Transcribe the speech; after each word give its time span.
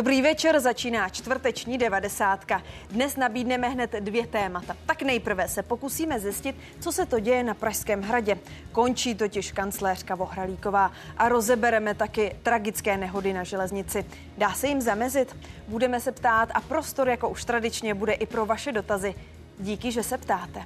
Dobrý 0.00 0.22
večer, 0.22 0.60
začíná 0.60 1.08
čtvrteční 1.08 1.78
devadesátka. 1.78 2.62
Dnes 2.90 3.16
nabídneme 3.16 3.68
hned 3.68 3.92
dvě 3.92 4.26
témata. 4.26 4.76
Tak 4.86 5.02
nejprve 5.02 5.48
se 5.48 5.62
pokusíme 5.62 6.20
zjistit, 6.20 6.56
co 6.80 6.92
se 6.92 7.06
to 7.06 7.20
děje 7.20 7.44
na 7.44 7.54
Pražském 7.54 8.02
hradě. 8.02 8.38
Končí 8.72 9.14
totiž 9.14 9.52
kancléřka 9.52 10.14
Vohralíková 10.14 10.92
a 11.16 11.28
rozebereme 11.28 11.94
taky 11.94 12.36
tragické 12.42 12.96
nehody 12.96 13.32
na 13.32 13.44
železnici. 13.44 14.06
Dá 14.38 14.52
se 14.52 14.66
jim 14.66 14.80
zamezit? 14.80 15.36
Budeme 15.68 16.00
se 16.00 16.12
ptát 16.12 16.48
a 16.54 16.60
prostor, 16.60 17.08
jako 17.08 17.28
už 17.28 17.44
tradičně, 17.44 17.94
bude 17.94 18.12
i 18.12 18.26
pro 18.26 18.46
vaše 18.46 18.72
dotazy. 18.72 19.14
Díky, 19.58 19.92
že 19.92 20.02
se 20.02 20.18
ptáte. 20.18 20.64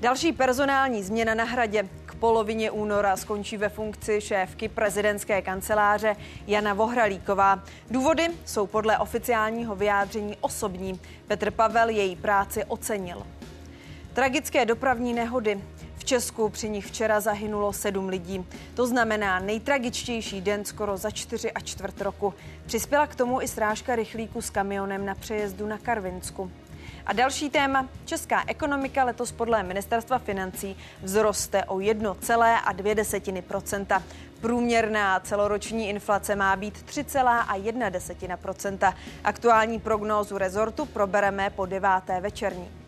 Další 0.00 0.32
personální 0.32 1.02
změna 1.02 1.34
na 1.34 1.44
hradě. 1.44 1.88
Polovině 2.22 2.70
února 2.70 3.16
skončí 3.16 3.56
ve 3.56 3.68
funkci 3.68 4.20
šéfky 4.20 4.68
prezidentské 4.68 5.42
kanceláře 5.42 6.16
Jana 6.46 6.74
Vohralíková. 6.74 7.62
Důvody 7.90 8.28
jsou 8.44 8.66
podle 8.66 8.98
oficiálního 8.98 9.76
vyjádření 9.76 10.36
osobní. 10.40 11.00
Petr 11.26 11.50
Pavel 11.50 11.88
její 11.88 12.16
práci 12.16 12.64
ocenil. 12.64 13.26
Tragické 14.14 14.64
dopravní 14.64 15.14
nehody. 15.14 15.60
V 15.96 16.04
Česku 16.04 16.48
při 16.48 16.68
nich 16.68 16.86
včera 16.86 17.20
zahynulo 17.20 17.72
sedm 17.72 18.08
lidí. 18.08 18.46
To 18.74 18.86
znamená 18.86 19.38
nejtragičtější 19.38 20.40
den 20.40 20.64
skoro 20.64 20.96
za 20.96 21.10
čtyři 21.10 21.52
a 21.52 21.60
čtvrt 21.60 22.00
roku. 22.00 22.34
Přispěla 22.66 23.06
k 23.06 23.14
tomu 23.14 23.42
i 23.42 23.48
srážka 23.48 23.96
rychlíku 23.96 24.42
s 24.42 24.50
kamionem 24.50 25.06
na 25.06 25.14
přejezdu 25.14 25.66
na 25.66 25.78
Karvinsku. 25.78 26.50
A 27.06 27.12
další 27.12 27.50
téma. 27.50 27.88
Česká 28.04 28.44
ekonomika 28.46 29.04
letos 29.04 29.32
podle 29.32 29.62
ministerstva 29.62 30.18
financí 30.18 30.76
vzroste 31.04 31.64
o 31.64 31.76
1,2% 31.76 34.02
Průměrná 34.40 35.20
celoroční 35.20 35.88
inflace 35.88 36.36
má 36.36 36.56
být 36.56 36.84
3,1% 36.86 38.94
Aktuální 39.24 39.80
prognózu 39.80 40.38
rezortu 40.38 40.86
probereme 40.86 41.50
po 41.50 41.66
deváté 41.66 42.20
večerní. 42.20 42.81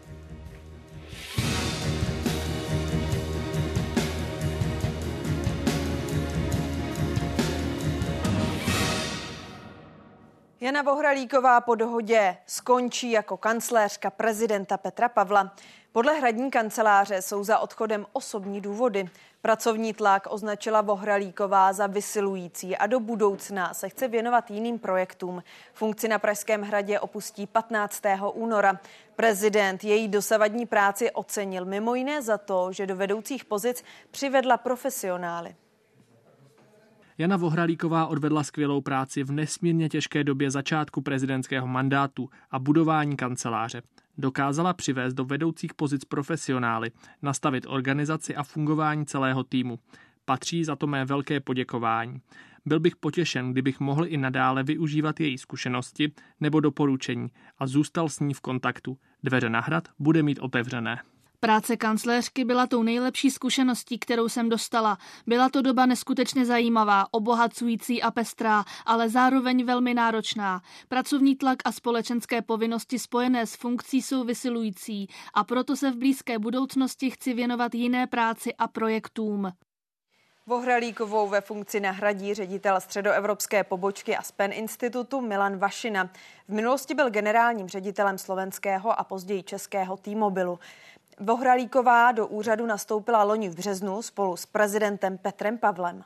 Jana 10.64 10.82
Vohralíková 10.82 11.60
po 11.60 11.74
dohodě 11.74 12.36
skončí 12.46 13.10
jako 13.10 13.36
kancléřka 13.36 14.10
prezidenta 14.10 14.76
Petra 14.76 15.08
Pavla. 15.08 15.54
Podle 15.92 16.12
hradní 16.12 16.50
kanceláře 16.50 17.22
jsou 17.22 17.44
za 17.44 17.58
odchodem 17.58 18.06
osobní 18.12 18.60
důvody. 18.60 19.08
Pracovní 19.42 19.94
tlak 19.94 20.26
označila 20.30 20.80
Vohralíková 20.80 21.72
za 21.72 21.86
vysilující 21.86 22.76
a 22.76 22.86
do 22.86 23.00
budoucna 23.00 23.74
se 23.74 23.88
chce 23.88 24.08
věnovat 24.08 24.50
jiným 24.50 24.78
projektům. 24.78 25.42
Funkci 25.72 26.08
na 26.08 26.18
Pražském 26.18 26.62
hradě 26.62 27.00
opustí 27.00 27.46
15. 27.46 28.02
února. 28.32 28.80
Prezident 29.16 29.84
její 29.84 30.08
dosavadní 30.08 30.66
práci 30.66 31.10
ocenil 31.10 31.64
mimo 31.64 31.94
jiné 31.94 32.22
za 32.22 32.38
to, 32.38 32.72
že 32.72 32.86
do 32.86 32.96
vedoucích 32.96 33.44
pozic 33.44 33.84
přivedla 34.10 34.56
profesionály. 34.56 35.54
Jana 37.18 37.36
Vohralíková 37.36 38.06
odvedla 38.06 38.42
skvělou 38.42 38.80
práci 38.80 39.24
v 39.24 39.32
nesmírně 39.32 39.88
těžké 39.88 40.24
době 40.24 40.50
začátku 40.50 41.00
prezidentského 41.00 41.66
mandátu 41.66 42.30
a 42.50 42.58
budování 42.58 43.16
kanceláře. 43.16 43.82
Dokázala 44.18 44.72
přivést 44.72 45.14
do 45.14 45.24
vedoucích 45.24 45.74
pozic 45.74 46.04
profesionály, 46.04 46.90
nastavit 47.22 47.66
organizaci 47.68 48.36
a 48.36 48.42
fungování 48.42 49.06
celého 49.06 49.44
týmu. 49.44 49.78
Patří 50.24 50.64
za 50.64 50.76
to 50.76 50.86
mé 50.86 51.04
velké 51.04 51.40
poděkování. 51.40 52.20
Byl 52.66 52.80
bych 52.80 52.96
potěšen, 52.96 53.52
kdybych 53.52 53.80
mohl 53.80 54.06
i 54.06 54.16
nadále 54.16 54.62
využívat 54.62 55.20
její 55.20 55.38
zkušenosti 55.38 56.12
nebo 56.40 56.60
doporučení 56.60 57.28
a 57.58 57.66
zůstal 57.66 58.08
s 58.08 58.20
ní 58.20 58.34
v 58.34 58.40
kontaktu. 58.40 58.98
Dveře 59.22 59.50
na 59.50 59.60
hrad 59.60 59.88
bude 59.98 60.22
mít 60.22 60.38
otevřené. 60.38 61.00
Práce 61.44 61.76
kancléřky 61.76 62.44
byla 62.44 62.66
tou 62.66 62.82
nejlepší 62.82 63.30
zkušeností, 63.30 63.98
kterou 63.98 64.28
jsem 64.28 64.48
dostala. 64.48 64.98
Byla 65.26 65.48
to 65.48 65.62
doba 65.62 65.86
neskutečně 65.86 66.46
zajímavá, 66.46 67.06
obohacující 67.10 68.02
a 68.02 68.10
pestrá, 68.10 68.64
ale 68.86 69.08
zároveň 69.08 69.64
velmi 69.64 69.94
náročná. 69.94 70.60
Pracovní 70.88 71.36
tlak 71.36 71.58
a 71.64 71.72
společenské 71.72 72.42
povinnosti 72.42 72.98
spojené 72.98 73.46
s 73.46 73.56
funkcí 73.56 74.02
jsou 74.02 74.24
vysilující 74.24 75.08
a 75.34 75.44
proto 75.44 75.76
se 75.76 75.90
v 75.90 75.96
blízké 75.96 76.38
budoucnosti 76.38 77.10
chci 77.10 77.34
věnovat 77.34 77.74
jiné 77.74 78.06
práci 78.06 78.54
a 78.54 78.68
projektům. 78.68 79.52
Vohralíkovou 80.46 81.28
ve 81.28 81.40
funkci 81.40 81.80
nahradí 81.80 82.34
ředitel 82.34 82.80
středoevropské 82.80 83.64
pobočky 83.64 84.16
Aspen 84.16 84.52
institutu 84.52 85.20
Milan 85.20 85.58
Vašina. 85.58 86.10
V 86.48 86.52
minulosti 86.52 86.94
byl 86.94 87.10
generálním 87.10 87.68
ředitelem 87.68 88.18
slovenského 88.18 89.00
a 89.00 89.04
později 89.04 89.42
českého 89.42 89.96
T-mobilu. 89.96 90.58
Vohralíková 91.20 92.12
do 92.12 92.26
úřadu 92.26 92.66
nastoupila 92.66 93.22
loni 93.22 93.48
v 93.48 93.54
březnu 93.54 94.02
spolu 94.02 94.36
s 94.36 94.46
prezidentem 94.46 95.18
Petrem 95.18 95.58
Pavlem. 95.58 96.04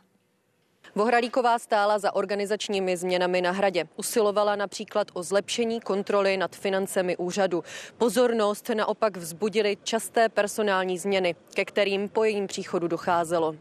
Vohralíková 0.94 1.58
stála 1.58 1.98
za 1.98 2.14
organizačními 2.14 2.96
změnami 2.96 3.40
na 3.40 3.50
hradě. 3.50 3.84
Usilovala 3.96 4.56
například 4.56 5.08
o 5.12 5.22
zlepšení 5.22 5.80
kontroly 5.80 6.36
nad 6.36 6.56
financemi 6.56 7.16
úřadu. 7.16 7.64
Pozornost 7.98 8.68
naopak 8.68 9.16
vzbudily 9.16 9.76
časté 9.82 10.28
personální 10.28 10.98
změny, 10.98 11.34
ke 11.54 11.64
kterým 11.64 12.08
po 12.08 12.24
jejím 12.24 12.46
příchodu 12.46 12.88
docházelo. 12.88 13.54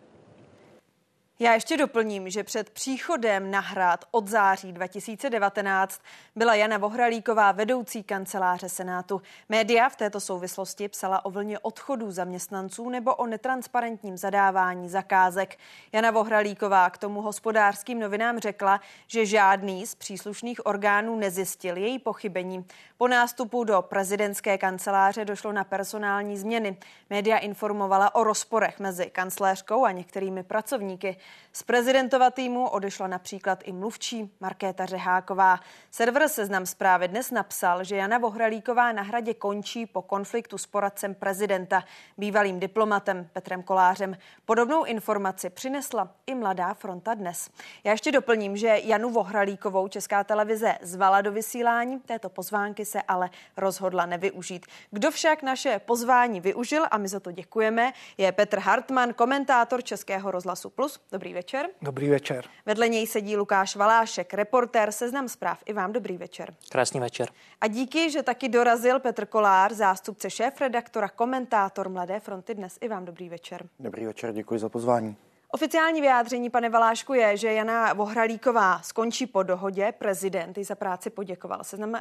Já 1.40 1.54
ještě 1.54 1.78
doplním, 1.78 2.30
že 2.30 2.44
před 2.44 2.70
příchodem 2.70 3.52
na 3.52 3.60
hrad 3.60 4.06
od 4.12 4.28
září 4.28 4.74
2019 4.74 6.02
byla 6.36 6.56
Jana 6.56 6.78
Vohralíková 6.78 7.52
vedoucí 7.52 8.04
kanceláře 8.04 8.70
Senátu. 8.70 9.22
Média 9.50 9.90
v 9.90 9.96
této 9.96 10.20
souvislosti 10.20 10.88
psala 10.88 11.26
o 11.26 11.32
vlně 11.32 11.60
odchodů 11.60 12.12
zaměstnanců 12.12 12.90
nebo 12.90 13.16
o 13.16 13.28
netransparentním 13.28 14.18
zadávání 14.18 14.90
zakázek. 14.90 15.58
Jana 15.92 16.12
Vohralíková 16.12 16.90
k 16.90 16.98
tomu 16.98 17.22
hospodářským 17.22 18.00
novinám 18.00 18.40
řekla, 18.40 18.82
že 19.08 19.26
žádný 19.26 19.88
z 19.88 19.96
příslušných 19.96 20.66
orgánů 20.66 21.16
nezjistil 21.16 21.78
její 21.78 22.00
pochybení. 22.00 22.66
Po 22.98 23.08
nástupu 23.08 23.64
do 23.64 23.82
prezidentské 23.82 24.58
kanceláře 24.58 25.26
došlo 25.26 25.52
na 25.52 25.64
personální 25.64 26.38
změny. 26.38 26.78
Média 27.10 27.38
informovala 27.38 28.16
o 28.16 28.24
rozporech 28.24 28.80
mezi 28.80 29.06
kancléřkou 29.06 29.86
a 29.86 29.92
některými 29.92 30.44
pracovníky. 30.44 31.18
Z 31.54 31.64
prezidentova 31.64 32.32
týmu 32.32 32.68
odešla 32.68 33.08
například 33.08 33.60
i 33.64 33.72
mluvčí 33.72 34.32
Markéta 34.40 34.86
Řeháková. 34.86 35.60
Server 35.92 36.30
Seznam 36.30 36.66
zprávy 36.66 37.08
dnes 37.08 37.32
napsal, 37.32 37.84
že 37.84 37.96
Jana 37.96 38.18
Vohralíková 38.18 38.92
na 38.92 39.02
hradě 39.02 39.34
končí 39.34 39.86
po 39.86 40.02
konfliktu 40.02 40.58
s 40.58 40.66
poradcem 40.66 41.16
prezidenta, 41.16 41.84
bývalým 42.18 42.60
diplomatem 42.60 43.30
Petrem 43.34 43.64
Kolářem. 43.64 44.18
Podobnou 44.46 44.84
informaci 44.84 45.50
přinesla 45.50 46.12
i 46.28 46.36
Mladá 46.36 46.74
fronta 46.74 47.14
dnes. 47.14 47.50
Já 47.84 47.92
ještě 47.92 48.12
doplním, 48.12 48.58
že 48.58 48.80
Janu 48.84 49.10
Vohralíkovou 49.10 49.88
Česká 49.88 50.24
televize 50.24 50.78
zvala 50.82 51.22
do 51.22 51.32
vysílání. 51.32 52.00
Této 52.00 52.30
pozvánky 52.30 52.86
se 52.86 53.02
ale 53.02 53.30
rozhodla 53.58 54.06
nevyužít. 54.06 54.66
Kdo 54.92 55.12
však 55.12 55.44
naše 55.44 55.80
pozvání 55.80 56.42
využil, 56.42 56.86
a 56.92 56.98
my 56.98 57.08
za 57.08 57.20
to 57.20 57.32
děkujeme, 57.32 57.94
je 58.18 58.32
Petr 58.32 58.60
Hartmann, 58.60 59.14
komentátor 59.14 59.84
Českého 59.84 60.32
rozhlasu 60.32 60.70
Plus. 60.70 61.00
Dobrý 61.18 61.34
večer. 61.34 61.70
Dobrý 61.82 62.10
večer. 62.10 62.46
Vedle 62.66 62.90
něj 62.90 63.08
sedí 63.08 63.38
Lukáš 63.38 63.76
Valášek, 63.76 64.34
reportér 64.34 64.92
Seznam 64.92 65.30
zpráv. 65.30 65.64
I 65.66 65.74
vám 65.74 65.94
dobrý 65.94 66.18
večer. 66.18 66.54
Krásný 66.70 67.00
večer. 67.00 67.30
A 67.62 67.68
díky, 67.68 68.12
že 68.12 68.24
taky 68.24 68.50
dorazil 68.50 69.00
Petr 69.00 69.26
Kolár, 69.26 69.74
zástupce 69.74 70.30
šéf 70.30 70.62
redaktora, 70.62 71.10
komentátor 71.10 71.90
Mladé 71.90 72.20
fronty 72.20 72.56
dnes. 72.56 72.78
I 72.82 72.88
vám 72.88 73.06
dobrý 73.06 73.30
večer. 73.30 73.70
Dobrý 73.80 74.06
večer, 74.06 74.34
děkuji 74.34 74.60
za 74.60 74.70
pozvání. 74.70 75.18
Oficiální 75.52 76.02
vyjádření, 76.02 76.50
pane 76.50 76.70
Valášku, 76.70 77.14
je, 77.14 77.38
že 77.38 77.54
Jana 77.54 77.94
Vohralíková 77.94 78.82
skončí 78.82 79.28
po 79.28 79.44
dohodě. 79.44 79.94
Prezident 79.98 80.58
jí 80.58 80.64
za 80.64 80.76
práci 80.76 81.10
poděkoval. 81.10 81.64
Seznam, 81.64 81.96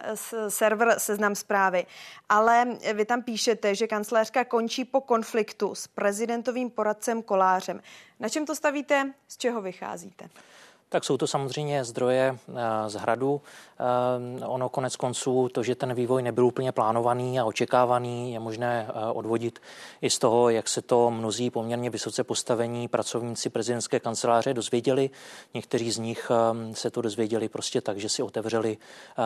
server 0.49 0.95
Seznam 0.99 1.35
zprávy. 1.35 1.87
Ale 2.29 2.67
vy 2.95 3.05
tam 3.05 3.23
píšete, 3.23 3.75
že 3.75 3.87
kancléřka 3.87 4.45
končí 4.45 4.85
po 4.85 5.01
konfliktu 5.01 5.75
s 5.75 5.87
prezidentovým 5.87 6.71
poradcem 6.71 7.23
Kolářem. 7.23 7.81
Na 8.21 8.29
čem 8.29 8.47
to 8.47 8.55
stavíte? 8.55 9.13
Z 9.29 9.37
čeho 9.37 9.63
vycházíte? 9.63 10.29
Tak 10.89 11.05
jsou 11.05 11.17
to 11.17 11.27
samozřejmě 11.27 11.85
zdroje 11.85 12.39
eh, 12.49 12.55
z 12.91 12.95
hradu. 12.95 13.43
Eh, 14.41 14.47
ono 14.47 14.69
konec 14.69 14.97
konců, 14.97 15.49
to, 15.53 15.63
že 15.63 15.75
ten 15.75 15.95
vývoj 15.95 16.23
nebyl 16.23 16.47
úplně 16.47 16.73
plánovaný 16.73 17.41
a 17.41 17.45
očekávaný, 17.45 18.33
je 18.33 18.41
možné 18.41 18.89
eh, 18.89 19.07
odvodit 19.13 19.59
i 20.03 20.11
z 20.11 20.19
toho, 20.19 20.51
jak 20.51 20.69
se 20.69 20.83
to 20.83 21.11
mnozí 21.11 21.51
poměrně 21.51 21.91
vysoce 21.91 22.25
postavení 22.25 22.89
pracovníci 22.89 23.51
prezidentské 23.51 24.01
kanceláře 24.01 24.55
dozvěděli. 24.55 25.11
Někteří 25.55 25.91
z 25.91 25.99
nich 25.99 26.31
se 26.73 26.91
to 26.91 27.03
dozvěděli 27.03 27.49
prostě 27.49 27.81
tak, 27.81 27.99
že 27.99 28.09
si 28.09 28.23
otevřeli 28.23 28.79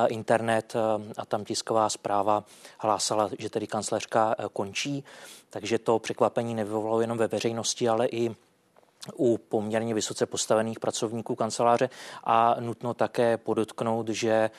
internet 0.06 0.74
a 1.16 1.26
tam 1.26 1.44
tisková 1.44 1.88
zpráva 1.88 2.44
hlásala, 2.78 3.30
že 3.38 3.50
tedy 3.50 3.66
kancelářka 3.66 4.34
končí. 4.52 5.04
Takže 5.50 5.78
to 5.78 5.98
překvapení 5.98 6.54
nevyvolalo 6.54 7.00
jenom 7.00 7.18
ve 7.18 7.28
veřejnosti, 7.28 7.88
ale 7.88 8.06
i 8.06 8.36
u 9.14 9.38
poměrně 9.38 9.94
vysoce 9.94 10.26
postavených 10.26 10.80
pracovníků 10.80 11.34
kanceláře 11.34 11.90
a 12.24 12.56
nutno 12.60 12.94
také 12.94 13.36
podotknout, 13.36 14.08
že 14.08 14.30
eh, 14.30 14.50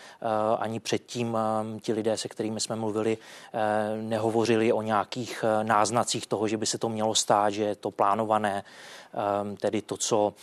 ani 0.58 0.80
předtím 0.80 1.38
eh, 1.38 1.80
ti 1.80 1.94
lidé, 1.94 2.18
se 2.18 2.28
kterými 2.28 2.60
jsme 2.60 2.76
mluvili, 2.76 3.18
eh, 3.54 4.02
nehovořili 4.02 4.74
o 4.74 4.82
nějakých 4.82 5.46
náznacích 5.64 6.28
toho, 6.28 6.48
že 6.48 6.58
by 6.58 6.66
se 6.66 6.78
to 6.78 6.90
mělo 6.90 7.16
stát, 7.16 7.50
že 7.50 7.64
je 7.64 7.76
to 7.76 7.92
plánované, 7.92 8.64
tedy 9.60 9.82
to, 9.82 9.98
co 9.98 10.34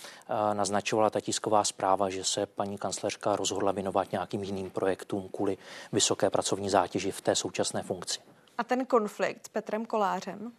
naznačovala 0.52 1.10
ta 1.10 1.20
tisková 1.20 1.64
zpráva, 1.64 2.10
že 2.10 2.24
se 2.24 2.46
paní 2.46 2.78
kancléřka 2.78 3.36
rozhodla 3.36 3.72
věnovat 3.72 4.12
nějakým 4.12 4.42
jiným 4.42 4.70
projektům 4.70 5.28
kvůli 5.28 5.58
vysoké 5.92 6.30
pracovní 6.30 6.70
zátěži 6.70 7.10
v 7.10 7.20
té 7.20 7.34
současné 7.34 7.82
funkci. 7.82 8.20
A 8.58 8.64
ten 8.64 8.86
konflikt 8.86 9.46
s 9.46 9.48
Petrem 9.48 9.86
Kolářem? 9.86 10.52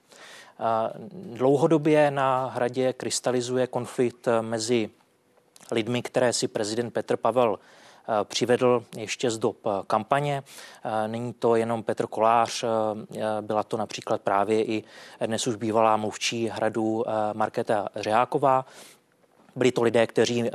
Dlouhodobě 1.14 2.12
na 2.12 2.46
hradě 2.46 2.94
krystalizuje 2.94 3.68
konflikt 3.68 4.28
mezi 4.42 4.90
lidmi, 5.72 6.02
které 6.02 6.34
si 6.34 6.48
prezident 6.48 6.92
Petr 6.92 7.18
Pavel 7.18 7.60
eh, 7.60 8.14
přivedl 8.24 8.84
ještě 8.98 9.32
z 9.32 9.38
dob 9.38 9.58
eh, 9.66 9.70
kampaně. 9.88 10.44
Eh, 10.84 11.08
není 11.08 11.34
to 11.34 11.56
jenom 11.56 11.84
Petr 11.84 12.08
Kolář, 12.08 12.64
byla 13.42 13.64
to 13.64 13.78
například 13.78 14.22
právě 14.22 14.64
i 14.66 14.84
dnes 15.26 15.48
už 15.48 15.56
bývalá 15.56 15.98
mluvčí 15.98 16.48
hradu 16.48 17.06
Markéta 17.34 17.88
Řeháková, 17.96 18.66
byli 19.56 19.72
to 19.72 19.84
lidé, 19.84 20.08
kteří 20.08 20.44
uh, 20.44 20.50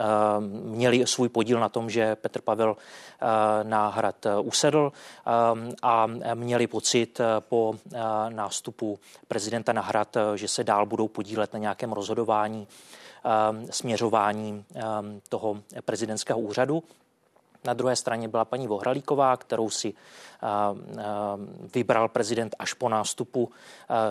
měli 0.64 1.06
svůj 1.06 1.28
podíl 1.28 1.60
na 1.60 1.68
tom, 1.68 1.90
že 1.90 2.16
Petr 2.16 2.40
Pavel 2.40 2.70
uh, 2.70 2.78
na 3.62 3.88
hrad 3.88 4.26
uh, 4.26 4.46
usedl 4.46 4.92
a 5.82 6.06
měli 6.34 6.66
pocit 6.66 7.20
po 7.38 7.74
nástupu 8.28 8.98
prezidenta 9.28 9.72
na 9.72 9.82
hrad, 9.82 10.16
že 10.34 10.48
se 10.48 10.64
dál 10.64 10.86
budou 10.86 11.08
podílet 11.08 11.52
na 11.52 11.58
nějakém 11.58 11.92
rozhodování, 11.92 12.68
směřování 13.70 14.64
toho 15.28 15.62
prezidentského 15.84 16.38
úřadu. 16.38 16.82
Na 17.64 17.74
druhé 17.74 17.96
straně 17.96 18.28
byla 18.28 18.44
paní 18.44 18.68
Vohralíková, 18.68 19.36
kterou 19.36 19.70
si 19.70 19.94
vybral 21.74 22.08
prezident 22.08 22.56
až 22.58 22.72
po 22.72 22.88
nástupu 22.88 23.50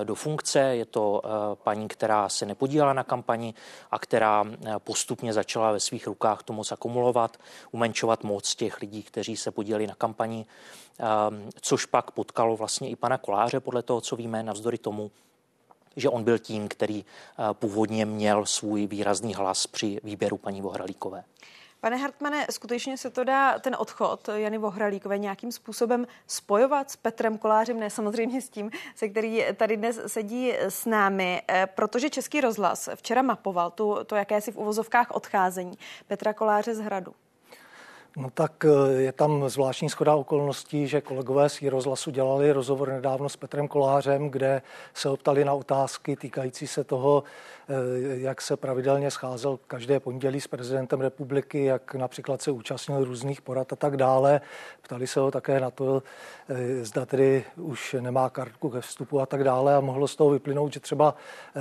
do 0.03 0.15
funkce. 0.15 0.59
Je 0.59 0.85
to 0.85 1.21
paní, 1.53 1.87
která 1.87 2.29
se 2.29 2.45
nepodílela 2.45 2.93
na 2.93 3.03
kampani 3.03 3.53
a 3.91 3.99
která 3.99 4.45
postupně 4.77 5.33
začala 5.33 5.71
ve 5.71 5.79
svých 5.79 6.07
rukách 6.07 6.43
to 6.43 6.53
moc 6.53 6.71
akumulovat, 6.71 7.37
umenčovat 7.71 8.23
moc 8.23 8.55
těch 8.55 8.81
lidí, 8.81 9.03
kteří 9.03 9.37
se 9.37 9.51
podíleli 9.51 9.87
na 9.87 9.95
kampani, 9.95 10.45
což 11.61 11.85
pak 11.85 12.11
potkalo 12.11 12.57
vlastně 12.57 12.89
i 12.89 12.95
pana 12.95 13.17
Koláře, 13.17 13.59
podle 13.59 13.81
toho, 13.81 14.01
co 14.01 14.15
víme, 14.15 14.43
navzdory 14.43 14.77
tomu, 14.77 15.11
že 15.95 16.09
on 16.09 16.23
byl 16.23 16.39
tím, 16.39 16.67
který 16.67 17.05
původně 17.53 18.05
měl 18.05 18.45
svůj 18.45 18.87
výrazný 18.87 19.33
hlas 19.33 19.67
při 19.67 19.99
výběru 20.03 20.37
paní 20.37 20.61
Vohralíkové. 20.61 21.23
Pane 21.83 21.97
Hartmane, 21.97 22.47
skutečně 22.51 22.97
se 22.97 23.09
to 23.09 23.23
dá 23.23 23.59
ten 23.59 23.75
odchod 23.79 24.29
Jany 24.35 24.57
Vohralíkové 24.57 25.17
nějakým 25.17 25.51
způsobem 25.51 26.07
spojovat 26.27 26.91
s 26.91 26.95
Petrem 26.95 27.37
Kolářem, 27.37 27.79
ne 27.79 27.89
samozřejmě 27.89 28.41
s 28.41 28.49
tím, 28.49 28.71
se 28.95 29.09
který 29.09 29.45
tady 29.55 29.77
dnes 29.77 30.01
sedí 30.07 30.53
s 30.57 30.85
námi, 30.85 31.41
eh, 31.47 31.67
protože 31.75 32.09
Český 32.09 32.41
rozhlas 32.41 32.89
včera 32.95 33.21
mapoval 33.21 33.71
tu, 33.71 33.97
to 34.05 34.15
jakési 34.15 34.51
v 34.51 34.57
uvozovkách 34.57 35.11
odcházení 35.11 35.77
Petra 36.07 36.33
Koláře 36.33 36.75
z 36.75 36.79
hradu. 36.79 37.13
No 38.17 38.29
tak 38.29 38.65
eh, 38.65 39.01
je 39.01 39.11
tam 39.11 39.49
zvláštní 39.49 39.89
schoda 39.89 40.15
okolností, 40.15 40.87
že 40.87 41.01
kolegové 41.01 41.49
z 41.49 41.61
rozhlasu 41.61 42.11
dělali 42.11 42.51
rozhovor 42.51 42.89
nedávno 42.89 43.29
s 43.29 43.37
Petrem 43.37 43.67
Kolářem, 43.67 44.29
kde 44.29 44.61
se 44.93 45.09
optali 45.09 45.45
na 45.45 45.53
otázky 45.53 46.15
týkající 46.15 46.67
se 46.67 46.83
toho, 46.83 47.23
jak 48.13 48.41
se 48.41 48.57
pravidelně 48.57 49.11
scházel 49.11 49.59
každé 49.67 49.99
pondělí 49.99 50.41
s 50.41 50.47
prezidentem 50.47 51.01
republiky, 51.01 51.65
jak 51.65 51.95
například 51.95 52.41
se 52.41 52.51
účastnil 52.51 53.03
různých 53.03 53.41
porad 53.41 53.73
a 53.73 53.75
tak 53.75 53.97
dále. 53.97 54.41
Ptali 54.81 55.07
se 55.07 55.19
ho 55.19 55.31
také 55.31 55.59
na 55.59 55.71
to, 55.71 56.03
eh, 56.49 56.85
zda 56.85 57.05
tedy 57.05 57.43
už 57.55 57.95
nemá 57.99 58.29
kartku 58.29 58.69
ke 58.69 58.81
vstupu 58.81 59.19
a 59.19 59.25
tak 59.25 59.43
dále 59.43 59.75
a 59.75 59.79
mohlo 59.79 60.07
z 60.07 60.15
toho 60.15 60.29
vyplynout, 60.29 60.73
že 60.73 60.79
třeba 60.79 61.15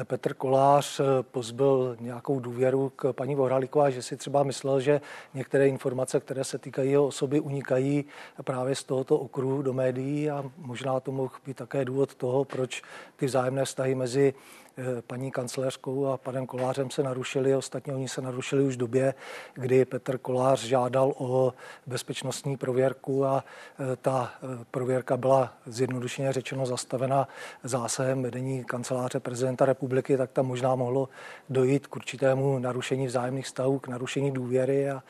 Petr 0.05 0.35
Kolář 0.35 1.01
pozbyl 1.23 1.97
nějakou 2.01 2.41
důvěru 2.41 2.93
k 2.97 3.13
paní 3.13 3.35
Vohralíkové, 3.35 3.93
že 3.93 4.03
si 4.03 4.17
třeba 4.17 4.43
myslel, 4.43 4.81
že 4.81 5.01
některé 5.35 5.69
informace, 5.69 6.21
které 6.21 6.45
se 6.45 6.59
týkají 6.59 6.91
jeho 6.91 7.07
osoby, 7.07 7.41
unikají 7.41 8.05
právě 8.45 8.75
z 8.75 8.85
tohoto 8.85 9.19
okruhu 9.19 9.63
do 9.63 9.73
médií 9.73 10.31
a 10.31 10.45
možná 10.57 11.01
to 11.01 11.13
mohl 11.13 11.31
být 11.47 11.57
také 11.57 11.85
důvod 11.85 12.15
toho, 12.15 12.45
proč 12.45 12.83
ty 13.17 13.27
vzájemné 13.27 13.65
vztahy 13.65 13.95
mezi 13.95 14.35
eh, 14.35 14.62
paní 15.07 15.31
kancléřkou 15.31 16.07
a 16.07 16.17
panem 16.17 16.47
Kolářem 16.47 16.91
se 16.91 17.03
narušily. 17.03 17.57
Ostatně 17.57 17.95
oni 17.95 18.09
se 18.09 18.21
narušili 18.21 18.65
už 18.65 18.75
v 18.75 18.79
době, 18.79 19.15
kdy 19.55 19.85
Petr 19.85 20.19
Kolář 20.19 20.65
žádal 20.65 21.13
o 21.19 21.55
bezpečnostní 21.87 22.57
prověrku 22.57 23.25
a 23.25 23.45
eh, 23.45 23.97
ta 23.97 24.33
eh, 24.35 24.65
prověrka 24.71 25.17
byla 25.17 25.55
zjednodušeně 25.67 26.33
řečeno 26.33 26.67
zastavena 26.67 27.29
zásahem 27.63 28.23
vedení 28.23 28.65
kanceláře 28.65 29.21
prezidenta 29.21 29.67
republiky, 29.67 30.17
tak 30.17 30.31
tam 30.31 30.47
možná 30.47 30.75
mohlo 30.75 31.09
dojít 31.51 31.87
k 31.87 31.97
určitému 31.97 32.59
narušení 32.59 33.07
vzájemných 33.07 33.47
vztahů, 33.47 33.79
k 33.79 33.89
narušení 33.89 34.31
důvěry 34.31 34.91
a 34.91 35.03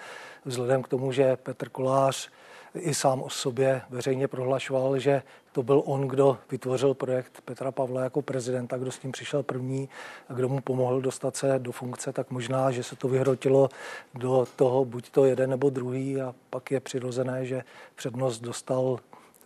vzhledem 0.44 0.82
k 0.82 0.88
tomu, 0.88 1.12
že 1.12 1.36
Petr 1.36 1.68
Kolář 1.68 2.30
i 2.74 2.94
sám 2.94 3.22
o 3.22 3.30
sobě 3.30 3.82
veřejně 3.90 4.28
prohlašoval, 4.28 4.98
že 4.98 5.22
to 5.52 5.62
byl 5.62 5.82
on, 5.86 6.08
kdo 6.08 6.38
vytvořil 6.50 6.94
projekt 6.94 7.40
Petra 7.44 7.72
Pavla 7.72 8.02
jako 8.02 8.22
prezidenta, 8.22 8.78
kdo 8.78 8.92
s 8.92 8.98
tím 8.98 9.12
přišel 9.12 9.42
první 9.42 9.88
a 10.28 10.32
kdo 10.32 10.48
mu 10.48 10.60
pomohl 10.60 11.00
dostat 11.00 11.36
se 11.36 11.58
do 11.58 11.72
funkce, 11.72 12.12
tak 12.12 12.30
možná, 12.30 12.70
že 12.70 12.82
se 12.82 12.96
to 12.96 13.08
vyhrotilo 13.08 13.68
do 14.14 14.46
toho 14.56 14.84
buď 14.84 15.10
to 15.10 15.24
jeden 15.24 15.50
nebo 15.50 15.70
druhý 15.70 16.20
a 16.20 16.34
pak 16.50 16.70
je 16.70 16.80
přirozené, 16.80 17.46
že 17.46 17.64
přednost 17.94 18.40
dostal 18.40 18.98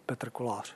Petr 0.06 0.30
Kolář. 0.30 0.74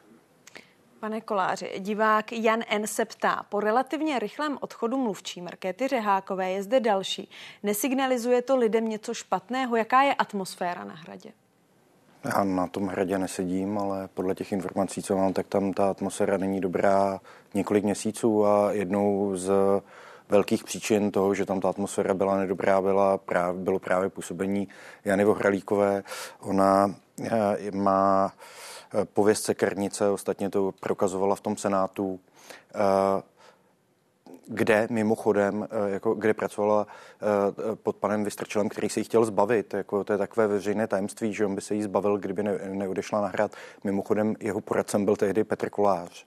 Pane 1.00 1.20
Koláři, 1.20 1.72
divák 1.78 2.32
Jan 2.32 2.60
N. 2.68 2.86
se 2.86 3.04
ptá, 3.04 3.46
po 3.48 3.60
relativně 3.60 4.18
rychlém 4.18 4.58
odchodu 4.60 4.96
mluvčí 4.96 5.40
Markéty 5.40 5.88
Řehákové 5.88 6.50
je 6.50 6.62
zde 6.62 6.80
další. 6.80 7.30
Nesignalizuje 7.62 8.42
to 8.42 8.56
lidem 8.56 8.88
něco 8.88 9.14
špatného? 9.14 9.76
Jaká 9.76 10.02
je 10.02 10.14
atmosféra 10.14 10.84
na 10.84 10.94
hradě? 10.94 11.32
Já 12.24 12.44
na 12.44 12.66
tom 12.66 12.86
hradě 12.86 13.18
nesedím, 13.18 13.78
ale 13.78 14.08
podle 14.14 14.34
těch 14.34 14.52
informací, 14.52 15.02
co 15.02 15.16
mám, 15.16 15.32
tak 15.32 15.46
tam 15.46 15.72
ta 15.72 15.90
atmosféra 15.90 16.36
není 16.36 16.60
dobrá 16.60 17.20
několik 17.54 17.84
měsíců 17.84 18.46
a 18.46 18.72
jednou 18.72 19.36
z 19.36 19.52
velkých 20.28 20.64
příčin 20.64 21.10
toho, 21.10 21.34
že 21.34 21.46
tam 21.46 21.60
ta 21.60 21.68
atmosféra 21.68 22.14
byla 22.14 22.36
nedobrá, 22.36 22.80
byla 22.80 23.18
právě, 23.18 23.60
bylo 23.62 23.78
právě 23.78 24.08
působení 24.08 24.68
Jany 25.04 25.24
Vohralíkové. 25.24 26.02
Ona 26.40 26.94
eh, 27.24 27.70
má 27.70 28.32
Eh, 28.94 29.04
pověst 29.04 29.44
sekernice, 29.44 30.10
ostatně 30.10 30.50
to 30.50 30.72
prokazovala 30.80 31.34
v 31.34 31.40
tom 31.40 31.56
senátu, 31.56 32.20
eh, 32.74 33.22
kde 34.50 34.86
mimochodem, 34.90 35.68
eh, 35.70 35.90
jako, 35.90 36.14
kde 36.14 36.34
pracovala 36.34 36.86
pod 37.82 37.96
panem 37.96 38.24
Vystrčelem, 38.24 38.68
který 38.68 38.88
se 38.88 39.00
jí 39.00 39.04
chtěl 39.04 39.24
zbavit. 39.24 39.74
Jako, 39.74 40.04
to 40.04 40.12
je 40.12 40.18
takové 40.18 40.46
veřejné 40.46 40.86
tajemství, 40.86 41.32
že 41.32 41.46
on 41.46 41.54
by 41.54 41.60
se 41.60 41.74
jí 41.74 41.82
zbavil, 41.82 42.18
kdyby 42.18 42.42
ne, 42.42 42.58
neodešla 42.68 43.20
na 43.20 43.28
hrad. 43.28 43.52
Mimochodem 43.84 44.34
jeho 44.40 44.60
poradcem 44.60 45.04
byl 45.04 45.16
tehdy 45.16 45.44
Petr 45.44 45.70
Kolář 45.70 46.26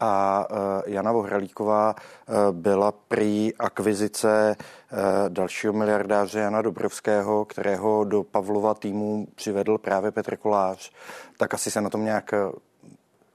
a 0.00 0.46
eh, 0.50 0.54
Jana 0.90 1.12
Vohralíková 1.12 1.94
eh, 1.98 2.32
byla 2.52 2.92
prý 2.92 3.54
akvizice 3.54 4.56
eh, 4.58 4.96
dalšího 5.28 5.72
miliardáře 5.72 6.38
Jana 6.38 6.62
Dobrovského, 6.62 7.44
kterého 7.44 8.04
do 8.04 8.22
Pavlova 8.22 8.74
týmu 8.74 9.26
přivedl 9.34 9.78
právě 9.78 10.10
Petr 10.10 10.36
Kolář. 10.36 10.92
Tak 11.36 11.54
asi 11.54 11.70
se 11.70 11.80
na 11.80 11.90
tom 11.90 12.04
nějak 12.04 12.34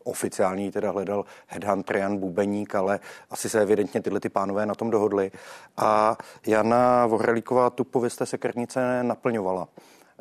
oficiální 0.04 0.72
teda 0.72 0.92
hledal 0.92 1.26
headhunter 1.48 1.98
Jan 1.98 2.18
Bubeník, 2.18 2.76
ale 2.76 3.00
asi 3.30 3.50
se 3.50 3.62
evidentně 3.62 4.02
tyhle 4.02 4.20
ty 4.20 4.30
pánové 4.30 4.66
na 4.66 4.76
tom 4.76 4.90
dohodli. 4.90 5.32
A 5.78 6.18
Jana 6.48 7.06
Vohralíková 7.06 7.70
tu 7.70 7.84
pověst 7.84 8.16
té 8.16 8.26
sekrnice 8.26 9.04
naplňovala. 9.04 9.68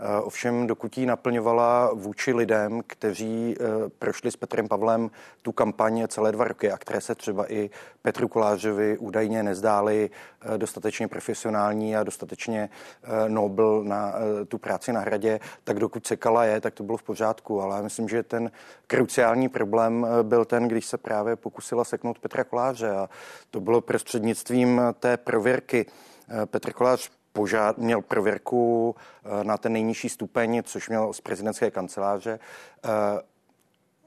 Eh, 0.05 0.21
ovšem, 0.21 0.67
dokud 0.67 0.99
ji 0.99 1.07
naplňovala 1.07 1.91
vůči 1.95 2.35
lidem, 2.35 2.83
kteří 2.87 3.55
eh, 3.55 3.65
prošli 3.99 4.31
s 4.31 4.37
Petrem 4.37 4.69
Pavlem 4.69 5.11
tu 5.43 5.53
kampaně 5.53 6.09
celé 6.09 6.33
dva 6.33 6.45
roky 6.45 6.73
a 6.73 6.79
které 6.79 7.01
se 7.01 7.15
třeba 7.15 7.53
i 7.53 7.71
Petru 8.03 8.29
Kolářovi 8.29 8.99
údajně 8.99 9.43
nezdály 9.43 10.11
eh, 10.11 10.59
dostatečně 10.59 11.09
profesionální 11.09 11.97
a 11.97 12.03
dostatečně 12.03 12.69
nobl 13.29 13.85
na 13.85 14.15
tu 14.49 14.59
práci 14.59 14.93
na 14.93 15.01
hradě, 15.01 15.41
tak 15.65 15.79
dokud 15.79 16.07
sekala 16.07 16.45
je, 16.45 16.61
tak 16.61 16.75
to 16.75 16.83
bylo 16.83 16.99
v 16.99 17.03
pořádku. 17.03 17.63
Ale 17.63 17.83
myslím, 17.83 18.09
že 18.09 18.23
ten 18.23 18.51
kruciální 18.87 19.49
problém 19.49 20.07
byl 20.23 20.45
ten, 20.45 20.69
když 20.69 20.87
se 20.87 20.99
právě 20.99 21.37
pokusila 21.37 21.85
seknout 21.85 22.19
Petra 22.19 22.45
Koláře 22.45 22.91
a 22.91 23.09
to 23.51 23.61
bylo 23.61 23.81
prostřednictvím 23.81 24.81
té 25.01 25.17
prověrky. 25.17 25.87
Petr 26.47 26.73
Kolář 26.73 27.11
požád, 27.33 27.79
měl 27.79 28.03
prověrku 28.03 28.95
eh, 29.25 29.45
na 29.45 29.57
ten 29.57 29.73
nejnižší 29.73 30.09
stupeň, 30.09 30.63
což 30.63 30.89
měl 30.89 31.13
z 31.13 31.21
prezidentské 31.21 31.71
kanceláře. 31.71 32.39
Eh, 32.85 32.89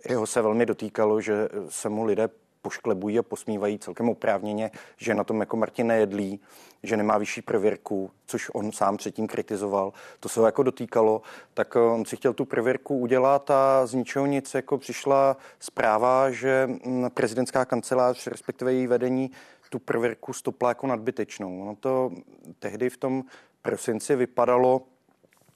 jeho 0.10 0.28
se 0.28 0.42
velmi 0.42 0.66
dotýkalo, 0.66 1.22
že 1.22 1.50
se 1.70 1.90
mu 1.90 2.06
lidé 2.06 2.30
pošklebují 2.66 3.20
a 3.20 3.24
posmívají 3.24 3.80
celkem 3.80 4.10
oprávněně, 4.10 4.72
že 4.98 5.14
na 5.14 5.24
tom 5.24 5.40
jako 5.40 5.58
Martin 5.58 5.88
nejedlí, 5.88 6.40
že 6.84 6.98
nemá 6.98 7.18
vyšší 7.18 7.42
prověrku, 7.42 8.12
což 8.26 8.50
on 8.54 8.72
sám 8.72 8.98
předtím 8.98 9.28
kritizoval. 9.28 9.94
To 10.20 10.30
se 10.30 10.40
ho 10.40 10.46
jako 10.46 10.64
dotýkalo, 10.64 11.22
tak 11.54 11.76
on 11.76 12.06
si 12.06 12.16
chtěl 12.16 12.34
tu 12.34 12.46
prověrku 12.46 12.98
udělat 12.98 13.52
a 13.52 13.86
z 13.86 13.94
ničeho 13.94 14.26
nic 14.26 14.54
jako 14.54 14.78
přišla 14.78 15.38
zpráva, 15.60 16.32
že 16.32 16.68
mm, 16.68 17.10
prezidentská 17.14 17.66
kancelář, 17.66 18.28
respektive 18.28 18.74
její 18.74 18.88
vedení, 18.88 19.32
tu 19.70 19.80
prověrku 19.80 20.34
stopla 20.34 20.70
jako 20.70 20.88
nadbytečnou. 20.88 21.66
No 21.66 21.76
to 21.76 22.12
tehdy 22.60 22.90
v 22.90 22.98
tom 22.98 23.24
prosinci 23.62 24.16
vypadalo, 24.16 24.82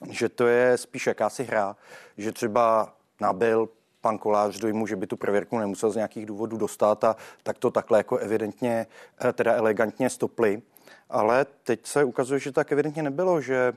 že 0.10 0.30
to 0.30 0.48
je 0.48 0.78
spíš 0.78 1.08
jakási 1.08 1.44
hra, 1.44 1.76
že 2.18 2.32
třeba 2.32 2.96
nabil 3.22 3.70
pan 4.02 4.18
Kolář 4.18 4.60
dojmu, 4.60 4.88
že 4.88 4.96
by 4.96 5.08
tu 5.08 5.18
prověrku 5.18 5.58
nemusel 5.60 5.92
z 5.92 5.96
nějakých 5.96 6.26
důvodů 6.26 6.58
dostat 6.58 7.04
a 7.04 7.16
tak 7.44 7.58
to 7.58 7.72
takhle 7.72 8.00
jako 8.00 8.18
evidentně, 8.18 8.88
eh, 9.26 9.34
teda 9.34 9.54
elegantně 9.54 10.10
stopli. 10.10 10.62
Ale 11.10 11.46
teď 11.64 11.86
se 11.86 12.04
ukazuje, 12.04 12.40
že 12.40 12.52
tak 12.52 12.72
evidentně 12.72 13.04
nebylo, 13.04 13.42
že 13.42 13.74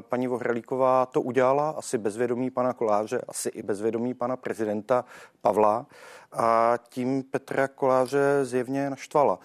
paní 0.00 0.26
Vohralíková 0.26 1.06
to 1.06 1.20
udělala 1.22 1.70
asi 1.70 1.98
bez 1.98 2.16
vědomí 2.16 2.50
pana 2.50 2.72
Koláře, 2.72 3.20
asi 3.28 3.48
i 3.48 3.62
bez 3.62 3.80
vědomí 3.80 4.14
pana 4.14 4.36
prezidenta 4.36 5.04
Pavla 5.40 5.86
a 6.32 6.74
tím 6.88 7.22
Petra 7.22 7.68
Koláře 7.68 8.44
zjevně 8.44 8.90
naštvala. 8.90 9.38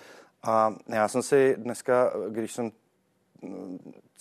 A 0.44 0.76
já 0.88 1.08
jsem 1.08 1.22
si 1.22 1.56
dneska, 1.58 2.14
když 2.30 2.54
jsem 2.54 2.72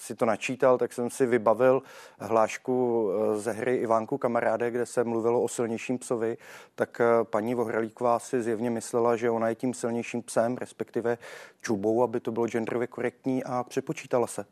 si 0.00 0.14
to 0.14 0.26
načítal, 0.26 0.78
tak 0.78 0.93
jsem 0.93 1.11
si 1.11 1.26
vybavil 1.26 1.83
hlášku 2.19 3.09
eh, 3.11 3.38
ze 3.38 3.52
hry 3.52 3.76
Ivánku 3.76 4.19
kamaráde, 4.19 4.71
kde 4.71 4.87
se 4.87 5.05
mluvilo 5.05 5.43
o 5.43 5.49
silnějším 5.49 5.99
psovi, 5.99 6.37
tak 6.75 7.00
eh, 7.00 7.25
paní 7.25 7.55
Vohralíková 7.55 8.19
si 8.19 8.43
zjevně 8.43 8.71
myslela, 8.71 9.17
že 9.17 9.31
ona 9.31 9.49
je 9.49 9.55
tím 9.55 9.75
silnějším 9.75 10.23
psem, 10.23 10.57
respektive 10.57 11.19
čubou, 11.61 12.02
aby 12.02 12.21
to 12.21 12.33
bylo 12.33 12.47
genderově 12.47 12.87
korektní 12.87 13.45
a 13.45 13.64
přepočítala 13.64 14.26
se. 14.26 14.45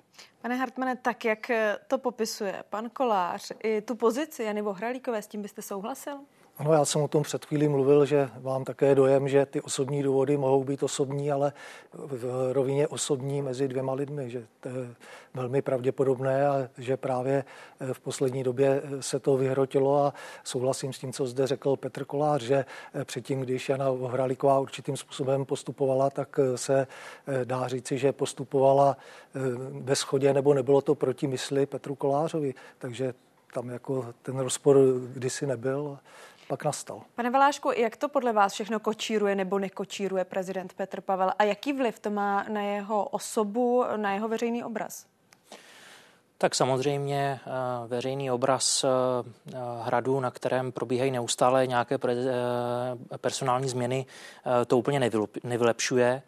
Pane 0.43 0.57
Hartmane, 0.57 0.97
tak 0.97 1.25
jak 1.25 1.51
eh, 1.51 1.77
to 1.87 1.99
popisuje 1.99 2.65
pan 2.71 2.91
Kolář, 2.91 3.53
i 3.63 3.81
tu 3.81 3.95
pozici 3.95 4.43
Jany 4.43 4.63
Vohralíkové, 4.63 5.23
s 5.23 5.27
tím 5.27 5.43
byste 5.43 5.63
souhlasil? 5.63 6.19
Ano, 6.59 6.73
já 6.73 6.85
jsem 6.85 7.03
o 7.03 7.09
tom 7.09 7.23
před 7.23 7.45
chvílí 7.45 7.69
mluvil, 7.69 8.07
že 8.07 8.31
mám 8.43 8.65
také 8.65 8.95
dojem, 8.95 9.29
že 9.29 9.47
ty 9.47 9.61
osobní 9.61 10.03
důvody 10.03 10.37
mohou 10.37 10.65
být 10.65 10.83
osobní, 10.83 11.33
ale 11.33 11.53
v 11.93 12.53
rovině 12.53 12.89
osobní 12.89 13.43
mezi 13.43 13.69
dvěma 13.69 13.93
lidmi, 13.93 14.31
že 14.31 14.47
to 14.61 14.69
je 14.69 14.75
velmi 15.35 15.63
pravděpodobné 15.63 16.49
a 16.49 16.69
že 16.79 16.97
právě 16.97 17.45
eh, 17.81 17.95
v 17.95 18.01
poslední 18.01 18.43
době 18.43 18.83
eh, 18.85 19.03
se 19.03 19.19
to 19.19 19.37
vyhrotilo 19.37 20.05
a 20.05 20.15
souhlasím 20.45 20.93
s 20.93 20.99
tím, 20.99 21.13
co 21.13 21.27
zde 21.27 21.47
řekl 21.47 21.77
Petr 21.77 22.05
Kolář, 22.05 22.43
že 22.43 22.65
eh, 22.95 23.05
předtím, 23.05 23.41
když 23.41 23.69
Jana 23.69 23.91
Ohraliková 23.91 24.59
určitým 24.59 24.97
způsobem 24.97 25.45
postupovala, 25.45 26.11
tak 26.11 26.41
se 26.55 26.87
dá 27.45 27.69
říci, 27.69 27.99
že 27.99 28.13
postupovala 28.13 28.97
ve 29.71 29.97
schodě 29.97 30.35
nebo 30.35 30.55
nebylo 30.55 30.81
to 30.81 30.95
proti 30.95 31.27
mysli 31.27 31.67
Petru 31.67 31.95
Kolářovi, 31.95 32.55
takže 32.79 33.15
tam 33.55 33.69
jako 33.69 34.15
ten 34.23 34.39
rozpor 34.39 34.77
kdysi 35.13 35.47
nebyl 35.47 35.99
pak 36.49 36.65
nastal. 36.65 37.03
Pane 37.15 37.31
Valášku, 37.31 37.71
jak 37.77 37.97
to 37.97 38.09
podle 38.09 38.33
vás 38.33 38.53
všechno 38.53 38.81
kočíruje 38.81 39.35
nebo 39.35 39.59
nekočíruje 39.59 40.25
prezident 40.25 40.73
Petr 40.73 41.01
Pavel 41.01 41.33
a 41.39 41.45
jaký 41.45 41.73
vliv 41.73 41.99
to 41.99 42.11
má 42.11 42.47
na 42.49 42.61
jeho 42.61 43.05
osobu, 43.05 43.85
na 43.97 44.13
jeho 44.13 44.29
veřejný 44.29 44.65
obraz? 44.65 45.07
Tak 46.39 46.55
samozřejmě 46.55 47.41
eh, 47.47 47.51
veřejný 47.87 48.31
obraz 48.31 48.85
eh, 48.85 48.89
hradu, 49.83 50.21
na 50.21 50.31
kterém 50.31 50.73
probíhají 50.73 51.11
neustále 51.11 51.67
nějaké 51.67 51.99
eh, 52.09 53.19
personální 53.19 53.69
změny, 53.69 54.07
to 54.67 54.79
úplně 54.79 55.11
nevylepšuje. 55.45 56.23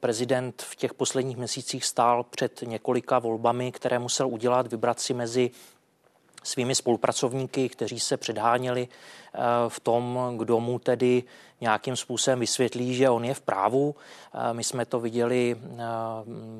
Prezident 0.00 0.62
v 0.62 0.76
těch 0.76 0.94
posledních 0.94 1.36
měsících 1.36 1.84
stál 1.84 2.24
před 2.24 2.62
několika 2.62 3.18
volbami, 3.18 3.72
které 3.72 3.98
musel 3.98 4.28
udělat, 4.28 4.66
vybrat 4.66 5.00
si 5.00 5.14
mezi 5.14 5.50
svými 6.42 6.74
spolupracovníky, 6.74 7.68
kteří 7.68 8.00
se 8.00 8.16
předháněli 8.16 8.88
eh, 8.88 9.38
v 9.68 9.80
tom, 9.80 10.18
kdo 10.36 10.60
mu 10.60 10.78
tedy 10.78 11.22
nějakým 11.60 11.96
způsobem 11.96 12.40
vysvětlí, 12.40 12.94
že 12.94 13.10
on 13.10 13.24
je 13.24 13.34
v 13.34 13.40
právu. 13.40 13.94
Eh, 14.34 14.54
my 14.54 14.64
jsme 14.64 14.86
to 14.86 15.00
viděli 15.00 15.56
eh, 15.60 15.82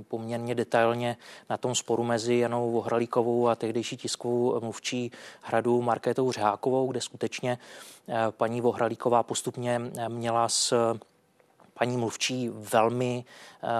poměrně 0.08 0.54
detailně 0.54 1.16
na 1.50 1.56
tom 1.56 1.74
sporu 1.74 2.04
mezi 2.04 2.34
Janou 2.34 2.70
Vohralíkovou 2.70 3.48
a 3.48 3.54
tehdejší 3.54 3.96
tiskovou 3.96 4.60
mluvčí 4.60 5.12
hradu 5.42 5.82
Markétou 5.82 6.32
Řákovou, 6.32 6.90
kde 6.90 7.00
skutečně 7.00 7.58
paní 8.30 8.60
Vohralíková 8.60 9.22
postupně 9.22 9.80
měla 10.08 10.48
s 10.48 10.94
paní 11.74 11.96
mluvčí 11.96 12.50
velmi, 12.52 13.24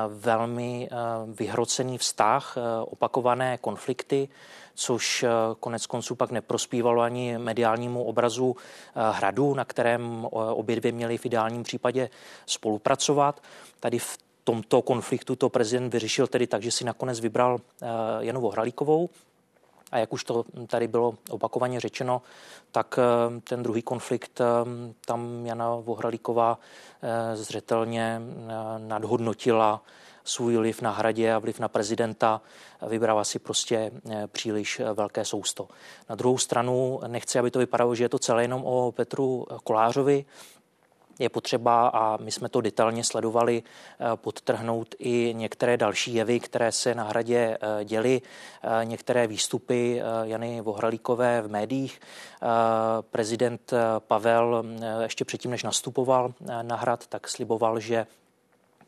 velmi 0.09 0.88
vyhrocený 1.26 1.99
vztah, 1.99 2.56
opakované 2.85 3.59
konflikty 3.59 4.28
což 4.75 5.23
eh, 5.23 5.29
konec 5.61 5.87
konců 5.87 6.14
pak 6.14 6.31
neprospívalo 6.31 7.02
ani 7.02 7.38
mediálnímu 7.38 8.05
obrazu 8.05 8.57
eh, 8.57 9.00
hradu, 9.12 9.55
na 9.55 9.64
kterém 9.64 10.26
eh, 10.26 10.29
obě 10.33 10.76
dvě 10.76 10.93
měly 10.93 11.19
v 11.19 11.26
ideálním 11.26 11.62
případě 11.62 12.11
spolupracovat. 12.47 13.43
Tady 13.81 13.99
v 13.99 14.19
tomto 14.45 14.83
konfliktu 14.83 15.37
to 15.37 15.49
prezident 15.49 15.93
vyřešil 15.93 16.26
tedy 16.26 16.47
tak, 16.47 16.62
že 16.62 16.71
si 16.71 16.85
nakonec 16.85 17.21
vybral 17.21 17.61
Janu 18.21 18.41
Vohralíkovou, 18.41 19.09
a 19.93 19.99
jak 19.99 20.12
už 20.12 20.25
to 20.25 20.45
tady 20.67 20.88
bylo 20.88 21.14
opakovaně 21.31 21.81
řečeno, 21.81 22.23
tak 22.73 22.99
ten 23.45 23.62
druhý 23.62 23.83
konflikt, 23.83 24.41
tam 25.07 25.47
Jana 25.47 25.75
Vohralíková 25.75 26.59
zřetelně 27.35 28.23
nadhodnotila 28.79 29.83
svůj 30.25 30.57
vliv 30.57 30.83
na 30.83 30.91
hradě 30.91 31.33
a 31.33 31.38
vliv 31.38 31.61
na 31.61 31.69
prezidenta, 31.69 32.41
vybrala 32.87 33.25
si 33.25 33.38
prostě 33.38 33.91
eh, 34.11 34.26
příliš 34.26 34.81
eh, 34.81 34.93
velké 34.93 35.25
sousto. 35.25 35.69
Na 36.09 36.14
druhou 36.14 36.38
stranu 36.38 37.00
nechci, 37.07 37.38
aby 37.38 37.50
to 37.50 37.59
vypadalo, 37.59 37.95
že 37.95 38.05
je 38.05 38.09
to 38.09 38.19
celé 38.19 38.45
jenom 38.45 38.64
o 38.64 38.93
Petru 38.93 39.47
Kolářovi, 39.64 40.25
je 41.19 41.29
potřeba, 41.29 41.88
a 41.88 42.17
my 42.17 42.31
jsme 42.33 42.49
to 42.49 42.61
detailně 42.61 43.05
sledovali, 43.05 43.62
eh, 43.62 44.05
podtrhnout 44.17 44.95
i 44.99 45.35
některé 45.37 45.76
další 45.76 46.14
jevy, 46.14 46.41
které 46.41 46.73
se 46.73 46.95
na 46.95 47.05
hradě 47.05 47.59
děly, 47.85 48.21
některé 48.85 49.26
výstupy 49.26 50.02
Jany 50.23 50.61
Vohralíkové 50.61 51.43
v 51.43 51.50
médiích. 51.50 52.00
Prezident 53.00 53.73
Pavel 53.99 54.64
ještě 55.02 55.25
předtím, 55.25 55.50
než 55.50 55.62
nastupoval 55.62 56.35
na 56.62 56.76
hrad, 56.76 57.07
tak 57.07 57.29
sliboval, 57.29 57.81
že 57.81 58.07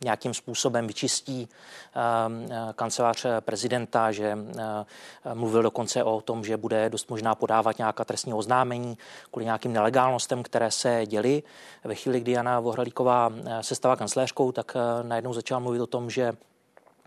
nějakým 0.05 0.35
způsobem 0.35 0.87
vyčistí 0.87 1.49
ehm, 1.95 2.47
eh, 2.51 2.73
kancelář 2.73 3.27
prezidenta, 3.41 4.13
že 4.13 4.39
eh, 4.59 5.35
mluvil 5.35 5.63
dokonce 5.63 6.05
o 6.05 6.21
tom, 6.21 6.45
že 6.45 6.57
bude 6.57 6.91
dost 6.91 7.11
možná 7.11 7.35
podávat 7.35 7.79
nějaká 7.79 8.05
trestní 8.05 8.35
oznámení 8.35 8.99
kvůli 9.31 9.45
nějakým 9.45 9.73
nelegálnostem, 9.73 10.43
které 10.43 10.71
se 10.71 11.07
děly. 11.07 11.43
Ve 11.85 11.95
chvíli, 11.95 12.21
kdy 12.21 12.33
Jana 12.33 12.61
Vohralíková 12.61 13.31
eh, 13.45 13.63
se 13.63 13.75
stala 13.75 13.97
kancléřkou, 13.97 14.53
tak 14.53 14.77
najednou 15.03 15.33
začala 15.33 15.59
mluvit 15.59 15.81
o 15.81 15.87
tom, 15.87 16.11
že 16.11 16.33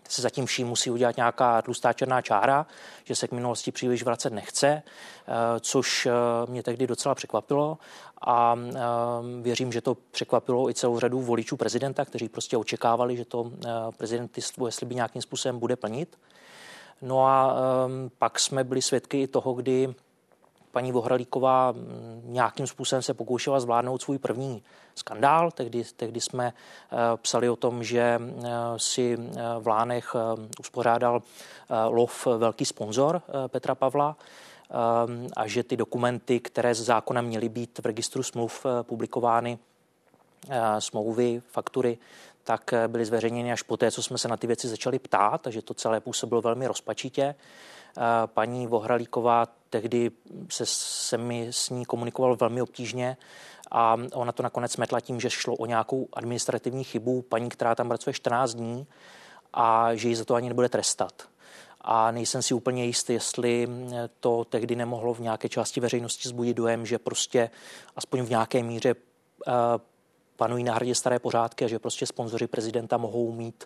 se 0.07 0.21
zatím 0.21 0.45
vším 0.45 0.67
musí 0.67 0.91
udělat 0.91 1.17
nějaká 1.17 1.61
tlustá 1.61 1.93
černá 1.93 2.21
čára, 2.21 2.65
že 3.03 3.15
se 3.15 3.27
k 3.27 3.31
minulosti 3.31 3.71
příliš 3.71 4.03
vracet 4.03 4.33
nechce, 4.33 4.67
eh, 4.67 4.83
což 5.59 6.05
eh, 6.05 6.11
mě 6.51 6.63
tehdy 6.63 6.87
docela 6.87 7.15
překvapilo 7.15 7.77
a 8.21 8.55
eh, 8.59 8.79
věřím, 9.41 9.71
že 9.71 9.81
to 9.81 9.97
překvapilo 10.11 10.69
i 10.69 10.73
celou 10.73 10.99
řadu 10.99 11.21
voličů 11.21 11.57
prezidenta, 11.57 12.05
kteří 12.05 12.29
prostě 12.29 12.57
očekávali, 12.57 13.17
že 13.17 13.25
to 13.25 13.51
prezident 13.97 14.31
svoje 14.39 14.71
sliby 14.71 14.95
nějakým 14.95 15.21
způsobem 15.21 15.59
bude 15.59 15.75
plnit. 15.75 16.17
No 17.01 17.25
a 17.25 17.57
pak 18.17 18.39
jsme 18.39 18.63
byli 18.63 18.81
svědky 18.81 19.21
i 19.21 19.27
toho, 19.27 19.53
kdy 19.53 19.95
paní 20.77 20.91
Vohralíková 20.91 21.71
mm, 21.71 22.21
nějakým 22.25 22.67
způsobem 22.67 23.01
se 23.01 23.13
pokoušela 23.13 23.59
zvládnout 23.59 24.01
svůj 24.01 24.17
první 24.17 24.63
skandál. 24.95 25.51
Tehdy, 25.51 25.83
tehdy 25.95 26.21
jsme 26.21 26.53
eh, 26.53 26.95
psali 27.17 27.49
o 27.49 27.55
tom, 27.55 27.83
že 27.83 28.19
eh, 28.19 28.49
si 28.77 29.17
eh, 29.17 29.41
v 29.59 29.67
Lánech 29.67 30.15
uspořádal 30.59 31.21
lov 31.89 32.27
velký 32.37 32.65
sponzor 32.65 33.21
Petra 33.47 33.75
Pavla 33.75 34.15
a 35.37 35.47
že 35.47 35.63
ty 35.63 35.77
dokumenty, 35.77 36.39
které 36.39 36.75
z 36.75 36.81
zákona 36.81 37.21
měly 37.21 37.49
být 37.49 37.79
v 37.79 37.85
registru 37.85 38.23
smluv 38.23 38.65
publikovány, 38.81 39.57
smlouvy, 40.79 41.41
faktury, 41.47 41.97
tak 42.43 42.73
byly 42.87 43.05
zveřejněny 43.05 43.51
až 43.51 43.61
poté, 43.61 43.91
co 43.91 44.03
jsme 44.03 44.17
se 44.17 44.27
na 44.27 44.37
ty 44.37 44.47
věci 44.47 44.67
začali 44.67 44.99
ptát, 44.99 45.41
takže 45.41 45.61
to 45.61 45.73
celé 45.73 45.99
působilo 45.99 46.41
velmi 46.41 46.67
rozpačitě. 46.67 47.35
Paní 48.25 48.67
Vohralíková 48.67 49.45
tehdy 49.69 50.11
se, 50.49 50.65
se 50.65 51.17
mi 51.17 51.47
s 51.51 51.69
ní 51.69 51.85
komunikoval 51.85 52.35
velmi 52.35 52.61
obtížně 52.61 53.17
a 53.71 53.97
ona 54.13 54.31
to 54.31 54.43
nakonec 54.43 54.71
smetla 54.71 54.99
tím, 54.99 55.19
že 55.19 55.29
šlo 55.29 55.55
o 55.55 55.65
nějakou 55.65 56.07
administrativní 56.13 56.83
chybu 56.83 57.21
paní, 57.21 57.49
která 57.49 57.75
tam 57.75 57.87
pracuje 57.87 58.13
14 58.13 58.53
dní 58.53 58.87
a 59.53 59.95
že 59.95 60.09
ji 60.09 60.15
za 60.15 60.25
to 60.25 60.35
ani 60.35 60.47
nebude 60.47 60.69
trestat. 60.69 61.29
A 61.81 62.11
nejsem 62.11 62.41
si 62.41 62.53
úplně 62.53 62.85
jistý, 62.85 63.13
jestli 63.13 63.67
to 64.19 64.45
tehdy 64.45 64.75
nemohlo 64.75 65.13
v 65.13 65.19
nějaké 65.19 65.49
části 65.49 65.79
veřejnosti 65.79 66.29
zbudit 66.29 66.57
dojem, 66.57 66.85
že 66.85 66.99
prostě 66.99 67.49
aspoň 67.95 68.21
v 68.21 68.29
nějaké 68.29 68.63
míře 68.63 68.95
panují 70.37 70.63
na 70.63 70.73
hradě 70.73 70.95
staré 70.95 71.19
pořádky 71.19 71.65
a 71.65 71.67
že 71.67 71.79
prostě 71.79 72.05
sponzoři 72.05 72.47
prezidenta 72.47 72.97
mohou 72.97 73.31
mít 73.31 73.63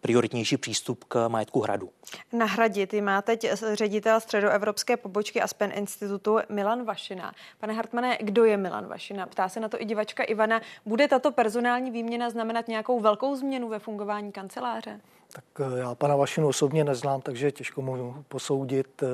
prioritnější 0.00 0.56
přístup 0.56 1.04
k 1.04 1.28
majetku 1.28 1.60
hradu. 1.60 1.90
Na 2.32 2.46
hradě 2.46 2.86
ty 2.86 3.00
má 3.00 3.22
teď 3.22 3.46
ředitel 3.72 4.20
středoevropské 4.20 4.96
pobočky 4.96 5.42
Aspen 5.42 5.72
institutu 5.74 6.38
Milan 6.48 6.84
Vašina. 6.84 7.32
Pane 7.60 7.72
Hartmane, 7.72 8.18
kdo 8.20 8.44
je 8.44 8.56
Milan 8.56 8.86
Vašina? 8.86 9.26
Ptá 9.26 9.48
se 9.48 9.60
na 9.60 9.68
to 9.68 9.82
i 9.82 9.84
divačka 9.84 10.22
Ivana. 10.22 10.60
Bude 10.86 11.08
tato 11.08 11.32
personální 11.32 11.90
výměna 11.90 12.30
znamenat 12.30 12.68
nějakou 12.68 13.00
velkou 13.00 13.36
změnu 13.36 13.68
ve 13.68 13.78
fungování 13.78 14.32
kanceláře? 14.32 15.00
Tak 15.32 15.44
eh, 15.60 15.78
já 15.78 15.94
pana 15.94 16.16
Vašinu 16.16 16.48
osobně 16.48 16.84
neznám, 16.84 17.20
takže 17.20 17.52
těžko 17.52 17.82
mohu 17.82 18.24
posoudit, 18.28 19.02
eh, 19.02 19.06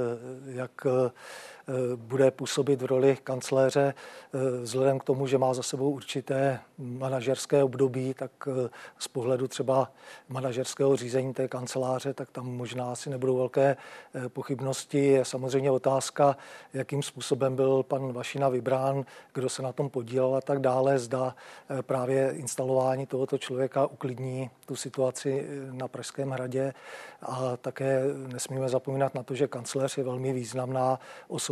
jak 0.47 0.71
eh, 0.87 1.11
bude 1.97 2.31
působit 2.31 2.83
v 2.83 2.85
roli 2.85 3.19
kancléře. 3.25 3.95
Eh, 4.35 4.39
vzhledem 4.61 4.99
k 4.99 5.05
tomu, 5.05 5.27
že 5.27 5.39
má 5.39 5.55
za 5.55 5.63
sebou 5.63 5.91
určité 5.91 6.61
manažerské 6.79 7.63
období, 7.63 8.15
tak 8.15 8.31
eh, 8.49 8.69
z 8.99 9.09
pohledu 9.09 9.49
třeba 9.49 9.91
manažerského 10.29 10.97
řízení 10.97 11.35
té 11.35 11.49
kanceláře, 11.49 12.15
tak 12.15 12.31
tam 12.31 12.47
možná 12.47 12.93
asi 12.93 13.11
nebudou 13.11 13.37
velké 13.37 13.77
pochybnosti. 14.29 15.07
Je 15.07 15.25
samozřejmě 15.25 15.71
otázka, 15.71 16.37
jakým 16.73 17.03
způsobem 17.03 17.57
byl 17.57 17.83
pan 17.83 18.13
Vašina 18.13 18.49
vybrán, 18.49 19.05
kdo 19.35 19.49
se 19.49 19.63
na 19.63 19.73
tom 19.73 19.91
podílel 19.91 20.35
a 20.35 20.41
tak 20.41 20.61
dále. 20.61 20.99
Zda 20.99 21.35
právě 21.83 22.31
instalování 22.31 23.07
tohoto 23.07 23.39
člověka 23.39 23.87
uklidní 23.87 24.51
tu 24.67 24.77
situaci 24.77 25.47
na 25.73 25.89
Pražském 25.89 26.31
hradě 26.31 26.75
a 27.23 27.57
také 27.57 28.03
nesmíme 28.33 28.69
zapomínat 28.69 29.15
na 29.15 29.23
to, 29.23 29.35
že 29.35 29.49
kancléř 29.49 29.99
je 29.99 30.05
velmi 30.05 30.33
významná 30.33 30.99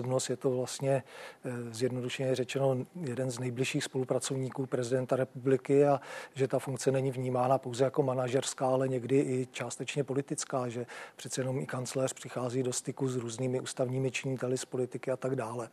osobnost. 0.04 0.30
Je 0.30 0.36
to 0.36 0.50
vlastně 0.50 1.02
eh, 1.44 1.50
zjednodušeně 1.70 2.34
řečeno 2.34 2.76
jeden 3.00 3.30
z 3.30 3.38
nejbližších 3.38 3.84
spolupracovníků 3.84 4.66
prezidenta 4.66 5.16
republiky 5.16 5.86
a 5.86 6.00
že 6.34 6.48
ta 6.48 6.58
funkce 6.58 6.90
není 6.90 7.10
vnímána 7.10 7.58
pouze 7.58 7.84
jako 7.84 8.02
manažerská, 8.02 8.66
ale 8.66 8.88
někdy 8.88 9.18
i 9.18 9.48
částečně 9.52 10.04
politická, 10.04 10.68
že 10.68 10.86
přece 11.16 11.40
jenom 11.40 11.58
i 11.58 11.66
kancléř 11.66 12.12
přichází 12.12 12.62
do 12.62 12.72
styku 12.72 13.08
s 13.08 13.16
různými 13.16 13.60
ústavními 13.60 14.10
činiteli 14.10 14.58
z 14.58 14.64
politiky 14.64 15.10
a 15.10 15.16
tak 15.16 15.36
dále. 15.36 15.68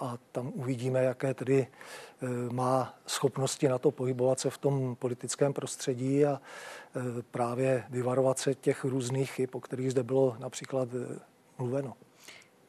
A 0.00 0.18
tam 0.32 0.52
uvidíme, 0.54 1.04
jaké 1.04 1.34
tedy 1.34 1.66
eh, 1.66 2.26
má 2.52 2.94
schopnosti 3.06 3.68
na 3.68 3.78
to 3.78 3.90
pohybovat 3.90 4.40
se 4.40 4.50
v 4.50 4.58
tom 4.58 4.96
politickém 4.96 5.52
prostředí 5.52 6.24
a 6.26 6.40
Eh, 6.96 7.22
právě 7.30 7.84
vyvarovat 7.90 8.38
se 8.38 8.54
těch 8.54 8.84
různých 8.84 9.32
chyb, 9.32 9.50
o 9.52 9.60
kterých 9.60 9.90
zde 9.90 10.02
bylo 10.02 10.36
například 10.38 10.88
mluveno. 11.58 11.94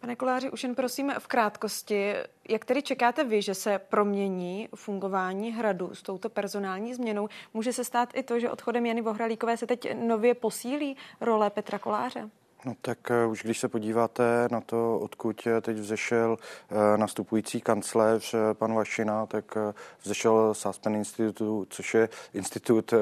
Pane 0.02 0.16
Koláři, 0.16 0.50
už 0.50 0.64
jen 0.64 0.76
prosím 0.76 1.14
v 1.20 1.28
krátkosti, 1.28 2.14
jak 2.50 2.66
tedy 2.66 2.82
čekáte 2.82 3.24
vy, 3.24 3.42
že 3.42 3.56
se 3.56 3.80
promění 3.80 4.70
fungování 4.76 5.52
hradu 5.52 5.96
s 5.96 6.02
touto 6.02 6.30
personální 6.30 6.94
změnou? 6.94 7.30
Může 7.54 7.74
se 7.74 7.84
stát 7.84 8.10
i 8.14 8.24
to, 8.24 8.40
že 8.40 8.50
odchodem 8.50 8.86
Jany 8.86 9.02
Vohralíkové 9.02 9.58
se 9.58 9.68
teď 9.68 9.94
nově 9.94 10.34
posílí 10.34 10.98
role 11.22 11.50
Petra 11.50 11.80
Koláře? 11.80 12.30
No 12.66 12.74
tak 12.82 13.12
eh, 13.12 13.26
už 13.26 13.44
když 13.44 13.60
se 13.60 13.68
podíváte 13.68 14.48
na 14.52 14.62
to, 14.62 15.00
odkud 15.00 15.48
eh, 15.48 15.62
teď 15.62 15.78
vzešel 15.78 16.38
eh, 16.38 16.98
nastupující 16.98 17.62
kancléř 17.62 18.36
pan 18.54 18.74
Vašina, 18.74 19.26
tak 19.26 19.58
vzešel 20.04 20.54
z 20.54 20.66
Aspen 20.66 20.96
Institutu, 20.96 21.68
což 21.70 21.94
je 21.94 22.10
institut, 22.34 22.94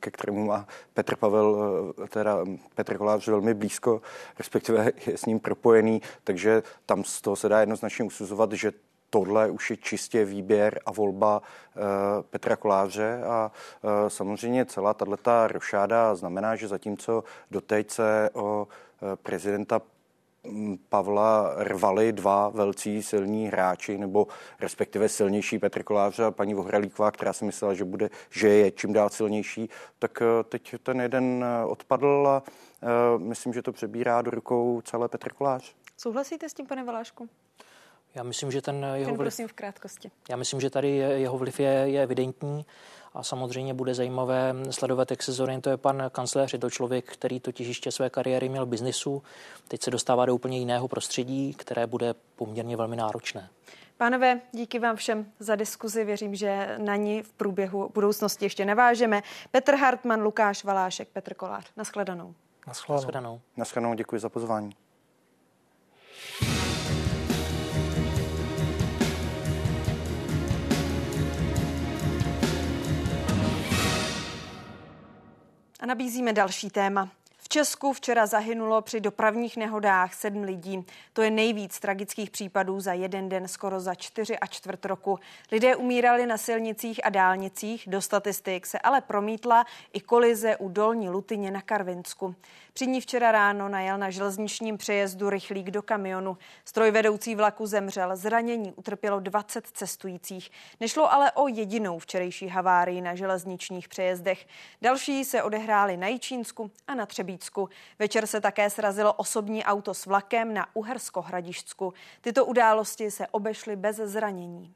ke 0.00 0.10
kterému 0.10 0.46
má 0.46 0.66
Petr 0.94 1.16
Pavel, 1.16 1.56
teda 2.08 2.38
Petr 2.74 2.98
Kolář 2.98 3.28
velmi 3.28 3.54
blízko, 3.54 4.02
respektive 4.38 4.92
je 5.06 5.18
s 5.18 5.26
ním 5.26 5.40
propojený, 5.40 6.02
takže 6.24 6.62
tam 6.86 7.04
z 7.04 7.20
toho 7.20 7.36
se 7.36 7.48
dá 7.48 7.60
jednoznačně 7.60 8.04
usuzovat, 8.04 8.52
že 8.52 8.72
tohle 9.12 9.50
už 9.50 9.70
je 9.70 9.76
čistě 9.76 10.24
výběr 10.24 10.80
a 10.86 10.92
volba 10.92 11.42
eh, 11.42 11.80
Petra 12.22 12.56
Koláře 12.56 13.22
a 13.24 13.52
eh, 13.84 14.10
samozřejmě 14.10 14.64
celá 14.64 14.94
tato 14.94 15.48
rošáda 15.48 16.14
znamená, 16.14 16.56
že 16.56 16.68
zatímco 16.68 17.24
doteď 17.50 17.90
se 17.90 18.30
o 18.32 18.68
eh, 18.68 19.16
prezidenta 19.16 19.80
mm, 20.44 20.78
Pavla 20.88 21.54
rvali 21.56 22.12
dva 22.12 22.48
velcí 22.48 23.02
silní 23.02 23.46
hráči, 23.46 23.98
nebo 23.98 24.26
respektive 24.60 25.08
silnější 25.08 25.58
Petr 25.58 25.82
Kolář 25.82 26.18
a 26.18 26.30
paní 26.30 26.54
Vohralíková, 26.54 27.10
která 27.10 27.32
si 27.32 27.44
myslela, 27.44 27.74
že, 27.74 27.84
bude, 27.84 28.10
že 28.30 28.48
je 28.48 28.70
čím 28.70 28.92
dál 28.92 29.10
silnější, 29.10 29.68
tak 29.98 30.22
teď 30.48 30.74
ten 30.82 31.00
jeden 31.00 31.44
odpadl 31.66 32.28
a 32.28 32.42
myslím, 33.18 33.52
že 33.52 33.62
to 33.62 33.72
přebírá 33.72 34.22
do 34.22 34.30
rukou 34.30 34.80
celé 34.80 35.08
Petr 35.08 35.32
Kolář. 35.32 35.74
Souhlasíte 35.96 36.48
s 36.48 36.54
tím, 36.54 36.66
pane 36.66 36.84
Valášku? 36.84 37.28
Já 38.14 38.22
myslím, 38.22 38.50
že 38.50 38.62
ten 38.62 38.86
jeho 38.94 39.10
ten 39.10 39.16
vliv... 39.16 39.40
v 39.46 39.52
krátkosti. 39.52 40.10
Já 40.28 40.36
myslím, 40.36 40.60
že 40.60 40.70
tady 40.70 40.96
jeho 40.96 41.38
vliv 41.38 41.60
je, 41.60 41.70
je 41.70 42.02
evidentní 42.02 42.66
a 43.14 43.22
samozřejmě 43.22 43.74
bude 43.74 43.94
zajímavé 43.94 44.54
sledovat, 44.70 45.10
jak 45.10 45.22
se 45.22 45.32
zorientuje 45.32 45.76
pan 45.76 46.02
kancléř. 46.12 46.52
Je 46.52 46.58
to 46.58 46.70
člověk, 46.70 47.12
který 47.12 47.40
totiž 47.40 47.68
ještě 47.68 47.92
své 47.92 48.10
kariéry 48.10 48.48
měl 48.48 48.66
v 48.66 48.68
biznisu. 48.68 49.22
Teď 49.68 49.82
se 49.82 49.90
dostává 49.90 50.26
do 50.26 50.34
úplně 50.34 50.58
jiného 50.58 50.88
prostředí, 50.88 51.54
které 51.54 51.86
bude 51.86 52.14
poměrně 52.36 52.76
velmi 52.76 52.96
náročné. 52.96 53.48
Pánové, 53.96 54.40
díky 54.52 54.78
vám 54.78 54.96
všem 54.96 55.26
za 55.38 55.56
diskuzi. 55.56 56.04
Věřím, 56.04 56.34
že 56.34 56.74
na 56.78 56.96
ní 56.96 57.22
v 57.22 57.32
průběhu 57.32 57.90
budoucnosti 57.94 58.44
ještě 58.44 58.64
navážeme. 58.64 59.22
Petr 59.50 59.74
Hartmann, 59.74 60.22
Lukáš 60.22 60.64
Valášek, 60.64 61.08
Petr 61.08 61.34
Kolář. 61.34 61.66
Naschledanou. 61.76 62.34
Naschledanou. 62.66 63.40
Naschledanou, 63.56 63.94
děkuji 63.94 64.20
za 64.20 64.28
pozvání. 64.28 64.76
A 75.82 75.86
nabízíme 75.86 76.32
další 76.32 76.70
téma. 76.70 77.08
V 77.38 77.48
Česku 77.48 77.92
včera 77.92 78.26
zahynulo 78.26 78.82
při 78.82 79.00
dopravních 79.00 79.56
nehodách 79.56 80.14
sedm 80.14 80.42
lidí. 80.42 80.86
To 81.12 81.22
je 81.22 81.30
nejvíc 81.30 81.80
tragických 81.80 82.30
případů 82.30 82.80
za 82.80 82.92
jeden 82.92 83.28
den 83.28 83.48
skoro 83.48 83.80
za 83.80 83.94
čtyři 83.94 84.38
a 84.38 84.46
čtvrt 84.46 84.84
roku. 84.84 85.18
Lidé 85.52 85.76
umírali 85.76 86.26
na 86.26 86.38
silnicích 86.38 87.06
a 87.06 87.08
dálnicích, 87.08 87.84
do 87.86 88.00
statistik 88.00 88.66
se 88.66 88.78
ale 88.78 89.00
promítla 89.00 89.66
i 89.92 90.00
kolize 90.00 90.56
u 90.56 90.68
Dolní 90.68 91.08
Lutyně 91.10 91.50
na 91.50 91.60
Karvinsku. 91.60 92.34
Při 92.74 92.86
ní 92.86 93.00
včera 93.00 93.32
ráno 93.32 93.68
najel 93.68 93.98
na 93.98 94.10
železničním 94.10 94.78
přejezdu 94.78 95.30
rychlík 95.30 95.70
do 95.70 95.82
kamionu. 95.82 96.38
Strojvedoucí 96.64 97.34
vlaku 97.34 97.66
zemřel, 97.66 98.16
zranění 98.16 98.72
utrpělo 98.72 99.20
20 99.20 99.66
cestujících. 99.66 100.50
Nešlo 100.80 101.12
ale 101.12 101.32
o 101.32 101.48
jedinou 101.48 101.98
včerejší 101.98 102.48
havárii 102.48 103.00
na 103.00 103.14
železničních 103.14 103.88
přejezdech. 103.88 104.46
Další 104.82 105.24
se 105.24 105.42
odehrály 105.42 105.96
na 105.96 106.06
Jičínsku 106.06 106.70
a 106.86 106.94
na 106.94 107.06
Třebícku. 107.06 107.68
Večer 107.98 108.26
se 108.26 108.40
také 108.40 108.70
srazilo 108.70 109.12
osobní 109.12 109.64
auto 109.64 109.94
s 109.94 110.06
vlakem 110.06 110.54
na 110.54 110.66
Uhersko-Hradišťsku. 110.74 111.94
Tyto 112.20 112.46
události 112.46 113.10
se 113.10 113.26
obešly 113.26 113.76
bez 113.76 113.96
zranění. 113.96 114.74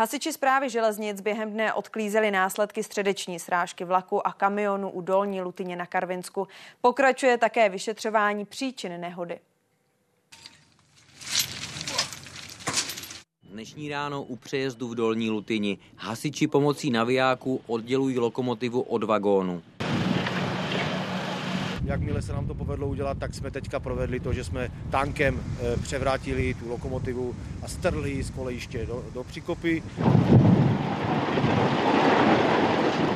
Hasiči 0.00 0.32
zprávy 0.32 0.70
železnic 0.70 1.20
během 1.20 1.50
dne 1.50 1.72
odklízeli 1.72 2.30
následky 2.30 2.82
středeční 2.82 3.38
srážky 3.38 3.84
vlaku 3.84 4.26
a 4.26 4.32
kamionu 4.32 4.90
u 4.90 5.00
Dolní 5.00 5.42
Lutyně 5.42 5.76
na 5.76 5.86
Karvinsku. 5.86 6.48
Pokračuje 6.80 7.38
také 7.38 7.68
vyšetřování 7.68 8.44
příčin 8.44 9.00
nehody. 9.00 9.38
Dnešní 13.42 13.88
ráno 13.88 14.22
u 14.22 14.36
přejezdu 14.36 14.88
v 14.88 14.94
Dolní 14.94 15.30
Lutyni 15.30 15.78
hasiči 15.96 16.46
pomocí 16.46 16.90
navijáku 16.90 17.60
oddělují 17.66 18.18
lokomotivu 18.18 18.80
od 18.80 19.04
vagónu. 19.04 19.62
Jakmile 21.90 22.22
se 22.22 22.32
nám 22.32 22.46
to 22.46 22.54
povedlo 22.54 22.88
udělat, 22.88 23.18
tak 23.18 23.34
jsme 23.34 23.50
teďka 23.50 23.80
provedli 23.80 24.20
to, 24.20 24.32
že 24.32 24.44
jsme 24.44 24.70
tankem 24.90 25.40
eh, 25.40 25.76
převrátili 25.76 26.54
tu 26.54 26.68
lokomotivu 26.68 27.34
a 27.62 27.68
strhli 27.68 28.22
z 28.22 28.30
kolejiště 28.30 28.86
do, 28.86 29.04
do 29.14 29.24
přikopy. 29.24 29.82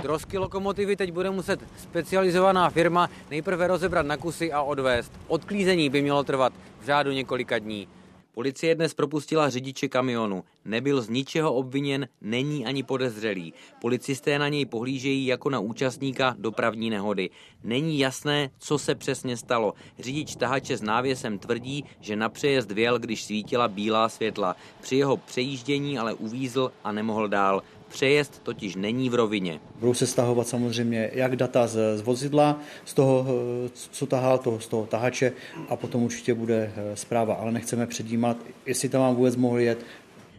Trosky 0.02 0.38
lokomotivy 0.38 0.96
teď 0.96 1.12
bude 1.12 1.30
muset 1.30 1.60
specializovaná 1.76 2.70
firma 2.70 3.10
nejprve 3.30 3.66
rozebrat 3.66 4.06
na 4.06 4.16
kusy 4.16 4.52
a 4.52 4.62
odvést. 4.62 5.12
Odklízení 5.26 5.90
by 5.90 6.02
mělo 6.02 6.24
trvat 6.24 6.52
v 6.80 6.86
řádu 6.86 7.12
několika 7.12 7.58
dní. 7.58 7.88
Policie 8.34 8.74
dnes 8.74 8.94
propustila 8.94 9.50
řidiče 9.50 9.88
kamionu. 9.88 10.44
Nebyl 10.64 11.02
z 11.02 11.08
ničeho 11.08 11.54
obviněn, 11.54 12.08
není 12.20 12.66
ani 12.66 12.82
podezřelý. 12.82 13.54
Policisté 13.80 14.38
na 14.38 14.48
něj 14.48 14.66
pohlížejí 14.66 15.26
jako 15.26 15.50
na 15.50 15.60
účastníka 15.60 16.34
dopravní 16.38 16.90
nehody. 16.90 17.30
Není 17.64 17.98
jasné, 17.98 18.50
co 18.58 18.78
se 18.78 18.94
přesně 18.94 19.36
stalo. 19.36 19.74
Řidič 19.98 20.36
tahače 20.36 20.76
s 20.76 20.82
návěsem 20.82 21.38
tvrdí, 21.38 21.84
že 22.00 22.16
na 22.16 22.28
přejezd 22.28 22.70
věl, 22.70 22.98
když 22.98 23.24
svítila 23.24 23.68
bílá 23.68 24.08
světla. 24.08 24.56
Při 24.80 24.96
jeho 24.96 25.16
přejíždění 25.16 25.98
ale 25.98 26.14
uvízl 26.14 26.72
a 26.84 26.92
nemohl 26.92 27.28
dál. 27.28 27.62
Přejezd 27.94 28.42
totiž 28.42 28.76
není 28.76 29.10
v 29.10 29.14
rovině. 29.14 29.60
Budou 29.80 29.94
se 29.94 30.06
stahovat 30.06 30.48
samozřejmě 30.48 31.10
jak 31.12 31.36
data 31.36 31.66
z, 31.66 31.98
z 31.98 32.00
vozidla, 32.00 32.60
z 32.84 32.94
toho, 32.94 33.26
co 33.72 34.06
tahal, 34.06 34.38
toho, 34.38 34.60
z 34.60 34.68
toho 34.68 34.86
tahače 34.86 35.32
a 35.68 35.76
potom 35.76 36.02
určitě 36.02 36.34
bude 36.34 36.72
eh, 36.76 36.96
zpráva, 36.96 37.34
ale 37.34 37.52
nechceme 37.52 37.86
předjímat, 37.86 38.36
jestli 38.66 38.88
tam 38.88 39.00
vám 39.00 39.14
vůbec 39.14 39.36
mohli 39.36 39.64
jet, 39.64 39.86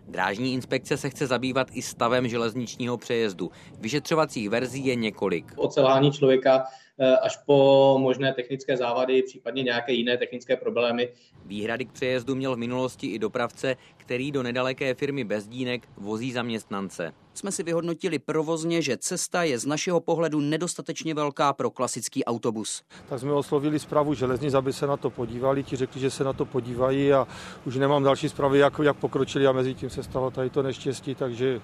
Drážní 0.08 0.54
inspekce 0.54 0.98
se 0.98 1.10
chce 1.10 1.28
zabývat 1.28 1.68
i 1.74 1.82
stavem 1.82 2.28
železničního 2.28 2.98
přejezdu. 2.98 3.52
Vyšetřovacích 3.80 4.50
verzí 4.50 4.86
je 4.86 4.96
několik. 4.96 5.54
Ocelání 5.56 6.12
člověka 6.12 6.64
Eh, 7.00 7.18
až 7.18 7.38
po 7.46 7.98
možné 8.02 8.34
technické 8.34 8.78
závady, 8.78 9.24
případně 9.24 9.64
nějaké 9.64 9.94
jiné 9.94 10.18
technické 10.18 10.56
problémy. 10.56 11.10
Výhrady 11.46 11.86
k 11.86 11.92
přejezdu 11.92 12.36
měl 12.36 12.56
v 12.56 12.58
minulosti 12.58 13.08
i 13.08 13.20
dopravce, 13.20 13.76
který 13.98 14.32
do 14.32 14.44
nedaleké 14.44 14.94
firmy 14.94 15.24
Bezdínek 15.24 15.88
vozí 15.98 16.32
zaměstnance. 16.32 17.14
Jsme 17.36 17.52
si 17.52 17.64
vyhodnotili 17.64 18.20
provozně, 18.20 18.82
že 18.82 18.98
cesta 18.98 19.44
je 19.44 19.60
z 19.60 19.66
našeho 19.66 20.00
pohledu 20.00 20.40
nedostatečně 20.40 21.14
velká 21.14 21.54
pro 21.54 21.70
klasický 21.70 22.26
autobus. 22.26 22.84
Tak 23.10 23.20
jsme 23.20 23.34
oslovili 23.34 23.80
zprávu 23.80 24.14
železnic, 24.14 24.54
aby 24.54 24.74
se 24.74 24.88
na 24.88 24.98
to 24.98 25.10
podívali. 25.10 25.64
Ti 25.64 25.76
řekli, 25.76 26.02
že 26.02 26.10
se 26.10 26.24
na 26.24 26.34
to 26.34 26.46
podívají 26.46 27.14
a 27.14 27.28
už 27.66 27.76
nemám 27.76 28.04
další 28.04 28.30
zprávy, 28.30 28.60
jak, 28.60 28.80
jak 28.84 28.98
pokročili 28.98 29.48
a 29.48 29.52
mezi 29.52 29.74
tím 29.74 29.90
se 29.90 30.04
stalo 30.04 30.32
tady 30.32 30.50
to 30.50 30.64
neštěstí, 30.64 31.16
takže 31.16 31.62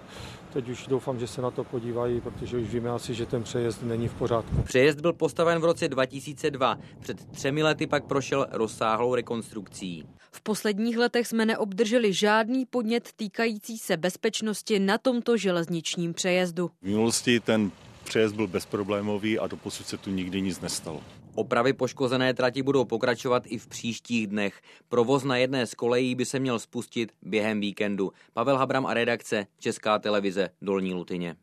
teď 0.54 0.70
už 0.70 0.88
doufám, 0.88 1.20
že 1.20 1.28
se 1.28 1.42
na 1.42 1.52
to 1.52 1.64
podívají, 1.64 2.22
protože 2.22 2.58
už 2.58 2.70
víme 2.70 2.90
asi, 2.90 3.14
že 3.14 3.26
ten 3.26 3.44
přejezd 3.44 3.84
není 3.84 4.08
v 4.08 4.14
pořádku. 4.14 4.62
Přejezd 4.64 5.02
byl 5.02 5.14
postaven 5.14 5.60
v 5.60 5.66
roce 5.66 5.88
2002. 5.88 6.78
Před 7.00 7.26
třemi 7.32 7.64
lety 7.64 7.88
pak 7.88 8.06
prošel 8.06 8.48
rozsáhlou 8.52 9.16
rekonstrukcí. 9.16 10.06
V 10.34 10.42
posledních 10.42 10.98
letech 10.98 11.28
jsme 11.28 11.46
neobdrželi 11.46 12.14
žádný 12.14 12.66
podnět 12.66 13.10
týkající 13.16 13.78
se 13.78 13.98
bezpečnosti 13.98 14.80
na 14.80 14.98
tomto 14.98 15.38
železničním 15.62 16.14
přejezdu. 16.14 16.68
V 16.68 16.86
minulosti 16.86 17.40
ten 17.40 17.72
přejezd 18.04 18.36
byl 18.36 18.48
bezproblémový 18.48 19.40
a 19.40 19.48
doposud 19.48 19.88
se 19.88 19.98
tu 19.98 20.10
nikdy 20.10 20.42
nic 20.42 20.62
nestalo. 20.62 21.02
Opravy 21.36 21.74
poškozené 21.74 22.34
trati 22.34 22.62
budou 22.64 22.86
pokračovat 22.86 23.44
i 23.46 23.58
v 23.58 23.68
příštích 23.68 24.28
dnech. 24.28 24.62
Provoz 24.90 25.24
na 25.24 25.38
jedné 25.38 25.68
z 25.68 25.74
kolejí 25.74 26.16
by 26.16 26.26
se 26.26 26.40
měl 26.40 26.60
spustit 26.60 27.12
během 27.22 27.60
víkendu. 27.60 28.12
Pavel 28.34 28.58
Habram 28.58 28.86
a 28.86 28.94
redakce 28.94 29.48
Česká 29.60 30.00
televize 30.00 30.50
Dolní 30.62 30.94
Lutyně. 30.94 31.36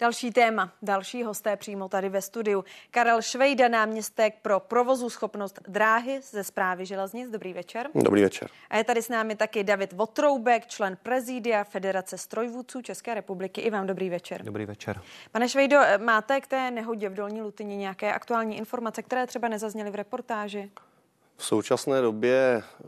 Další 0.00 0.30
téma, 0.30 0.72
další 0.82 1.22
hosté 1.22 1.56
přímo 1.56 1.88
tady 1.88 2.08
ve 2.08 2.22
studiu. 2.22 2.64
Karel 2.90 3.22
Švejda, 3.22 3.68
náměstek 3.68 4.34
pro 4.42 4.60
provozu 4.60 5.10
schopnost 5.10 5.60
dráhy 5.68 6.20
ze 6.22 6.44
zprávy 6.44 6.86
železnic. 6.86 7.30
Dobrý 7.30 7.52
večer. 7.52 7.88
Dobrý 7.94 8.22
večer. 8.22 8.48
A 8.70 8.76
je 8.76 8.84
tady 8.84 9.02
s 9.02 9.08
námi 9.08 9.36
taky 9.36 9.64
David 9.64 9.92
Votroubek, 9.92 10.66
člen 10.66 10.98
prezídia 11.02 11.64
Federace 11.64 12.18
strojvůdců 12.18 12.82
České 12.82 13.14
republiky. 13.14 13.60
I 13.60 13.70
vám 13.70 13.86
dobrý 13.86 14.10
večer. 14.10 14.42
Dobrý 14.42 14.66
večer. 14.66 15.00
Pane 15.32 15.48
Švejdo, 15.48 15.78
máte 15.98 16.40
k 16.40 16.46
té 16.46 16.70
nehodě 16.70 17.08
v 17.08 17.14
Dolní 17.14 17.42
Lutyni 17.42 17.76
nějaké 17.76 18.12
aktuální 18.12 18.56
informace, 18.56 19.02
které 19.02 19.26
třeba 19.26 19.48
nezazněly 19.48 19.90
v 19.90 19.94
reportáži? 19.94 20.70
V 21.36 21.44
současné 21.44 22.00
době 22.00 22.62
eh, 22.62 22.84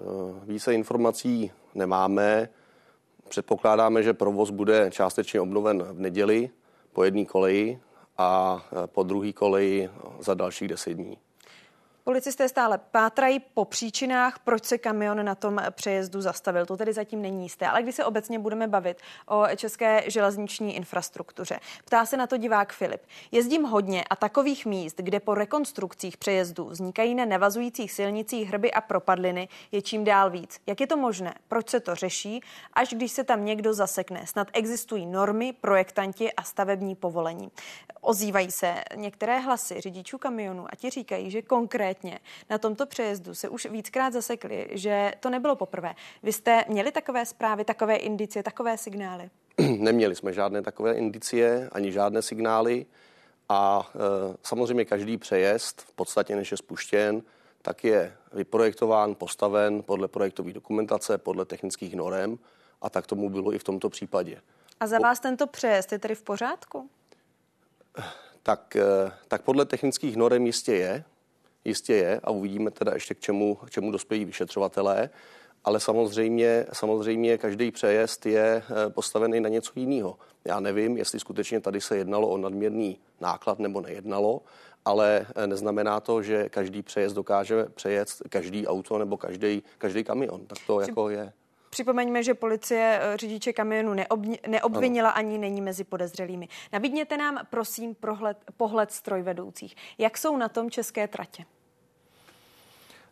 více 0.46 0.75
informací 0.75 1.53
nemáme. 1.75 2.49
Předpokládáme, 3.29 4.03
že 4.03 4.12
provoz 4.12 4.51
bude 4.51 4.90
částečně 4.90 5.40
obnoven 5.40 5.83
v 5.83 6.01
neděli 6.01 6.51
po 6.92 7.05
jedné 7.05 7.24
koleji 7.24 7.79
a 8.18 8.61
e, 8.85 8.87
po 8.87 9.03
druhé 9.03 9.33
koleji 9.33 9.90
za 10.20 10.35
dalších 10.35 10.68
deset 10.68 10.94
dní. 10.94 11.18
Policisté 12.11 12.49
stále 12.49 12.79
pátrají 12.79 13.40
po 13.55 13.64
příčinách, 13.64 14.38
proč 14.38 14.64
se 14.64 14.79
kamion 14.79 15.25
na 15.25 15.35
tom 15.35 15.61
přejezdu 15.70 16.20
zastavil. 16.20 16.66
To 16.66 16.77
tedy 16.77 16.92
zatím 16.92 17.23
není 17.23 17.42
jisté. 17.42 17.66
Ale 17.66 17.83
když 17.83 17.94
se 17.94 18.05
obecně 18.05 18.38
budeme 18.38 18.68
bavit 18.68 18.99
o 19.27 19.46
české 19.57 20.03
železniční 20.07 20.77
infrastruktuře, 20.77 21.61
ptá 21.85 22.07
se 22.07 22.16
na 22.16 22.27
to 22.27 22.37
divák 22.37 22.73
Filip. 22.73 23.01
Jezdím 23.33 23.62
hodně 23.62 24.05
a 24.11 24.16
takových 24.16 24.66
míst, 24.66 24.96
kde 24.96 25.20
po 25.20 25.35
rekonstrukcích 25.35 26.16
přejezdů 26.16 26.64
vznikají 26.64 27.14
na 27.14 27.25
nevazujících 27.25 27.92
silnicích 27.92 28.49
hrby 28.49 28.73
a 28.73 28.81
propadliny, 28.81 29.49
je 29.73 29.83
čím 29.83 30.05
dál 30.05 30.31
víc. 30.31 30.61
Jak 30.66 30.81
je 30.81 30.87
to 30.87 30.96
možné? 30.96 31.35
Proč 31.49 31.68
se 31.68 31.81
to 31.81 31.94
řeší? 31.94 32.40
Až 32.73 32.88
když 32.88 33.12
se 33.12 33.25
tam 33.25 33.44
někdo 33.44 33.75
zasekne. 33.75 34.27
Snad 34.27 34.49
existují 34.53 35.07
normy, 35.07 35.53
projektanti 35.53 36.33
a 36.33 36.42
stavební 36.42 36.94
povolení. 36.94 37.51
Ozývají 38.01 38.51
se 38.51 38.75
některé 38.96 39.38
hlasy 39.38 39.81
řidičů 39.81 40.18
kamionů 40.18 40.66
a 40.70 40.77
ti 40.77 40.90
říkají, 40.90 41.31
že 41.31 41.42
konkrétně 41.42 42.00
konkrétně 42.01 42.21
na 42.51 42.59
tomto 42.59 42.87
přejezdu 42.87 43.35
se 43.35 43.49
už 43.49 43.67
víckrát 43.67 44.13
zasekli, 44.13 44.69
že 44.71 45.13
to 45.21 45.31
nebylo 45.31 45.57
poprvé. 45.57 45.95
Vy 46.23 46.33
jste 46.33 46.65
měli 46.69 46.93
takové 46.93 47.27
zprávy, 47.27 47.65
takové 47.65 47.97
indicie, 47.97 48.43
takové 48.43 48.79
signály? 48.79 49.31
Neměli 49.79 50.15
jsme 50.15 50.33
žádné 50.33 50.63
takové 50.63 50.95
indicie, 50.95 51.69
ani 51.73 51.93
žádné 51.93 52.23
signály. 52.23 52.87
A 53.49 53.91
e, 53.95 54.37
samozřejmě 54.43 54.85
každý 54.85 55.17
přejezd, 55.17 55.81
v 55.81 55.93
podstatě 55.93 56.37
než 56.37 56.51
je 56.51 56.57
spuštěn, 56.57 57.23
tak 57.63 57.85
je 57.85 58.13
vyprojektován, 58.33 59.15
postaven 59.15 59.83
podle 59.83 60.09
projektové 60.09 60.53
dokumentace, 60.53 61.19
podle 61.19 61.45
technických 61.45 61.95
norem 61.95 62.39
a 62.83 62.91
tak 62.91 63.07
tomu 63.07 63.31
bylo 63.31 63.53
i 63.55 63.59
v 63.59 63.65
tomto 63.65 63.91
případě. 63.91 64.41
A 64.81 64.87
za 64.87 64.99
vás 64.99 65.21
tento 65.21 65.47
přejezd 65.47 65.93
je 65.93 65.99
tedy 65.99 66.15
v 66.15 66.23
pořádku? 66.23 66.91
Tak, 68.43 68.77
e, 68.77 69.13
tak 69.29 69.43
podle 69.43 69.65
technických 69.65 70.17
norem 70.17 70.47
jistě 70.47 70.75
je 70.75 71.05
jistě 71.64 71.94
je 71.94 72.20
a 72.25 72.31
uvidíme 72.31 72.70
teda 72.70 72.92
ještě 72.94 73.14
k 73.14 73.20
čemu, 73.20 73.55
k 73.55 73.70
čemu 73.70 73.90
dospějí 73.90 74.25
vyšetřovatelé. 74.25 75.11
Ale 75.64 75.81
samozřejmě, 75.81 76.66
samozřejmě 76.73 77.38
každý 77.38 77.70
přejezd 77.70 78.27
je 78.27 78.62
eh, 78.62 78.90
postavený 78.90 79.40
na 79.40 79.49
něco 79.49 79.73
jiného. 79.77 80.18
Já 80.44 80.61
nevím, 80.61 80.96
jestli 80.96 81.20
skutečně 81.20 81.61
tady 81.61 81.81
se 81.81 81.96
jednalo 81.96 82.29
o 82.29 82.38
nadměrný 82.38 82.99
náklad 83.20 83.59
nebo 83.59 83.81
nejednalo, 83.81 84.42
ale 84.85 85.27
eh, 85.37 85.46
neznamená 85.46 86.01
to, 86.01 86.23
že 86.23 86.49
každý 86.49 86.83
přejezd 86.83 87.16
dokáže 87.16 87.64
přejet 87.64 88.09
každý 88.29 88.66
auto 88.66 88.99
nebo 88.99 89.16
každý, 89.16 89.62
každý 89.79 90.05
kamion. 90.05 90.46
Tak 90.46 90.59
to 90.66 90.81
jako 90.81 91.11
je. 91.11 91.33
Připomeňme, 91.71 92.23
že 92.23 92.35
policie 92.35 93.01
eh, 93.03 93.17
řidiče 93.17 93.53
kamionu 93.53 93.95
neobvinila 94.49 95.11
ano. 95.11 95.19
ani 95.19 95.39
není 95.39 95.61
mezi 95.61 95.85
podezřelými. 95.85 96.49
Nabídněte 96.73 97.17
nám, 97.17 97.39
prosím, 97.51 97.95
prohled, 97.95 98.37
pohled 98.57 98.93
strojvedoucích. 98.93 99.77
Jak 99.99 100.19
jsou 100.19 100.37
na 100.37 100.49
tom 100.49 100.71
české 100.71 101.09
tratě? 101.09 101.45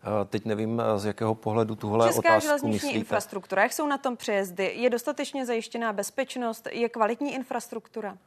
Eh, 0.02 0.24
teď 0.24 0.44
nevím, 0.44 0.80
eh, 0.80 0.98
z 0.98 1.04
jakého 1.04 1.34
pohledu 1.34 1.74
tuhle 1.74 2.06
Česká 2.08 2.18
otázku 2.18 2.46
železniční 2.46 2.72
myslíte. 2.72 2.98
infrastruktura, 2.98 3.62
jak 3.62 3.72
jsou 3.72 3.86
na 3.86 3.98
tom 3.98 4.16
přejezdy? 4.16 4.72
Je 4.76 4.90
dostatečně 4.90 5.46
zajištěná 5.46 5.92
bezpečnost? 5.92 6.68
Je 6.72 6.88
kvalitní 6.88 7.34
infrastruktura? 7.34 8.18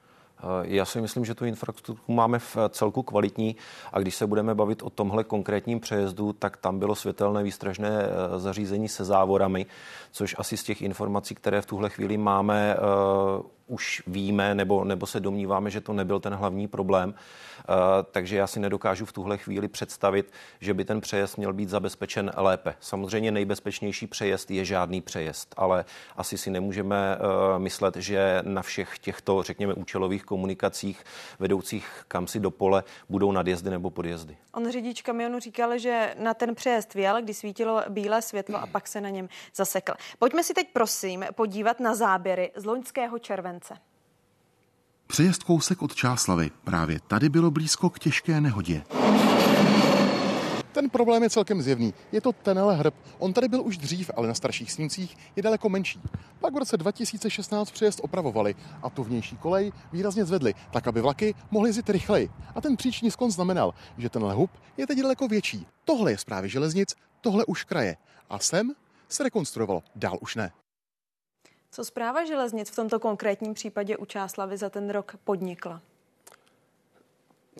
Eh, 0.41 0.47
já 0.63 0.85
si 0.85 1.01
myslím, 1.01 1.25
že 1.25 1.35
tu 1.35 1.45
infrastrukturu 1.45 1.99
máme 2.07 2.39
v 2.39 2.57
celku 2.69 3.03
kvalitní 3.03 3.55
a 3.93 3.99
když 3.99 4.15
se 4.15 4.27
budeme 4.27 4.55
bavit 4.55 4.83
o 4.83 4.89
tomhle 4.89 5.23
konkrétním 5.23 5.79
přejezdu, 5.79 6.33
tak 6.33 6.57
tam 6.57 6.79
bylo 6.79 6.95
světelné 6.95 7.43
výstražné 7.43 7.89
eh, 7.89 8.39
zařízení 8.39 8.87
se 8.87 9.05
závorami, 9.05 9.65
což 10.11 10.35
asi 10.37 10.57
z 10.57 10.63
těch 10.63 10.81
informací, 10.81 11.35
které 11.35 11.61
v 11.61 11.65
tuhle 11.65 11.89
chvíli 11.89 12.17
máme, 12.17 12.77
už 13.71 14.03
víme 14.07 14.55
nebo, 14.55 14.83
nebo 14.83 15.05
se 15.05 15.19
domníváme, 15.19 15.69
že 15.69 15.81
to 15.81 15.93
nebyl 15.93 16.19
ten 16.19 16.33
hlavní 16.33 16.67
problém. 16.67 17.09
Uh, 17.69 17.75
takže 18.11 18.37
já 18.37 18.47
si 18.47 18.59
nedokážu 18.59 19.05
v 19.05 19.13
tuhle 19.13 19.37
chvíli 19.37 19.67
představit, 19.67 20.33
že 20.59 20.73
by 20.73 20.85
ten 20.85 21.01
přejezd 21.01 21.37
měl 21.37 21.53
být 21.53 21.69
zabezpečen 21.69 22.31
lépe. 22.37 22.75
Samozřejmě 22.79 23.31
nejbezpečnější 23.31 24.07
přejezd 24.07 24.51
je 24.51 24.65
žádný 24.65 25.01
přejezd, 25.01 25.53
ale 25.57 25.85
asi 26.17 26.37
si 26.37 26.49
nemůžeme 26.49 27.17
uh, 27.17 27.61
myslet, 27.61 27.95
že 27.95 28.41
na 28.45 28.61
všech 28.61 28.99
těchto, 28.99 29.43
řekněme, 29.43 29.73
účelových 29.73 30.23
komunikacích 30.23 31.03
vedoucích 31.39 32.03
kam 32.07 32.27
si 32.27 32.39
do 32.39 32.51
pole 32.51 32.83
budou 33.09 33.31
nadjezdy 33.31 33.69
nebo 33.69 33.89
podjezdy. 33.89 34.37
On 34.53 34.71
řidič 34.71 35.01
kamionu 35.01 35.39
říkal, 35.39 35.77
že 35.77 36.15
na 36.19 36.33
ten 36.33 36.55
přejezd 36.55 36.93
věl, 36.93 37.21
kdy 37.21 37.33
svítilo 37.33 37.83
bílé 37.89 38.21
světlo 38.21 38.57
a 38.57 38.67
pak 38.67 38.87
se 38.87 39.01
na 39.01 39.09
něm 39.09 39.29
zasekl. 39.55 39.93
Pojďme 40.19 40.43
si 40.43 40.53
teď 40.53 40.67
prosím 40.73 41.25
podívat 41.35 41.79
na 41.79 41.95
záběry 41.95 42.51
z 42.55 42.65
loňského 42.65 43.19
července. 43.19 43.60
Přejezd 45.07 45.43
kousek 45.43 45.81
od 45.81 45.95
Čáslavy. 45.95 46.51
Právě 46.63 46.99
tady 47.07 47.29
bylo 47.29 47.51
blízko 47.51 47.89
k 47.89 47.99
těžké 47.99 48.41
nehodě. 48.41 48.83
Ten 50.71 50.89
problém 50.89 51.23
je 51.23 51.29
celkem 51.29 51.61
zjevný. 51.61 51.93
Je 52.11 52.21
to 52.21 52.31
tenhle 52.33 52.75
hrb. 52.75 52.93
On 53.19 53.33
tady 53.33 53.47
byl 53.47 53.61
už 53.61 53.77
dřív, 53.77 54.11
ale 54.15 54.27
na 54.27 54.33
starších 54.33 54.71
snímcích 54.71 55.17
je 55.35 55.43
daleko 55.43 55.69
menší. 55.69 56.01
Pak 56.39 56.53
v 56.53 56.57
roce 56.57 56.77
2016 56.77 57.71
přejezd 57.71 57.99
opravovali 58.03 58.55
a 58.83 58.89
tu 58.89 59.03
vnější 59.03 59.37
kolej 59.37 59.71
výrazně 59.91 60.25
zvedli, 60.25 60.53
tak 60.71 60.87
aby 60.87 61.01
vlaky 61.01 61.35
mohly 61.51 61.69
jezdit 61.69 61.89
rychleji. 61.89 62.29
A 62.55 62.61
ten 62.61 62.77
příční 62.77 63.11
sklon 63.11 63.31
znamenal, 63.31 63.73
že 63.97 64.09
ten 64.09 64.23
hub 64.23 64.51
je 64.77 64.87
teď 64.87 64.99
daleko 64.99 65.27
větší. 65.27 65.67
Tohle 65.85 66.11
je 66.11 66.17
zprávy 66.17 66.49
železnic, 66.49 66.95
tohle 67.21 67.45
už 67.45 67.63
kraje. 67.63 67.97
A 68.29 68.39
sem 68.39 68.71
se 69.09 69.23
rekonstruovalo, 69.23 69.83
dál 69.95 70.17
už 70.21 70.35
ne. 70.35 70.51
Co 71.73 71.85
zpráva 71.85 72.25
železnic 72.25 72.69
v 72.69 72.75
tomto 72.75 72.99
konkrétním 72.99 73.53
případě 73.53 73.97
u 73.97 74.05
Čáslavy 74.05 74.57
za 74.57 74.69
ten 74.69 74.89
rok 74.89 75.15
podnikla? 75.23 75.81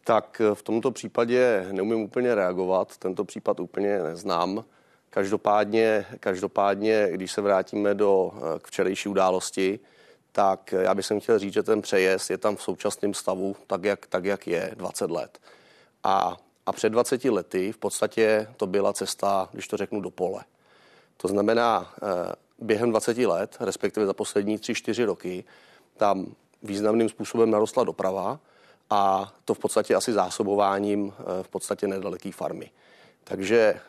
Tak 0.04 0.42
v 0.54 0.62
tomto 0.64 0.92
případě 0.92 1.68
neumím 1.72 2.02
úplně 2.02 2.36
reagovat, 2.36 2.98
tento 2.98 3.26
případ 3.26 3.60
úplně 3.60 4.04
neznám. 4.04 4.64
Každopádně, 5.10 6.06
každopádně 6.20 7.08
když 7.12 7.32
se 7.32 7.42
vrátíme 7.42 7.94
do 7.94 8.32
k 8.62 8.68
včerejší 8.68 9.10
události, 9.10 9.80
tak 10.32 10.72
já 10.72 10.96
bych 10.96 11.06
chtěl 11.20 11.40
říct, 11.40 11.54
že 11.54 11.64
ten 11.64 11.82
přejezd 11.82 12.30
je 12.30 12.38
tam 12.38 12.56
v 12.56 12.64
současném 12.64 13.14
stavu 13.14 13.56
tak, 13.68 13.84
jak, 13.84 14.08
tak, 14.08 14.26
jak 14.26 14.48
je 14.48 14.72
20 14.76 15.12
let. 15.12 15.40
A, 16.04 16.38
a 16.66 16.72
před 16.72 16.90
20 16.90 17.26
lety 17.26 17.72
v 17.72 17.78
podstatě 17.78 18.48
to 18.58 18.68
byla 18.68 18.94
cesta, 18.94 19.50
když 19.52 19.68
to 19.68 19.78
řeknu, 19.78 20.02
do 20.02 20.12
pole. 20.12 20.44
To 21.18 21.28
znamená, 21.28 21.94
eh, 22.04 22.34
během 22.62 22.90
20 22.90 23.18
let, 23.18 23.58
respektive 23.60 24.06
za 24.06 24.14
poslední 24.14 24.58
3-4 24.58 25.06
roky, 25.06 25.44
tam 25.98 26.26
významným 26.64 27.10
způsobem 27.10 27.52
narostla 27.52 27.84
doprava 27.84 28.40
a 28.90 29.34
to 29.46 29.54
v 29.54 29.60
podstatě 29.60 29.96
asi 29.96 30.14
zásobováním 30.14 31.14
v 31.42 31.48
podstatě 31.48 31.88
nedaleké 31.88 32.32
farmy. 32.32 32.72
Takže, 33.24 33.80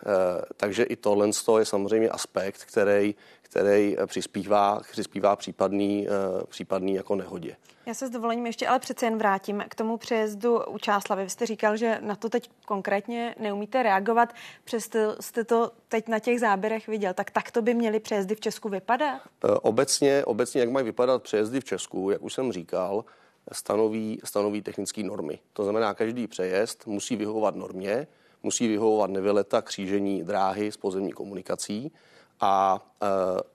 takže 0.57 0.83
i 0.83 0.97
tohle 0.97 1.29
je 1.59 1.65
samozřejmě 1.65 2.09
aspekt, 2.09 2.65
který, 2.65 3.15
který 3.43 3.97
přispívá, 4.07 4.81
přispívá 4.91 5.37
případný, 5.37 6.09
případný 6.49 6.95
jako 6.95 7.15
nehodě. 7.15 7.57
Já 7.87 7.95
se 7.95 8.07
s 8.07 8.11
dovolením 8.11 8.47
ještě 8.47 8.69
ale 8.69 8.79
přece 8.79 9.07
jen 9.07 9.19
vrátím 9.19 9.65
k 9.69 9.75
tomu 9.75 9.97
přejezdu 9.97 10.65
u 10.65 10.79
Čáslavy. 10.79 11.25
Vy 11.25 11.31
jste 11.31 11.47
říkal, 11.47 11.77
že 11.77 11.99
na 12.01 12.17
to 12.17 12.29
teď 12.29 12.51
konkrétně 12.67 13.35
neumíte 13.39 13.83
reagovat, 13.83 14.35
přesto 14.65 14.99
jste 15.21 15.45
to 15.45 15.71
teď 15.89 16.09
na 16.09 16.19
těch 16.19 16.41
záběrech 16.41 16.89
viděl. 16.89 17.15
Tak 17.15 17.31
tak 17.31 17.51
to 17.51 17.63
by 17.63 17.75
měly 17.75 18.01
přejezdy 18.01 18.35
v 18.35 18.41
Česku 18.41 18.69
vypadat? 18.69 19.21
E, 19.45 19.49
obecně, 19.63 20.25
obecně, 20.25 20.61
jak 20.61 20.71
mají 20.71 20.85
vypadat 20.85 21.23
přejezdy 21.23 21.61
v 21.61 21.65
Česku, 21.65 22.11
jak 22.11 22.23
už 22.23 22.35
jsem 22.35 22.53
říkal, 22.53 23.05
stanoví, 23.53 24.21
stanoví 24.25 24.63
technické 24.63 25.03
normy. 25.03 25.39
To 25.53 25.65
znamená, 25.65 25.95
každý 25.95 26.27
přejezd 26.27 26.87
musí 26.87 27.17
vyhovovat 27.17 27.57
normě, 27.57 28.07
musí 28.43 28.69
vyhovovat 28.69 29.11
nevyleta 29.11 29.63
křížení 29.63 30.23
dráhy 30.23 30.73
s 30.73 30.77
pozemní 30.77 31.13
komunikací 31.13 31.93
a 32.41 32.83
e, 33.03 33.53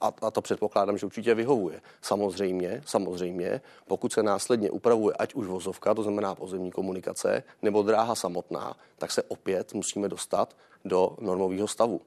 a, 0.00 0.12
a 0.22 0.30
to 0.30 0.42
předpokládám, 0.42 0.98
že 0.98 1.06
určitě 1.06 1.34
vyhovuje. 1.34 1.80
Samozřejmě, 2.02 2.82
samozřejmě, 2.86 3.60
pokud 3.86 4.12
se 4.12 4.22
následně 4.22 4.70
upravuje 4.70 5.14
ať 5.18 5.34
už 5.34 5.46
vozovka, 5.46 5.94
to 5.94 6.02
znamená 6.02 6.34
pozemní 6.34 6.70
komunikace, 6.70 7.42
nebo 7.62 7.82
dráha 7.82 8.14
samotná, 8.14 8.76
tak 8.98 9.12
se 9.12 9.22
opět 9.22 9.74
musíme 9.74 10.08
dostat 10.08 10.56
do 10.84 11.16
normového 11.20 11.68
stavu. 11.68 12.00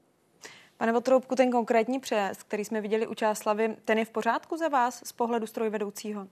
Pane 0.78 0.92
Votroubku, 0.92 1.36
ten 1.36 1.52
konkrétní 1.52 2.00
přejezd, 2.00 2.44
který 2.44 2.65
jsme 2.65 2.82
viděli 2.82 3.08
u 3.08 3.13
Čáslavy, 3.13 3.76
ten 3.86 3.98
je 3.98 4.06
v 4.06 4.10
pořádku 4.10 4.58
za 4.58 4.68
vás 4.68 5.02
z 5.06 5.12
pohledu 5.12 5.48
strojvedoucího? 5.48 6.28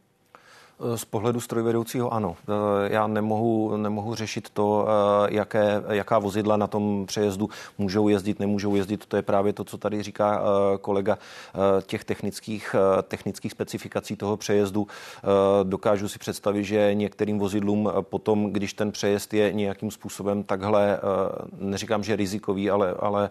Z 0.95 1.05
pohledu 1.05 1.39
strojvedoucího 1.39 2.13
ano. 2.13 2.35
Eh, 2.41 2.93
já 2.93 3.07
nemohu, 3.07 3.77
nemohu 3.77 4.15
řešit 4.15 4.49
to, 4.49 4.87
eh, 4.87 5.33
jaké, 5.35 5.83
jaká 5.89 6.19
vozidla 6.19 6.57
na 6.57 6.67
tom 6.67 7.05
přejezdu 7.05 7.49
můžou 7.77 8.07
jezdit, 8.07 8.39
nemůžou 8.39 8.75
jezdit. 8.75 9.05
To 9.05 9.15
je 9.15 9.21
právě 9.21 9.53
to, 9.53 9.63
co 9.63 9.77
tady 9.77 10.03
říká 10.03 10.41
eh, 10.41 10.77
kolega 10.77 11.17
těch 11.85 12.03
technických, 12.03 12.75
technických 13.03 13.51
specifikací 13.51 14.15
toho 14.15 14.37
přejezdu. 14.37 14.87
Dokážu 15.63 16.07
si 16.07 16.19
představit, 16.19 16.63
že 16.63 16.93
některým 16.93 17.39
vozidlům 17.39 17.91
potom, 18.01 18.53
když 18.53 18.73
ten 18.73 18.91
přejezd 18.91 19.33
je 19.33 19.53
nějakým 19.53 19.91
způsobem 19.91 20.43
takhle, 20.43 20.99
neříkám, 21.59 22.03
že 22.03 22.15
rizikový, 22.15 22.69
ale, 22.69 22.95
ale 22.99 23.29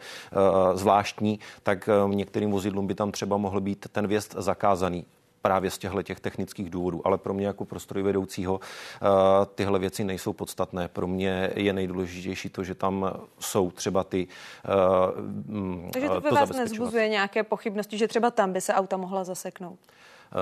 zvláštní, 0.74 1.40
tak 1.62 1.88
některým 2.08 2.50
vozidlům 2.50 2.86
by 2.86 2.94
tam 2.94 3.12
třeba 3.12 3.36
mohl 3.36 3.60
být 3.60 3.86
ten 3.92 4.06
vjezd 4.06 4.34
zakázaný 4.38 5.04
právě 5.46 5.70
z 5.70 5.78
těchto 5.78 6.02
těch 6.02 6.20
technických 6.20 6.70
důvodů. 6.70 7.00
Ale 7.04 7.18
pro 7.18 7.34
mě 7.34 7.46
jako 7.46 7.64
pro 7.64 7.80
strojvedoucího 7.80 8.60
eh, 8.60 9.06
tyhle 9.54 9.78
věci 9.78 10.04
nejsou 10.04 10.32
podstatné. 10.32 10.88
Pro 10.88 11.06
mě 11.06 11.50
je 11.54 11.72
nejdůležitější 11.72 12.48
to, 12.48 12.64
že 12.64 12.74
tam 12.74 13.12
jsou 13.38 13.70
třeba 13.70 14.04
ty. 14.04 14.26
Eh, 14.64 15.90
Takže 15.92 16.08
to, 16.08 16.20
to 16.20 16.34
vás 16.34 16.50
nezbuzuje 16.50 17.08
nějaké 17.08 17.42
pochybnosti, 17.42 17.98
že 17.98 18.08
třeba 18.08 18.30
tam 18.30 18.52
by 18.52 18.60
se 18.60 18.74
auta 18.74 18.96
mohla 18.96 19.24
zaseknout? 19.24 19.78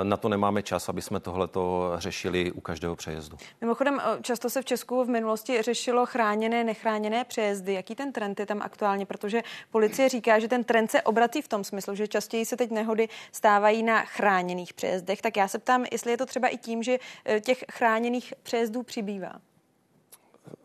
Na 0.02 0.16
to 0.16 0.28
nemáme 0.28 0.62
čas, 0.62 0.88
aby 0.88 1.02
jsme 1.02 1.20
tohleto 1.20 1.92
řešili 1.96 2.52
u 2.52 2.61
každého 2.61 2.96
přejezdu. 2.96 3.37
Mimochodem, 3.61 4.00
často 4.22 4.50
se 4.50 4.62
v 4.62 4.64
Česku 4.64 5.04
v 5.04 5.09
minulosti 5.09 5.62
řešilo 5.62 6.07
chráněné, 6.07 6.64
nechráněné 6.64 7.24
přejezdy. 7.24 7.74
Jaký 7.74 7.94
ten 7.94 8.12
trend 8.12 8.40
je 8.40 8.46
tam 8.46 8.62
aktuálně? 8.62 9.07
Protože 9.07 9.42
policie 9.70 10.09
říká, 10.09 10.38
že 10.38 10.48
ten 10.48 10.64
trend 10.64 10.90
se 10.90 11.02
obratí 11.02 11.42
v 11.42 11.48
tom 11.48 11.64
smyslu, 11.64 11.94
že 11.94 12.09
častěji 12.09 12.46
se 12.46 12.57
teď 12.57 12.70
nehody 12.70 13.09
stávají 13.33 13.83
na 13.83 14.04
chráněných 14.04 14.74
přejezdech. 14.74 15.22
Tak 15.22 15.37
já 15.37 15.48
se 15.48 15.59
ptám, 15.59 15.85
jestli 15.92 16.11
je 16.11 16.16
to 16.16 16.26
třeba 16.26 16.48
i 16.48 16.57
tím, 16.57 16.83
že 16.83 16.98
e, 17.24 17.40
těch 17.40 17.64
chráněných 17.72 18.35
přejezdů 18.42 18.83
přibývá. 18.83 19.33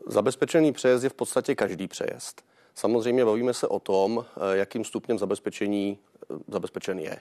Zabezpečený 0.06 0.72
přejezd 0.72 1.04
je 1.04 1.10
v 1.10 1.14
podstatě 1.14 1.54
každý 1.54 1.88
přejezd. 1.88 2.42
Samozřejmě 2.74 3.24
bavíme 3.24 3.54
se 3.54 3.68
o 3.68 3.78
tom, 3.78 4.24
e, 4.52 4.56
jakým 4.56 4.84
stupněm 4.84 5.18
zabezpečení 5.18 5.98
zabezpečen 6.48 6.98
je. 6.98 7.16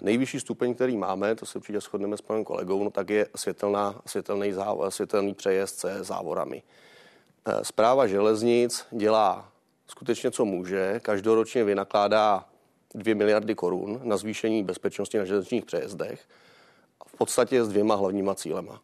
Nejvyšší 0.00 0.40
stupeň, 0.40 0.74
který 0.74 0.96
máme, 0.96 1.34
to 1.34 1.46
se 1.46 1.58
určitě 1.58 1.80
shodneme 1.80 2.16
s 2.16 2.20
panem 2.20 2.44
kolegou, 2.44 2.84
no 2.84 2.90
tak 2.90 3.10
je 3.10 3.26
světelná, 3.36 4.02
světelný, 4.06 4.52
záv, 4.52 4.78
světelný 4.88 5.34
přejezd 5.34 5.78
se 5.78 6.04
závorami. 6.04 6.62
Zpráva 7.62 8.04
eh, 8.04 8.08
železnic 8.08 8.86
dělá 8.90 9.52
skutečně, 9.86 10.30
co 10.30 10.44
může. 10.44 11.00
Každoročně 11.00 11.64
vynakládá 11.64 12.48
2 12.94 13.14
miliardy 13.14 13.54
korun 13.54 14.00
na 14.04 14.16
zvýšení 14.16 14.64
bezpečnosti 14.64 15.18
na 15.18 15.24
železničních 15.24 15.64
přejezdech. 15.64 16.28
V 17.06 17.16
podstatě 17.16 17.64
s 17.64 17.68
dvěma 17.68 17.94
hlavníma 17.94 18.34
cílema. 18.34 18.82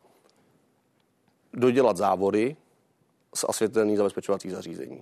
Dodělat 1.53 1.97
závory 1.97 2.57
s 3.35 3.47
asvětelný 3.49 3.97
zabezpečovací 3.97 4.51
zařízení. 4.51 5.01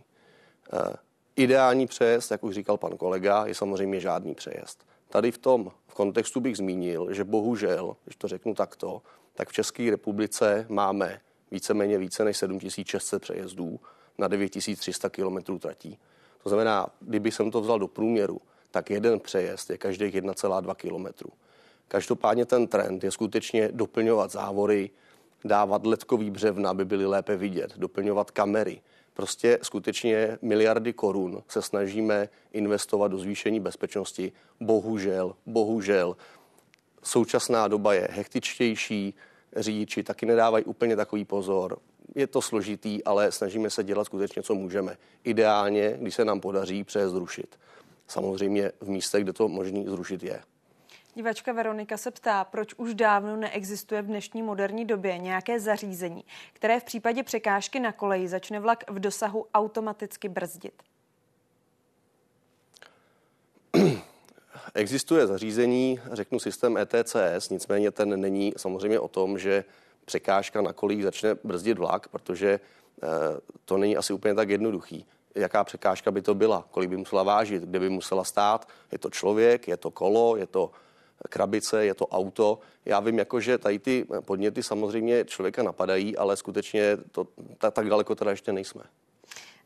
Eh, 0.73 0.97
ideální 1.37 1.87
přejezd, 1.87 2.31
jak 2.31 2.45
už 2.45 2.55
říkal 2.55 2.77
pan 2.77 2.97
kolega, 2.97 3.47
je 3.47 3.55
samozřejmě 3.55 4.01
žádný 4.01 4.35
přejezd. 4.35 4.87
Tady 5.09 5.33
v 5.33 5.39
tom 5.39 5.73
v 5.89 5.95
kontextu 5.95 6.41
bych 6.41 6.57
zmínil, 6.57 7.13
že 7.13 7.25
bohužel, 7.25 7.97
když 8.05 8.17
to 8.17 8.29
řeknu 8.29 8.55
takto, 8.55 9.03
tak 9.35 9.49
v 9.49 9.53
České 9.53 9.91
republice 9.91 10.67
máme 10.69 11.21
víceméně 11.51 11.99
více 11.99 12.25
než 12.25 12.37
7600 12.37 13.23
přejezdů 13.23 13.81
na 14.19 14.29
9300 14.29 15.11
km 15.11 15.59
tratí. 15.59 15.99
To 16.43 16.49
znamená, 16.49 16.87
kdyby 17.01 17.31
jsem 17.31 17.51
to 17.51 17.61
vzal 17.61 17.79
do 17.79 17.89
průměru, 17.89 18.41
tak 18.71 18.91
jeden 18.91 19.21
přejezd 19.21 19.71
je 19.71 19.79
každých 19.79 20.15
1,2 20.15 20.75
km. 20.75 21.31
Každopádně 21.89 22.47
ten 22.47 22.67
trend 22.67 23.05
je 23.05 23.11
skutečně 23.11 23.69
doplňovat 23.73 24.31
závory, 24.31 24.91
dávat 25.45 25.87
letkový 25.87 26.31
břevna, 26.31 26.71
aby 26.71 26.85
byly 26.85 27.07
lépe 27.07 27.37
vidět, 27.37 27.73
doplňovat 27.77 28.31
kamery, 28.31 28.81
Prostě 29.17 29.59
skutečně 29.63 30.39
miliardy 30.43 30.93
korun 30.93 31.43
se 31.49 31.63
snažíme 31.63 32.29
investovat 32.53 33.09
do 33.09 33.19
zvýšení 33.19 33.61
bezpečnosti. 33.61 34.33
Bohužel, 34.61 35.35
bohužel, 35.47 36.17
současná 37.03 37.69
doba 37.69 37.95
je 37.95 38.09
hektičtější, 38.11 39.15
řidiči 39.57 40.03
taky 40.03 40.27
nedávají 40.27 40.65
úplně 40.65 40.97
takový 40.97 41.25
pozor. 41.25 41.79
Je 42.15 42.27
to 42.27 42.43
složitý, 42.43 43.05
ale 43.05 43.33
snažíme 43.33 43.71
se 43.71 43.85
dělat 43.85 44.05
skutečně, 44.05 44.43
co 44.43 44.55
můžeme. 44.55 44.97
Ideálně, 45.25 45.97
když 46.01 46.15
se 46.15 46.25
nám 46.25 46.41
podaří 46.41 46.85
přejezd 46.85 47.13
zrušit. 47.13 47.59
Samozřejmě 48.09 48.73
v 48.81 48.89
místech, 48.89 49.23
kde 49.23 49.33
to 49.33 49.49
možný 49.49 49.85
zrušit 49.89 50.23
je. 50.23 50.41
Divačka 51.17 51.53
Veronika 51.53 51.97
se 51.97 52.11
ptá, 52.11 52.45
proč 52.45 52.75
už 52.75 52.95
dávno 52.95 53.37
neexistuje 53.37 54.03
v 54.03 54.07
dnešní 54.07 54.43
moderní 54.43 54.85
době 54.85 55.19
nějaké 55.19 55.61
zařízení, 55.61 56.25
které 56.53 56.81
v 56.81 56.85
případě 56.85 57.23
překážky 57.23 57.81
na 57.81 57.93
koleji 57.93 58.29
začne 58.29 58.61
vlak 58.61 58.91
v 58.91 59.01
dosahu 59.01 59.47
automaticky 59.55 60.29
brzdit. 60.29 60.83
Existuje 64.75 65.27
zařízení, 65.27 66.01
řeknu 66.13 66.39
systém 66.39 66.77
ETCS, 66.77 67.51
nicméně 67.51 67.91
ten 67.91 68.21
není 68.21 68.53
samozřejmě 68.57 69.01
o 69.01 69.09
tom, 69.09 69.39
že 69.39 69.65
překážka 70.05 70.61
na 70.61 70.73
kolejích 70.73 71.05
začne 71.05 71.35
brzdit 71.45 71.79
vlak, 71.79 72.09
protože 72.09 72.61
eh, 73.03 73.07
to 73.65 73.77
není 73.77 73.97
asi 73.97 74.13
úplně 74.13 74.35
tak 74.35 74.49
jednoduchý. 74.49 75.07
Jaká 75.35 75.65
překážka 75.65 76.11
by 76.11 76.23
to 76.23 76.35
byla, 76.35 76.65
kolik 76.71 76.91
by 76.91 76.97
musela 76.97 77.23
vážit, 77.23 77.63
kde 77.63 77.79
by 77.81 77.91
musela 77.91 78.25
stát. 78.25 78.69
Je 78.93 78.99
to 78.99 79.11
člověk, 79.11 79.69
je 79.69 79.77
to 79.77 79.91
kolo, 79.91 80.37
je 80.37 80.47
to 80.47 80.71
krabice, 81.29 81.85
je 81.85 81.95
to 81.95 82.07
auto. 82.07 82.59
Já 82.85 83.01
vím, 83.01 83.19
jako, 83.19 83.41
že 83.41 83.59
tady 83.59 83.79
ty 83.79 84.07
podněty 84.21 84.63
samozřejmě 84.63 85.25
člověka 85.25 85.63
napadají, 85.63 86.17
ale 86.17 86.37
skutečně 86.37 86.97
to, 87.13 87.27
tak, 87.59 87.75
tak 87.75 87.89
daleko 87.89 88.15
teda 88.15 88.31
ještě 88.31 88.53
nejsme. 88.53 88.83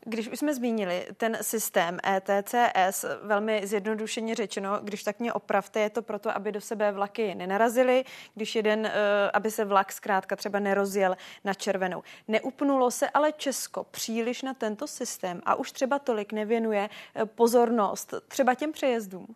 Když 0.05 0.27
už 0.27 0.39
jsme 0.39 0.53
zmínili 0.53 1.07
ten 1.17 1.37
systém 1.41 1.97
ETCS, 2.07 3.05
velmi 3.21 3.61
zjednodušeně 3.67 4.35
řečeno, 4.35 4.79
když 4.83 5.03
tak 5.03 5.19
mě 5.19 5.33
opravte, 5.33 5.79
je 5.79 5.89
to 5.89 6.01
proto, 6.01 6.35
aby 6.35 6.51
do 6.51 6.61
sebe 6.61 6.91
vlaky 6.91 7.35
nenarazily, 7.35 8.05
když 8.35 8.55
jeden, 8.55 8.85
eh, 8.85 8.91
aby 9.33 9.51
se 9.51 9.65
vlak 9.65 9.91
zkrátka 9.91 10.35
třeba 10.35 10.59
nerozjel 10.59 11.15
na 11.43 11.53
červenou. 11.53 12.03
Neupnulo 12.27 12.91
se 12.91 13.09
ale 13.09 13.31
Česko 13.31 13.83
příliš 13.83 14.41
na 14.41 14.53
tento 14.53 14.87
systém 14.87 15.41
a 15.45 15.55
už 15.55 15.71
třeba 15.71 15.99
tolik 15.99 16.33
nevěnuje 16.33 16.89
eh, 17.15 17.25
pozornost 17.25 18.13
třeba 18.27 18.55
těm 18.55 18.71
přejezdům. 18.71 19.35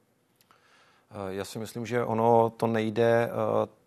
Já 1.30 1.46
si 1.46 1.60
myslím, 1.60 1.86
že 1.86 2.06
ono 2.06 2.50
to 2.50 2.68
nejde 2.68 3.30
eh, 3.30 3.32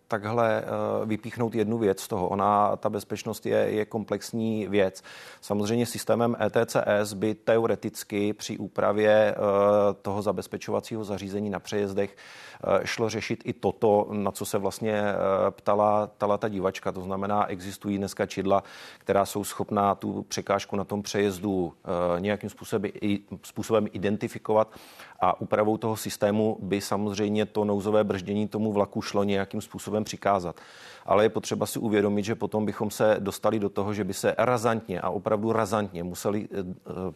takhle 0.09 0.63
vypíchnout 1.05 1.55
jednu 1.55 1.77
věc 1.77 2.01
z 2.01 2.07
toho. 2.07 2.27
Ona, 2.27 2.75
ta 2.75 2.89
bezpečnost 2.89 3.45
je, 3.45 3.57
je 3.57 3.85
komplexní 3.85 4.67
věc. 4.67 5.03
Samozřejmě 5.41 5.85
systémem 5.85 6.37
ETCS 6.45 7.13
by 7.13 7.35
teoreticky 7.35 8.33
při 8.33 8.57
úpravě 8.57 9.35
toho 10.01 10.21
zabezpečovacího 10.21 11.03
zařízení 11.03 11.49
na 11.49 11.59
přejezdech 11.59 12.15
šlo 12.83 13.09
řešit 13.09 13.41
i 13.45 13.53
toto, 13.53 14.07
na 14.11 14.31
co 14.31 14.45
se 14.45 14.57
vlastně 14.57 15.03
ptala, 15.49 16.07
ptala 16.07 16.37
ta 16.37 16.47
divačka. 16.47 16.91
To 16.91 17.01
znamená, 17.01 17.45
existují 17.45 17.97
dneska 17.97 18.25
čidla, 18.25 18.63
která 18.97 19.25
jsou 19.25 19.43
schopná 19.43 19.95
tu 19.95 20.23
překážku 20.23 20.75
na 20.75 20.83
tom 20.83 21.01
přejezdu 21.01 21.73
nějakým 22.19 22.49
způsobem, 22.49 22.91
způsobem 23.43 23.87
identifikovat 23.91 24.71
a 25.21 25.41
úpravou 25.41 25.77
toho 25.77 25.97
systému 25.97 26.57
by 26.61 26.81
samozřejmě 26.81 27.45
to 27.45 27.65
nouzové 27.65 28.03
brždění 28.03 28.47
tomu 28.47 28.71
vlaku 28.71 29.01
šlo 29.01 29.23
nějakým 29.23 29.61
způsobem 29.61 29.98
přikázat. 30.03 30.61
Ale 31.05 31.25
je 31.25 31.29
potřeba 31.29 31.65
si 31.65 31.79
uvědomit, 31.79 32.25
že 32.25 32.35
potom 32.35 32.65
bychom 32.65 32.91
se 32.91 33.15
dostali 33.19 33.59
do 33.59 33.69
toho, 33.69 33.93
že 33.93 34.03
by 34.03 34.13
se 34.13 34.35
razantně 34.37 35.01
a 35.01 35.09
opravdu 35.09 35.51
razantně 35.51 36.03
museli 36.03 36.47
eh, 36.51 36.63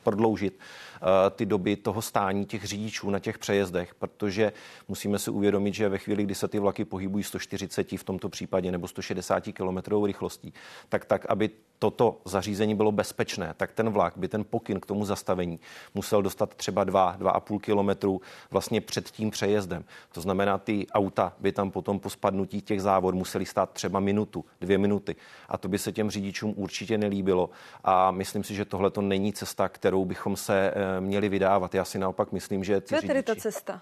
prodloužit 0.04 0.60
eh, 0.60 1.30
ty 1.30 1.46
doby 1.46 1.76
toho 1.76 2.02
stání 2.02 2.46
těch 2.46 2.66
řidičů 2.66 3.10
na 3.10 3.20
těch 3.20 3.38
přejezdech, 3.38 3.96
protože 3.96 4.54
musíme 4.88 5.20
si 5.20 5.32
uvědomit, 5.32 5.74
že 5.74 5.90
ve 5.90 5.98
chvíli, 5.98 6.24
kdy 6.24 6.36
se 6.36 6.48
ty 6.48 6.60
vlaky 6.60 6.86
pohybují 6.86 7.24
140 7.24 7.92
v 7.92 8.04
tomto 8.04 8.30
případě 8.30 8.72
nebo 8.72 8.88
160 8.88 9.44
km 9.54 10.06
rychlostí, 10.06 10.54
tak 10.90 11.06
tak, 11.06 11.26
aby 11.30 11.50
toto 11.84 12.22
zařízení 12.26 12.76
bylo 12.76 12.92
bezpečné, 12.92 13.54
tak 13.58 13.72
ten 13.72 13.90
vlak 13.90 14.14
by 14.18 14.28
ten 14.28 14.44
pokyn 14.50 14.80
k 14.80 14.86
tomu 14.86 15.06
zastavení 15.06 15.60
musel 15.94 16.22
dostat 16.22 16.56
třeba 16.56 16.84
2, 16.84 17.18
2,5 17.20 17.60
kilometru 17.60 18.22
vlastně 18.52 18.82
před 18.82 19.12
tím 19.12 19.32
přejezdem. 19.32 19.84
To 20.12 20.22
znamená, 20.22 20.58
ty 20.58 20.88
auta 20.88 21.34
by 21.40 21.52
tam 21.52 21.72
potom 21.72 22.00
po 22.00 22.10
spadnutí 22.10 22.62
těch 22.62 22.82
závod 22.82 23.16
museli 23.16 23.46
stát 23.46 23.72
třeba 23.72 24.00
minutu, 24.00 24.46
dvě 24.62 24.78
minuty. 24.78 25.16
A 25.50 25.58
to 25.58 25.68
by 25.68 25.78
se 25.78 25.92
těm 25.92 26.10
řidičům 26.10 26.54
určitě 26.58 26.98
nelíbilo. 26.98 27.50
A 27.84 28.12
myslím 28.12 28.44
si, 28.44 28.56
že 28.56 28.66
tohle 28.66 28.92
to 28.92 29.02
není 29.02 29.34
cesta, 29.34 29.70
kterou 29.70 30.06
bychom 30.06 30.36
se 30.36 30.72
eh, 30.72 31.02
měli 31.02 31.30
vydávat. 31.30 31.76
Já 31.76 31.86
si 31.86 32.00
naopak 32.00 32.32
myslím, 32.32 32.64
že 32.64 32.82
ty 32.82 32.88
Co 32.88 32.96
je 32.96 33.02
tedy 33.02 33.24
ta 33.24 33.36
cesta? 33.36 33.82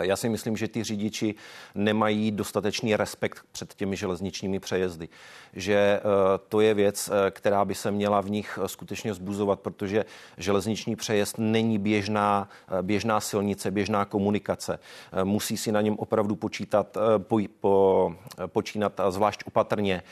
Já 0.00 0.16
si 0.16 0.28
myslím, 0.28 0.56
že 0.56 0.68
ty 0.68 0.84
řidiči 0.84 1.34
nemají 1.74 2.30
dostatečný 2.30 2.96
respekt 2.96 3.44
před 3.52 3.74
těmi 3.74 3.96
železničními 3.96 4.60
přejezdy. 4.60 5.08
Že 5.52 5.74
eh, 5.74 6.00
to 6.48 6.60
je 6.60 6.74
věc, 6.74 7.10
eh, 7.12 7.30
která 7.30 7.64
by 7.64 7.74
se 7.74 7.90
měla 7.90 8.20
v 8.20 8.30
nich 8.30 8.58
eh, 8.62 8.68
skutečně 8.68 9.14
zbuzovat, 9.14 9.60
protože 9.60 10.04
železniční 10.38 10.96
přejezd 10.96 11.38
není 11.38 11.78
běžná, 11.78 12.48
běžná 12.82 13.20
silnice, 13.20 13.70
běžná 13.70 14.04
komunikace. 14.04 14.78
Musí 15.24 15.56
si 15.56 15.72
na 15.72 15.80
něm 15.80 15.98
opravdu 15.98 16.36
počítat, 16.36 16.96
po, 17.18 17.40
po, 17.60 18.14
počínat 18.46 19.00
zvlášť 19.08 19.42
opatrně. 19.46 20.02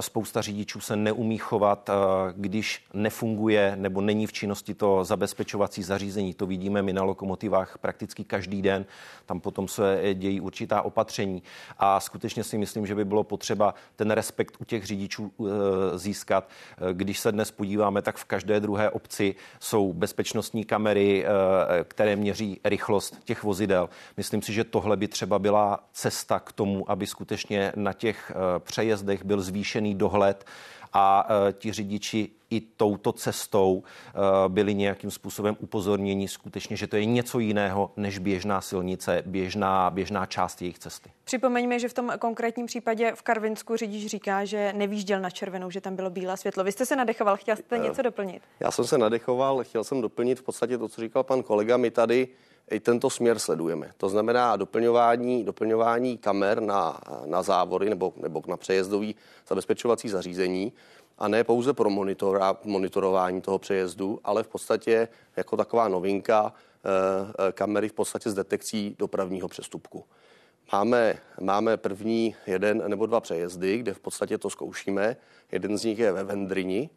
Spousta 0.00 0.42
řidičů 0.42 0.80
se 0.80 0.96
neumí 0.96 1.38
chovat, 1.38 1.90
když 2.36 2.84
nefunguje 2.94 3.72
nebo 3.76 4.00
není 4.00 4.26
v 4.26 4.32
činnosti 4.32 4.74
to 4.74 5.04
zabezpečovací 5.04 5.82
zařízení. 5.82 6.34
To 6.34 6.46
vidíme 6.46 6.82
my 6.82 6.92
na 6.92 7.02
lokomotivách 7.02 7.78
prakticky 7.78 8.24
každý 8.24 8.62
den 8.62 8.86
tam 9.26 9.40
potom 9.40 9.68
se 9.68 10.00
dějí 10.14 10.40
určitá 10.40 10.82
opatření 10.82 11.42
a 11.78 12.00
skutečně 12.00 12.44
si 12.44 12.58
myslím, 12.58 12.86
že 12.86 12.94
by 12.94 13.04
bylo 13.04 13.24
potřeba 13.24 13.74
ten 13.96 14.10
respekt 14.10 14.56
u 14.58 14.64
těch 14.64 14.86
řidičů 14.86 15.32
eh, 15.40 15.98
získat. 15.98 16.48
Eh, 16.48 16.94
když 16.94 17.18
se 17.18 17.32
dnes 17.32 17.50
podíváme, 17.50 18.02
tak 18.02 18.16
v 18.16 18.24
každé 18.24 18.60
druhé 18.60 18.90
obci 18.90 19.34
jsou 19.60 19.92
bezpečnostní 19.92 20.64
kamery, 20.64 21.24
eh, 21.24 21.28
které 21.84 22.16
měří 22.16 22.60
rychlost 22.64 23.24
těch 23.24 23.42
vozidel. 23.42 23.88
Myslím 24.16 24.42
si, 24.42 24.52
že 24.52 24.64
tohle 24.64 24.96
by 24.96 25.08
třeba 25.08 25.38
byla 25.38 25.80
cesta 25.92 26.40
k 26.40 26.52
tomu, 26.52 26.90
aby 26.90 27.06
skutečně 27.06 27.72
na 27.76 27.92
těch 27.92 28.32
přejezdech 28.58 29.24
byl 29.24 29.40
zvýšený 29.40 29.94
dohled 29.94 30.44
a 30.92 31.28
ti 31.52 31.72
řidiči 31.72 32.30
i 32.50 32.60
touto 32.60 33.12
cestou 33.12 33.82
byli 34.48 34.74
nějakým 34.74 35.10
způsobem 35.10 35.56
upozorněni 35.60 36.28
skutečně, 36.28 36.76
že 36.76 36.86
to 36.86 36.96
je 36.96 37.04
něco 37.04 37.38
jiného 37.38 37.90
než 37.96 38.18
běžná 38.18 38.60
silnice, 38.60 39.22
běžná, 39.26 39.90
běžná 39.90 40.26
část 40.26 40.62
jejich 40.62 40.78
cesty. 40.78 41.10
Připomeňme, 41.24 41.78
že 41.78 41.88
v 41.88 41.94
tom 41.94 42.12
konkrétním 42.18 42.66
případě 42.66 43.12
v 43.14 43.22
Karvinsku 43.22 43.76
řidič 43.76 44.06
říká, 44.06 44.44
že 44.44 44.72
nevýžděl 44.76 45.20
na 45.20 45.30
červenou, 45.30 45.70
že 45.70 45.80
tam 45.80 45.96
bylo 45.96 46.10
bílé 46.10 46.36
světlo. 46.36 46.64
Vy 46.64 46.72
jste 46.72 46.86
se 46.86 46.96
nadechoval, 46.96 47.36
chtěl 47.36 47.56
jste 47.56 47.78
něco 47.78 48.02
doplnit? 48.02 48.42
Já 48.60 48.70
jsem 48.70 48.84
se 48.84 48.98
nadechoval, 48.98 49.64
chtěl 49.64 49.84
jsem 49.84 50.00
doplnit 50.00 50.38
v 50.38 50.42
podstatě 50.42 50.78
to, 50.78 50.88
co 50.88 51.00
říkal 51.00 51.24
pan 51.24 51.42
kolega. 51.42 51.76
My 51.76 51.90
tady 51.90 52.28
i 52.70 52.80
tento 52.80 53.10
směr 53.10 53.38
sledujeme. 53.38 53.90
To 53.96 54.08
znamená 54.08 54.56
doplňování, 54.56 55.44
doplňování 55.44 56.18
kamer 56.18 56.60
na, 56.60 57.00
na 57.26 57.42
závory 57.42 57.90
nebo, 57.90 58.12
nebo 58.16 58.42
na 58.48 58.56
přejezdový 58.56 59.14
zabezpečovací 59.48 60.08
zařízení 60.08 60.72
a 61.18 61.28
ne 61.28 61.44
pouze 61.44 61.72
pro 61.72 61.90
monitora, 61.90 62.56
monitorování 62.64 63.40
toho 63.40 63.58
přejezdu, 63.58 64.20
ale 64.24 64.42
v 64.42 64.48
podstatě 64.48 65.08
jako 65.36 65.56
taková 65.56 65.88
novinka 65.88 66.52
e, 67.48 67.52
kamery 67.52 67.88
v 67.88 67.92
podstatě 67.92 68.30
s 68.30 68.34
detekcí 68.34 68.96
dopravního 68.98 69.48
přestupku. 69.48 70.04
Máme, 70.72 71.18
máme 71.40 71.76
první 71.76 72.36
jeden 72.46 72.82
nebo 72.86 73.06
dva 73.06 73.20
přejezdy, 73.20 73.78
kde 73.78 73.94
v 73.94 74.00
podstatě 74.00 74.38
to 74.38 74.50
zkoušíme. 74.50 75.16
Jeden 75.52 75.78
z 75.78 75.84
nich 75.84 75.98
je 75.98 76.12
ve 76.12 76.24
Vendrini, 76.24 76.90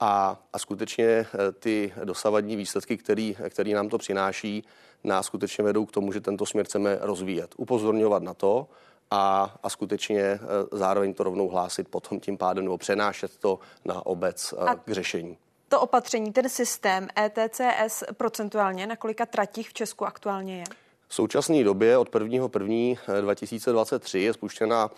a, 0.00 0.42
a 0.52 0.58
skutečně 0.58 1.04
eh, 1.04 1.26
ty 1.52 1.92
dosavadní 2.04 2.56
výsledky, 2.56 2.96
který, 2.96 3.36
který 3.48 3.72
nám 3.72 3.88
to 3.88 3.98
přináší, 3.98 4.64
nás 5.04 5.26
skutečně 5.26 5.64
vedou 5.64 5.86
k 5.86 5.92
tomu, 5.92 6.12
že 6.12 6.20
tento 6.20 6.46
směr 6.46 6.66
chceme 6.66 6.98
rozvíjet. 7.00 7.54
Upozorňovat 7.56 8.22
na 8.22 8.34
to 8.34 8.68
a, 9.10 9.54
a 9.62 9.70
skutečně 9.70 10.20
eh, 10.20 10.38
zároveň 10.72 11.14
to 11.14 11.22
rovnou 11.22 11.48
hlásit 11.48 11.88
potom 11.88 12.20
tím 12.20 12.36
pádem 12.36 12.64
nebo 12.64 12.78
přenášet 12.78 13.36
to 13.36 13.58
na 13.84 14.06
obec 14.06 14.54
eh, 14.58 14.64
a 14.64 14.74
k 14.74 14.90
řešení. 14.90 15.38
To 15.68 15.80
opatření, 15.80 16.32
ten 16.32 16.48
systém 16.48 17.08
ETCS 17.18 18.04
procentuálně 18.12 18.86
na 18.86 18.96
kolika 18.96 19.26
tratích 19.26 19.68
v 19.68 19.72
Česku 19.72 20.04
aktuálně 20.04 20.58
je? 20.58 20.64
V 21.08 21.14
současné 21.14 21.64
době 21.64 21.98
od 21.98 22.10
1.1.2023 22.10 23.20
2023 23.20 24.18
je 24.18 24.32
spuštěna 24.32 24.90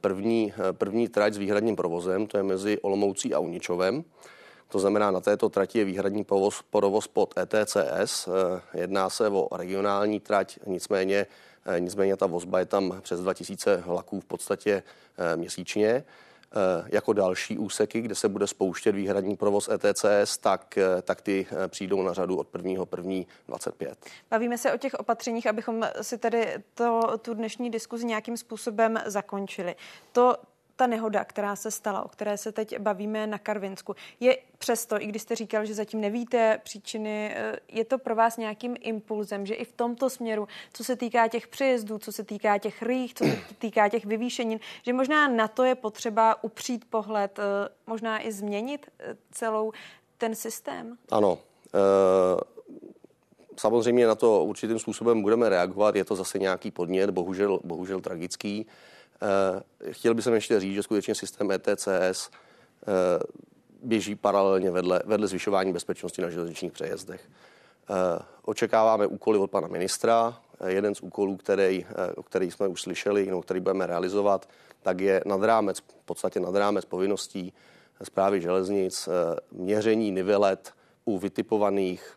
první, 0.00 0.52
první 0.72 1.08
trať 1.08 1.34
s 1.34 1.36
výhradním 1.36 1.76
provozem, 1.76 2.26
to 2.26 2.36
je 2.36 2.42
mezi 2.42 2.80
Olomoucí 2.80 3.34
a 3.34 3.38
Uničovem. 3.38 4.04
To 4.68 4.78
znamená, 4.78 5.10
na 5.10 5.20
této 5.20 5.48
trati 5.48 5.78
je 5.78 5.84
výhradní 5.84 6.24
provoz, 6.24 6.62
provoz 6.70 7.08
pod 7.08 7.34
ETCS. 7.38 8.28
Jedná 8.74 9.10
se 9.10 9.28
o 9.28 9.56
regionální 9.56 10.20
trať, 10.20 10.58
nicméně, 10.66 11.26
nicméně 11.78 12.16
ta 12.16 12.26
vozba 12.26 12.58
je 12.58 12.66
tam 12.66 13.00
přes 13.00 13.20
2000 13.20 13.76
vlaků 13.76 14.20
v 14.20 14.24
podstatě 14.24 14.82
eh, 15.18 15.36
měsíčně. 15.36 16.04
Jako 16.86 17.12
další 17.12 17.58
úseky, 17.58 18.00
kde 18.00 18.14
se 18.14 18.28
bude 18.28 18.46
spouštět 18.46 18.94
výhradní 18.94 19.36
provoz 19.36 19.68
ETCS, 19.68 20.38
tak, 20.38 20.78
tak 21.02 21.20
ty 21.20 21.46
přijdou 21.68 22.02
na 22.02 22.12
řadu 22.12 22.36
od 22.36 22.52
1.1.25. 22.52 23.94
Bavíme 24.30 24.58
se 24.58 24.72
o 24.72 24.76
těch 24.76 24.94
opatřeních, 24.94 25.46
abychom 25.46 25.86
si 26.02 26.18
tady 26.18 26.54
to, 26.74 27.18
tu 27.22 27.34
dnešní 27.34 27.70
diskuzi 27.70 28.06
nějakým 28.06 28.36
způsobem 28.36 28.98
zakončili. 29.06 29.76
To 30.12 30.36
ta 30.80 30.86
nehoda, 30.86 31.24
která 31.24 31.56
se 31.56 31.70
stala, 31.70 32.02
o 32.04 32.08
které 32.08 32.36
se 32.36 32.52
teď 32.52 32.78
bavíme 32.78 33.26
na 33.26 33.38
Karvinsku, 33.38 33.94
je 34.20 34.38
přesto, 34.58 35.02
i 35.02 35.06
když 35.06 35.22
jste 35.22 35.36
říkal, 35.36 35.64
že 35.64 35.74
zatím 35.74 36.00
nevíte 36.00 36.60
příčiny, 36.64 37.32
eh, 37.34 37.58
je 37.68 37.84
to 37.84 37.98
pro 37.98 38.14
vás 38.14 38.36
nějakým 38.36 38.76
impulzem, 38.80 39.46
že 39.46 39.54
i 39.54 39.64
v 39.64 39.72
tomto 39.72 40.10
směru, 40.10 40.48
co 40.72 40.84
se 40.84 40.96
týká 40.96 41.28
těch 41.28 41.48
přejezdů, 41.48 41.98
co 41.98 42.12
se 42.12 42.24
týká 42.24 42.58
těch 42.58 42.82
rých, 42.82 43.14
co 43.14 43.24
se 43.24 43.38
týká 43.58 43.88
těch 43.88 44.06
vyvýšenin, 44.06 44.60
že 44.82 44.92
možná 44.92 45.28
na 45.28 45.48
to 45.48 45.64
je 45.64 45.74
potřeba 45.74 46.44
upřít 46.44 46.84
pohled, 46.90 47.38
eh, 47.38 47.68
možná 47.86 48.26
i 48.26 48.32
změnit 48.32 48.86
eh, 48.98 49.16
celou 49.32 49.72
ten 50.18 50.34
systém? 50.34 50.96
Ano. 51.10 51.38
Samozřejmě 53.56 54.06
na 54.06 54.14
to 54.14 54.44
určitým 54.44 54.78
způsobem 54.78 55.22
budeme 55.22 55.48
reagovat. 55.48 55.96
Je 55.96 56.04
to 56.04 56.16
zase 56.16 56.38
nějaký 56.38 56.70
podnět, 56.70 57.10
bohužel, 57.10 57.60
bohužel 57.64 58.00
tragický. 58.00 58.66
Eh, 59.22 59.92
chtěl 59.92 60.14
bych 60.14 60.26
ještě 60.26 60.60
říct, 60.60 60.74
že 60.74 60.82
skutečně 60.82 61.14
systém 61.14 61.50
ETCS 61.50 62.30
eh, 62.30 63.20
běží 63.82 64.14
paralelně 64.14 64.70
vedle, 64.70 65.02
vedle 65.04 65.26
zvyšování 65.26 65.72
bezpečnosti 65.72 66.22
na 66.22 66.30
železničních 66.30 66.72
přejezdech. 66.72 67.28
Eh, 67.90 68.22
očekáváme 68.42 69.06
úkoly 69.06 69.38
od 69.38 69.50
pana 69.50 69.68
ministra. 69.68 70.38
Jeden 70.66 70.94
z 70.94 71.00
úkolů, 71.00 71.36
který, 71.36 71.86
o 72.16 72.22
který 72.22 72.50
jsme 72.50 72.68
už 72.68 72.82
slyšeli, 72.82 73.26
no, 73.30 73.42
který 73.42 73.60
budeme 73.60 73.86
realizovat, 73.86 74.48
tak 74.82 75.00
je 75.00 75.22
nad 75.26 75.42
rámec, 75.42 75.78
v 75.78 76.04
podstatě 76.04 76.40
nad 76.40 76.54
rámec 76.54 76.84
povinností 76.84 77.52
zprávy 78.02 78.40
železnic, 78.40 79.08
měření 79.52 80.10
nivelet 80.10 80.72
u 81.04 81.18
vytipovaných 81.18 82.16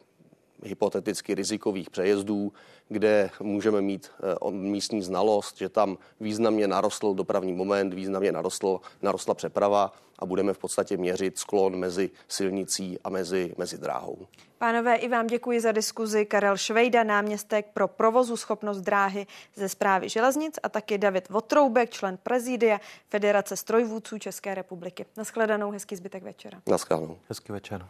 hypoteticky 0.63 1.35
rizikových 1.35 1.89
přejezdů, 1.89 2.53
kde 2.89 3.29
můžeme 3.39 3.81
mít 3.81 4.11
místní 4.49 5.01
znalost, 5.01 5.57
že 5.57 5.69
tam 5.69 5.97
významně 6.19 6.67
narostl 6.67 7.13
dopravní 7.13 7.53
moment, 7.53 7.93
významně 7.93 8.31
narostl, 8.31 8.79
narostla 9.01 9.33
přeprava 9.33 9.91
a 10.19 10.25
budeme 10.25 10.53
v 10.53 10.57
podstatě 10.57 10.97
měřit 10.97 11.37
sklon 11.37 11.75
mezi 11.75 12.11
silnicí 12.27 12.99
a 13.03 13.09
mezi, 13.09 13.53
mezi 13.57 13.77
dráhou. 13.77 14.27
Pánové, 14.57 14.95
i 14.95 15.07
vám 15.07 15.27
děkuji 15.27 15.59
za 15.59 15.71
diskuzi. 15.71 16.25
Karel 16.25 16.57
Švejda, 16.57 17.03
náměstek 17.03 17.67
pro 17.73 17.87
provozu 17.87 18.37
schopnost 18.37 18.81
dráhy 18.81 19.27
ze 19.55 19.69
zprávy 19.69 20.09
železnic 20.09 20.59
a 20.63 20.69
taky 20.69 20.97
David 20.97 21.29
Votroubek, 21.29 21.89
člen 21.89 22.17
prezidia 22.23 22.79
Federace 23.09 23.57
strojvůdců 23.57 24.17
České 24.17 24.55
republiky. 24.55 25.05
Naschledanou, 25.17 25.71
hezký 25.71 25.95
zbytek 25.95 26.23
večera. 26.23 26.61
Naschledanou. 26.67 27.17
Hezký 27.29 27.51
večer. 27.51 27.87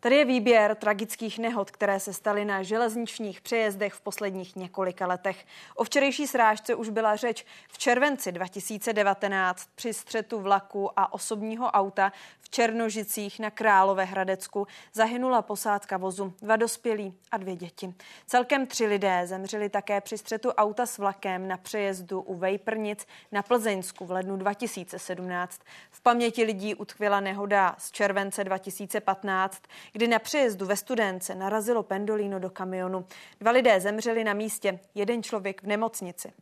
Tady 0.00 0.16
je 0.16 0.24
výběr 0.24 0.74
tragických 0.74 1.38
nehod, 1.38 1.70
které 1.70 2.00
se 2.00 2.12
staly 2.12 2.44
na 2.44 2.62
železničních 2.62 3.40
přejezdech 3.40 3.94
v 3.94 4.00
posledních 4.00 4.56
několika 4.56 5.06
letech. 5.06 5.46
O 5.74 5.84
včerejší 5.84 6.26
srážce 6.26 6.74
už 6.74 6.88
byla 6.88 7.16
řeč 7.16 7.46
v 7.68 7.78
červenci 7.78 8.32
2019 8.32 9.68
při 9.74 9.94
střetu 9.94 10.40
vlaku 10.40 10.90
a 10.96 11.12
osobního 11.12 11.66
auta 11.66 12.12
v 12.40 12.50
Černožicích 12.50 13.40
na 13.40 13.50
Králové 13.50 14.04
Hradecku 14.04 14.66
zahynula 14.92 15.42
posádka 15.42 15.96
vozu, 15.96 16.32
dva 16.42 16.56
dospělí 16.56 17.14
a 17.30 17.36
dvě 17.36 17.56
děti. 17.56 17.94
Celkem 18.26 18.66
tři 18.66 18.86
lidé 18.86 19.22
zemřeli 19.26 19.68
také 19.68 20.00
při 20.00 20.18
střetu 20.18 20.50
auta 20.50 20.86
s 20.86 20.98
vlakem 20.98 21.48
na 21.48 21.56
přejezdu 21.56 22.20
u 22.20 22.34
Vejprnic 22.34 23.06
na 23.32 23.42
Plzeňsku 23.42 24.06
v 24.06 24.10
lednu 24.10 24.36
2017. 24.36 25.60
V 25.90 26.00
paměti 26.00 26.44
lidí 26.44 26.74
utkvěla 26.74 27.20
nehoda 27.20 27.74
z 27.78 27.90
července 27.90 28.44
2015, 28.44 29.62
kdy 29.92 30.08
na 30.08 30.18
přejezdu 30.18 30.66
ve 30.66 30.76
Studence 30.76 31.34
narazilo 31.34 31.82
pendolino 31.82 32.38
do 32.38 32.50
kamionu. 32.50 33.04
Dva 33.40 33.50
lidé 33.50 33.80
zemřeli 33.80 34.24
na 34.24 34.34
místě, 34.34 34.78
jeden 34.94 35.22
člověk 35.22 35.62
v 35.62 35.66
nemocnici. 35.66 36.32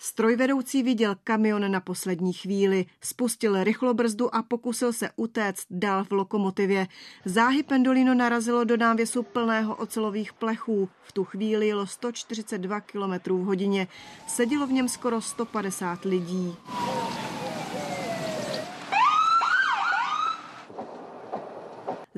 Strojvedoucí 0.00 0.82
viděl 0.82 1.16
kamion 1.24 1.70
na 1.70 1.80
poslední 1.80 2.32
chvíli, 2.32 2.86
spustil 3.00 3.64
rychlobrzdu 3.64 4.34
a 4.34 4.42
pokusil 4.42 4.92
se 4.92 5.10
utéct 5.16 5.66
dál 5.70 6.04
v 6.04 6.12
lokomotivě. 6.12 6.86
Záhy 7.24 7.62
pendolino 7.62 8.14
narazilo 8.14 8.64
do 8.64 8.76
návěsu 8.76 9.22
plného 9.22 9.76
ocelových 9.76 10.32
plechů. 10.32 10.88
V 11.02 11.12
tu 11.12 11.24
chvíli 11.24 11.68
jelo 11.68 11.86
142 11.86 12.80
km 12.80 13.12
v 13.28 13.44
hodině. 13.44 13.88
Sedělo 14.26 14.66
v 14.66 14.72
něm 14.72 14.88
skoro 14.88 15.20
150 15.20 16.04
lidí. 16.04 16.56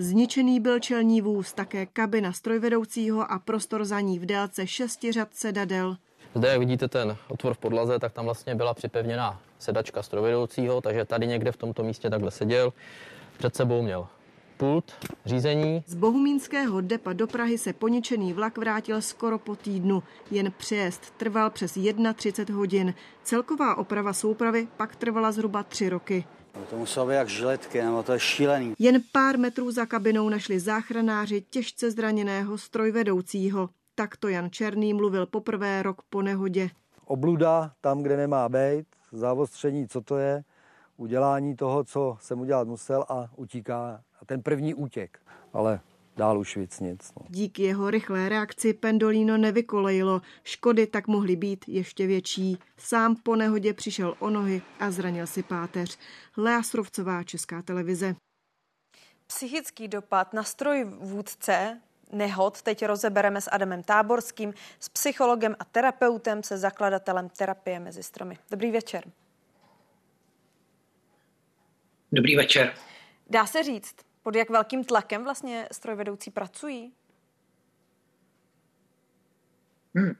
Zničený 0.01 0.61
byl 0.61 0.79
čelní 0.79 1.21
vůz, 1.21 1.53
také 1.53 1.87
kabina 1.87 2.33
strojvedoucího 2.33 3.33
a 3.33 3.39
prostor 3.39 3.85
za 3.85 4.01
ní 4.01 4.19
v 4.19 4.27
délce 4.27 4.67
šesti 4.67 5.13
řad 5.13 5.29
sedadel. 5.33 5.97
Zde, 6.35 6.49
jak 6.49 6.59
vidíte 6.59 6.89
ten 6.89 7.17
otvor 7.29 7.55
v 7.55 7.59
podlaze, 7.59 7.99
tak 7.99 8.13
tam 8.13 8.25
vlastně 8.25 8.55
byla 8.55 8.75
připevněná 8.75 9.41
sedačka 9.59 10.03
strojvedoucího, 10.03 10.81
takže 10.81 11.05
tady 11.05 11.27
někde 11.27 11.53
v 11.53 11.57
tomto 11.57 11.83
místě 11.83 12.11
takhle 12.11 12.31
seděl. 12.31 12.73
Před 13.39 13.57
sebou 13.57 13.83
měl 13.83 14.07
pult 14.57 14.93
řízení. 15.27 15.85
Z 15.87 15.95
Bohumínského 15.95 16.81
depa 16.81 17.13
do 17.13 17.27
Prahy 17.27 17.59
se 17.59 17.73
poničený 17.73 18.33
vlak 18.33 18.59
vrátil 18.59 19.03
skoro 19.03 19.39
po 19.39 19.57
týdnu. 19.57 20.03
Jen 20.31 20.53
přejezd 20.57 21.11
trval 21.11 21.51
přes 21.51 21.79
31 22.15 22.57
hodin. 22.57 22.95
Celková 23.23 23.79
oprava 23.79 24.13
soupravy 24.13 24.69
pak 24.77 24.97
trvala 24.97 25.33
zhruba 25.33 25.63
tři 25.63 25.89
roky. 25.89 26.25
No 26.57 26.63
to 26.71 26.77
muselo 26.77 27.07
být 27.07 27.15
jak 27.15 27.29
žiletky, 27.29 27.83
nebo 27.83 28.03
to 28.03 28.13
je 28.13 28.21
šílený. 28.21 28.75
Jen 28.79 29.03
pár 29.13 29.39
metrů 29.39 29.71
za 29.71 29.87
kabinou 29.87 30.29
našli 30.29 30.61
záchranáři 30.61 31.41
těžce 31.51 31.91
zraněného 31.91 32.59
strojvedoucího. 32.59 33.69
Takto 33.95 34.29
Jan 34.29 34.51
Černý 34.51 34.95
mluvil 34.95 35.27
poprvé 35.27 35.83
rok 35.83 36.03
po 36.11 36.23
nehodě. 36.23 36.71
Obluda 37.05 37.73
tam, 37.81 38.03
kde 38.03 38.17
nemá 38.17 38.49
být, 38.49 38.87
závostření, 39.13 39.89
co 39.89 40.01
to 40.01 40.17
je, 40.19 40.45
udělání 40.97 41.57
toho, 41.57 41.85
co 41.85 42.17
jsem 42.21 42.41
udělat 42.41 42.69
musel 42.69 43.05
a 43.09 43.29
utíká. 43.37 44.01
A 44.21 44.25
ten 44.25 44.43
první 44.43 44.75
útěk. 44.75 45.19
Ale 45.53 45.81
dál 46.21 46.39
už 46.39 46.57
víc 46.57 46.81
nic. 46.81 47.13
No. 47.21 47.27
Díky 47.29 47.63
jeho 47.63 47.91
rychlé 47.91 48.29
reakci 48.29 48.75
Pendolino 48.75 49.37
nevykolejilo. 49.37 50.23
Škody 50.45 50.87
tak 50.87 51.07
mohly 51.07 51.37
být 51.37 51.65
ještě 51.69 52.07
větší. 52.07 52.59
Sám 52.77 53.17
po 53.17 53.37
nehodě 53.37 53.75
přišel 53.75 54.15
o 54.19 54.31
nohy 54.31 54.63
a 54.81 54.91
zranil 54.91 55.27
si 55.27 55.43
páteř. 55.43 55.99
Lea 56.37 56.63
Srovcová, 56.63 57.23
Česká 57.23 57.63
televize. 57.63 58.15
Psychický 59.27 59.89
dopad 59.89 60.33
na 60.33 60.43
stroj 60.43 60.85
vůdce 60.85 61.81
nehod 62.13 62.63
teď 62.63 62.87
rozebereme 62.87 63.41
s 63.41 63.51
Adamem 63.51 63.83
Táborským, 63.83 64.55
s 64.81 64.89
psychologem 64.89 65.57
a 65.59 65.65
terapeutem, 65.65 66.43
se 66.43 66.59
zakladatelem 66.59 67.29
terapie 67.29 67.81
mezi 67.81 68.03
stromy. 68.03 68.39
Dobrý 68.51 68.71
večer. 68.71 69.05
Dobrý 72.13 72.37
večer. 72.37 72.75
Dá 73.31 73.47
se 73.47 73.63
říct, 73.63 73.95
pod 74.23 74.35
jak 74.35 74.51
velkým 74.51 74.85
tlakem 74.85 75.25
vlastně 75.25 75.69
strojvedoucí 75.73 76.31
pracují? 76.31 76.93
Hmm. 79.95 80.15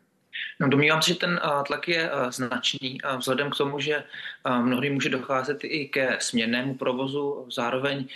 No, 0.61 0.69
domnívám 0.69 1.03
se, 1.03 1.13
že 1.13 1.19
ten 1.19 1.41
tlak 1.67 1.89
je 1.89 2.11
značný 2.31 2.99
vzhledem 3.19 3.51
k 3.51 3.57
tomu, 3.57 3.81
že 3.81 4.05
mnohdy 4.63 4.91
může 4.91 5.09
docházet 5.09 5.59
i 5.65 5.89
ke 5.89 6.17
směrnému 6.21 6.75
provozu. 6.75 7.47
Zároveň 7.51 8.07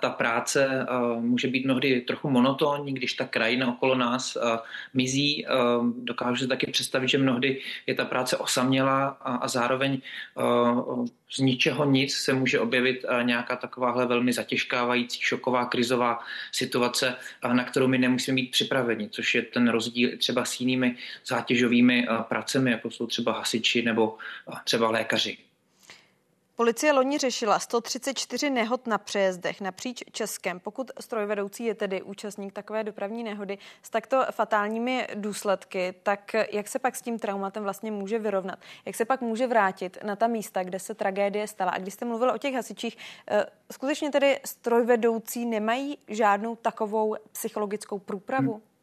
ta 0.00 0.10
práce 0.10 0.86
může 1.18 1.48
být 1.48 1.64
mnohdy 1.64 2.00
trochu 2.00 2.30
monotónní, 2.30 2.94
když 2.94 3.12
ta 3.12 3.24
krajina 3.24 3.68
okolo 3.68 3.94
nás 3.94 4.36
mizí. 4.94 5.46
Dokážu 5.98 6.36
si 6.36 6.48
taky 6.48 6.70
představit, 6.70 7.08
že 7.08 7.18
mnohdy 7.18 7.60
je 7.86 7.94
ta 7.94 8.04
práce 8.04 8.36
osamělá 8.36 9.06
a 9.08 9.48
zároveň 9.48 9.98
z 11.30 11.38
ničeho 11.38 11.84
nic 11.84 12.16
se 12.16 12.32
může 12.32 12.60
objevit 12.60 13.04
nějaká 13.22 13.56
takováhle 13.56 14.06
velmi 14.06 14.32
zatěžkávající, 14.32 15.20
šoková, 15.22 15.64
krizová 15.64 16.18
situace, 16.52 17.14
na 17.52 17.64
kterou 17.64 17.88
my 17.88 17.98
nemusíme 17.98 18.34
být 18.34 18.50
připraveni, 18.50 19.08
což 19.08 19.34
je 19.34 19.42
ten 19.42 19.68
rozdíl 19.68 20.10
třeba 20.18 20.44
s 20.44 20.60
jinými 20.60 20.96
zátěžovými 21.56 22.06
pracemi, 22.28 22.70
jako 22.70 22.90
jsou 22.90 23.06
třeba 23.06 23.32
hasiči 23.32 23.82
nebo 23.82 24.16
třeba 24.64 24.90
lékaři. 24.90 25.38
Policie 26.56 26.92
loni 26.92 27.18
řešila 27.18 27.58
134 27.58 28.50
nehod 28.50 28.86
na 28.86 28.98
přejezdech 28.98 29.60
napříč 29.60 30.04
Českem. 30.12 30.60
Pokud 30.60 30.90
strojvedoucí 31.00 31.64
je 31.64 31.74
tedy 31.74 32.02
účastník 32.02 32.52
takové 32.52 32.84
dopravní 32.84 33.24
nehody 33.24 33.58
s 33.82 33.90
takto 33.90 34.24
fatálními 34.30 35.06
důsledky, 35.14 35.94
tak 36.02 36.32
jak 36.52 36.68
se 36.68 36.78
pak 36.78 36.96
s 36.96 37.02
tím 37.02 37.18
traumatem 37.18 37.62
vlastně 37.62 37.90
může 37.90 38.18
vyrovnat? 38.18 38.58
Jak 38.86 38.96
se 38.96 39.04
pak 39.04 39.20
může 39.20 39.46
vrátit 39.46 39.98
na 40.04 40.16
ta 40.16 40.26
místa, 40.26 40.64
kde 40.64 40.78
se 40.78 40.94
tragédie 40.94 41.46
stala? 41.46 41.70
A 41.70 41.78
když 41.78 41.94
jste 41.94 42.04
mluvil 42.04 42.30
o 42.30 42.38
těch 42.38 42.54
hasičích, 42.54 42.96
eh, 43.30 43.46
skutečně 43.72 44.10
tedy 44.10 44.40
strojvedoucí 44.44 45.46
nemají 45.46 45.98
žádnou 46.08 46.56
takovou 46.56 47.16
psychologickou 47.32 47.98
průpravu? 47.98 48.52
Hmm. 48.52 48.75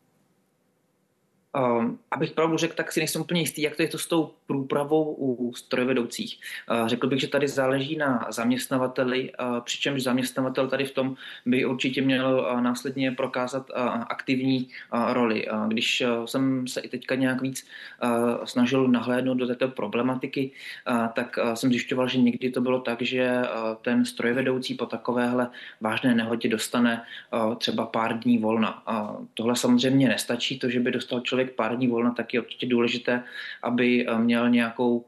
Um, 1.54 2.00
abych 2.12 2.32
pravdu 2.32 2.58
řekl, 2.58 2.74
tak 2.76 2.92
si 2.92 3.00
nejsem 3.00 3.22
úplně 3.22 3.42
jistý, 3.42 3.62
jak 3.62 3.76
to 3.76 3.82
je 3.82 3.88
to 3.88 3.98
s 3.98 4.08
tou 4.08 4.32
průpravou 4.48 5.16
u 5.20 5.54
strojvedoucích. 5.54 6.40
Uh, 6.72 6.88
řekl 6.88 7.08
bych, 7.08 7.20
že 7.20 7.28
tady 7.28 7.48
záleží 7.48 7.98
na 7.98 8.28
zaměstnavateli, 8.30 9.32
uh, 9.32 9.60
přičemž 9.60 10.04
zaměstnavatel 10.04 10.68
tady 10.68 10.86
v 10.86 10.92
tom 10.92 11.16
by 11.46 11.66
určitě 11.66 12.02
měl 12.02 12.48
uh, 12.54 12.62
následně 12.62 13.12
prokázat 13.12 13.70
uh, 13.70 13.86
aktivní 14.10 14.68
uh, 14.94 15.14
roli. 15.14 15.48
Uh, 15.48 15.68
když 15.68 16.02
uh, 16.02 16.26
jsem 16.26 16.68
se 16.68 16.82
i 16.82 16.90
teďka 16.90 17.16
nějak 17.16 17.42
víc 17.42 17.68
uh, 18.04 18.46
snažil 18.46 18.88
nahlédnout 18.88 19.38
do 19.38 19.48
této 19.48 19.68
problematiky, 19.68 20.52
uh, 20.90 21.08
tak 21.08 21.40
uh, 21.44 21.54
jsem 21.54 21.70
zjišťoval, 21.70 22.08
že 22.08 22.18
někdy 22.18 22.50
to 22.50 22.62
bylo 22.62 22.80
tak, 22.80 23.02
že 23.02 23.42
uh, 23.42 23.76
ten 23.82 24.06
strojvedoucí 24.06 24.74
po 24.74 24.86
takovéhle 24.86 25.50
vážné 25.82 26.16
nehodě 26.16 26.50
dostane 26.50 27.02
uh, 27.34 27.56
třeba 27.56 27.86
pár 27.86 28.20
dní 28.20 28.38
volna. 28.38 28.84
Uh, 28.90 29.26
tohle 29.34 29.56
samozřejmě 29.56 30.08
nestačí, 30.08 30.60
to, 30.60 30.70
že 30.70 30.80
by 30.80 30.92
dostal 30.92 31.20
člověk 31.20 31.43
člověk 31.44 31.56
pár 31.56 31.76
dní 31.76 31.88
volna, 31.88 32.12
tak 32.12 32.34
je 32.34 32.40
určitě 32.40 32.66
důležité, 32.68 33.24
aby 33.64 34.08
eh, 34.08 34.18
měl 34.20 34.50
nějakou 34.50 35.06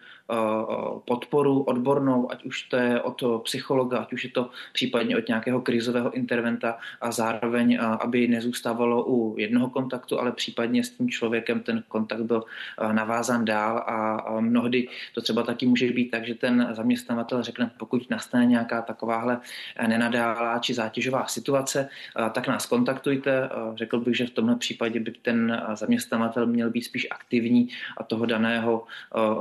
podporu 1.05 1.61
odbornou, 1.61 2.32
ať 2.32 2.45
už 2.45 2.61
to 2.63 2.78
je 2.78 3.01
od 3.01 3.23
psychologa, 3.43 3.97
ať 3.97 4.13
už 4.13 4.23
je 4.23 4.30
to 4.30 4.49
případně 4.73 5.17
od 5.17 5.28
nějakého 5.28 5.61
krizového 5.61 6.11
interventa 6.11 6.78
a 7.01 7.11
zároveň, 7.11 7.73
eh, 7.73 7.80
aby 7.80 8.28
nezůstávalo 8.28 9.05
u 9.07 9.36
jednoho 9.38 9.69
kontaktu, 9.69 10.19
ale 10.19 10.32
případně 10.32 10.84
s 10.84 10.89
tím 10.89 11.09
člověkem 11.09 11.59
ten 11.59 11.84
kontakt 11.88 12.21
byl 12.21 12.43
eh, 12.43 12.93
navázán 12.93 13.45
dál 13.45 13.78
a 13.78 14.26
mnohdy 14.39 14.88
to 15.13 15.21
třeba 15.21 15.43
taky 15.43 15.65
může 15.65 15.91
být 15.91 16.11
tak, 16.11 16.26
že 16.26 16.36
ten 16.36 16.67
zaměstnavatel 16.71 17.43
řekne, 17.43 17.71
pokud 17.78 18.09
nastane 18.09 18.45
nějaká 18.45 18.82
takováhle 18.82 19.39
nenadálá 19.88 20.59
či 20.59 20.73
zátěžová 20.73 21.28
situace, 21.28 21.89
tak 22.32 22.47
nás 22.47 22.65
kontaktujte. 22.65 23.49
Řekl 23.76 23.99
bych, 23.99 24.17
že 24.17 24.28
v 24.28 24.30
tomhle 24.30 24.55
případě 24.55 24.99
by 24.99 25.11
ten 25.11 25.61
zaměstnavatel 25.73 26.45
měl 26.45 26.69
být 26.69 26.84
spíš 26.84 27.07
aktivní 27.11 27.69
a 27.97 28.03
toho 28.03 28.26
daného 28.26 28.84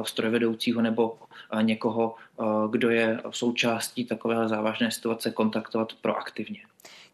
strojvedoucího 0.03 0.74
nebo 0.81 1.19
někoho, 1.63 2.15
kdo 2.71 2.91
je 2.91 3.21
součástí 3.31 4.05
takové 4.05 4.49
závažné 4.49 4.91
situace, 4.91 5.31
kontaktovat 5.31 5.93
proaktivně. 5.93 6.61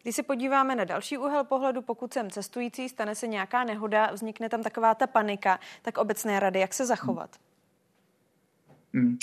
Když 0.03 0.15
se 0.15 0.23
podíváme 0.23 0.75
na 0.75 0.83
další 0.83 1.17
úhel 1.17 1.43
pohledu, 1.43 1.81
pokud 1.81 2.13
jsem 2.13 2.31
cestující, 2.31 2.89
stane 2.89 3.15
se 3.15 3.27
nějaká 3.27 3.63
nehoda, 3.63 4.11
vznikne 4.13 4.49
tam 4.49 4.63
taková 4.63 4.95
ta 4.95 5.07
panika, 5.07 5.59
tak 5.81 5.97
obecné 5.97 6.39
rady, 6.39 6.59
jak 6.59 6.73
se 6.73 6.85
zachovat? 6.85 7.29
Hmm. 8.93 9.17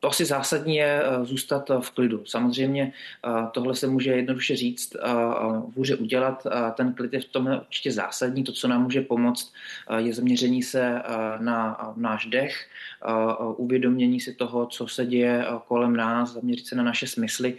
To 0.00 0.08
asi 0.08 0.24
zásadní 0.24 0.76
je 0.76 1.02
eh, 1.04 1.24
zůstat 1.24 1.70
v 1.80 1.90
klidu. 1.90 2.26
Samozřejmě 2.26 2.92
eh, 3.26 3.46
tohle 3.52 3.74
se 3.74 3.86
může 3.86 4.10
jednoduše 4.10 4.56
říct, 4.56 4.96
hůře 5.76 5.96
udělat. 5.96 6.46
Ten 6.74 6.94
klid 6.94 7.12
je 7.12 7.20
v 7.20 7.24
tom 7.24 7.46
určitě 7.46 7.92
zásadní. 7.92 8.44
To, 8.44 8.52
co 8.52 8.68
nám 8.68 8.82
může 8.82 9.00
pomoct, 9.00 9.52
je 9.96 10.14
zaměření 10.14 10.62
se 10.62 11.02
na 11.38 11.92
náš 11.96 12.26
dech, 12.26 12.66
uvědomění 13.56 14.20
si 14.20 14.34
toho, 14.34 14.66
co 14.66 14.88
se 14.88 15.06
děje 15.06 15.46
kolem 15.68 15.96
nás, 15.96 16.32
zaměřit 16.32 16.66
se 16.66 16.74
na 16.74 16.82
naše 16.82 17.06
smysly 17.06 17.56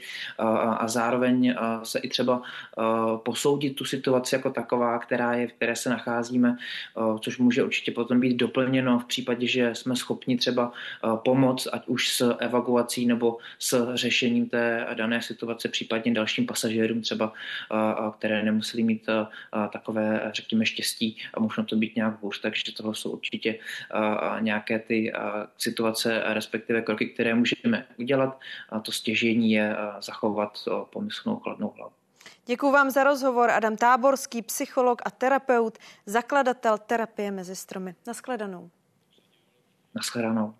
a 0.77 0.87
zároveň 0.87 1.55
se 1.83 1.99
i 1.99 2.09
třeba 2.09 2.41
posoudit 3.23 3.75
tu 3.75 3.85
situaci 3.85 4.35
jako 4.35 4.49
taková, 4.49 4.99
která 4.99 5.33
je, 5.33 5.47
v 5.47 5.53
které 5.53 5.75
se 5.75 5.89
nacházíme, 5.89 6.57
což 7.19 7.37
může 7.37 7.63
určitě 7.63 7.91
potom 7.91 8.19
být 8.19 8.37
doplněno 8.37 8.99
v 8.99 9.05
případě, 9.05 9.47
že 9.47 9.75
jsme 9.75 9.95
schopni 9.95 10.37
třeba 10.37 10.71
pomoct, 11.23 11.67
ať 11.73 11.87
už 11.87 12.00
s 12.09 12.35
evakuací 12.39 13.05
nebo 13.05 13.37
s 13.59 13.95
řešením 13.95 14.49
té 14.49 14.87
dané 14.93 15.21
situace, 15.21 15.69
případně 15.69 16.13
dalším 16.13 16.45
pasažérům 16.45 17.01
třeba, 17.01 17.33
které 18.17 18.43
nemuseli 18.43 18.83
mít 18.83 19.05
takové, 19.73 20.31
řekněme, 20.33 20.65
štěstí 20.65 21.17
a 21.33 21.39
možná 21.39 21.63
to 21.63 21.75
být 21.75 21.95
nějak 21.95 22.21
hůř, 22.21 22.41
takže 22.41 22.71
tohle 22.77 22.95
jsou 22.95 23.11
určitě 23.11 23.59
nějaké 24.39 24.79
ty 24.79 25.13
situace, 25.57 26.23
respektive 26.25 26.81
kroky, 26.81 27.05
které 27.05 27.35
můžeme 27.35 27.85
udělat. 27.99 28.39
A 28.69 28.79
to 28.79 28.91
stěžení 28.91 29.51
je 29.51 29.75
zachovat 30.01 30.57
pomyslnou 30.93 31.35
chladnou 31.35 31.73
hlavu. 31.77 31.93
Děkuji 32.45 32.71
vám 32.71 32.89
za 32.89 33.03
rozhovor. 33.03 33.49
Adam 33.49 33.77
Táborský, 33.77 34.41
psycholog 34.41 35.01
a 35.05 35.11
terapeut, 35.11 35.77
zakladatel 36.05 36.77
terapie 36.77 37.31
mezi 37.31 37.55
stromy. 37.55 37.95
Naschledanou. 38.07 38.69
Naschledanou. 39.95 40.55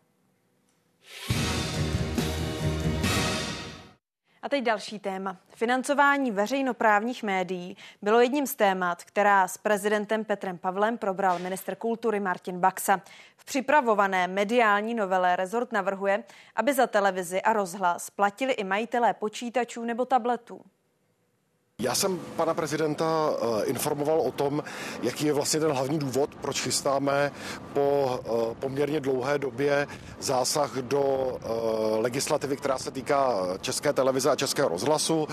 A 4.42 4.50
teď 4.50 4.64
další 4.64 5.00
téma. 5.00 5.38
Financování 5.50 6.32
veřejnoprávních 6.32 7.24
médií 7.24 7.78
bylo 8.02 8.20
jedním 8.20 8.48
z 8.48 8.56
témat, 8.56 9.04
která 9.04 9.48
s 9.48 9.58
prezidentem 9.58 10.26
Petrem 10.26 10.58
Pavlem 10.58 10.98
probral 10.98 11.40
minister 11.40 11.76
kultury 11.76 12.20
Martin 12.20 12.60
Baxa. 12.60 13.02
V 13.38 13.46
připravované 13.46 14.28
mediální 14.28 14.94
novele 14.94 15.36
rezort 15.36 15.72
navrhuje, 15.72 16.24
aby 16.56 16.74
za 16.74 16.88
televizi 16.88 17.42
a 17.42 17.54
rozhlas 17.54 18.10
platili 18.10 18.54
i 18.54 18.64
majitelé 18.64 19.14
počítačů 19.14 19.84
nebo 19.84 20.06
tabletů. 20.06 20.62
Já 21.82 21.96
jsem 21.96 22.20
pana 22.36 22.54
prezidenta 22.54 23.34
eh, 23.34 23.64
informoval 23.66 24.22
o 24.22 24.32
tom, 24.32 24.64
jaký 25.02 25.26
je 25.26 25.34
vlastně 25.34 25.60
ten 25.60 25.72
hlavní 25.72 26.00
důvod, 26.00 26.36
proč 26.36 26.62
chystáme 26.62 27.32
po 27.74 28.20
eh, 28.26 28.56
poměrně 28.60 29.00
dlouhé 29.00 29.38
době 29.40 29.88
zásah 30.20 30.76
do 30.76 31.04
eh, 31.34 31.48
legislativy, 32.02 32.58
která 32.58 32.78
se 32.78 32.92
týká 32.92 33.48
České 33.62 33.94
televize 33.94 34.30
a 34.30 34.36
Českého 34.36 34.70
rozhlasu. 34.70 35.28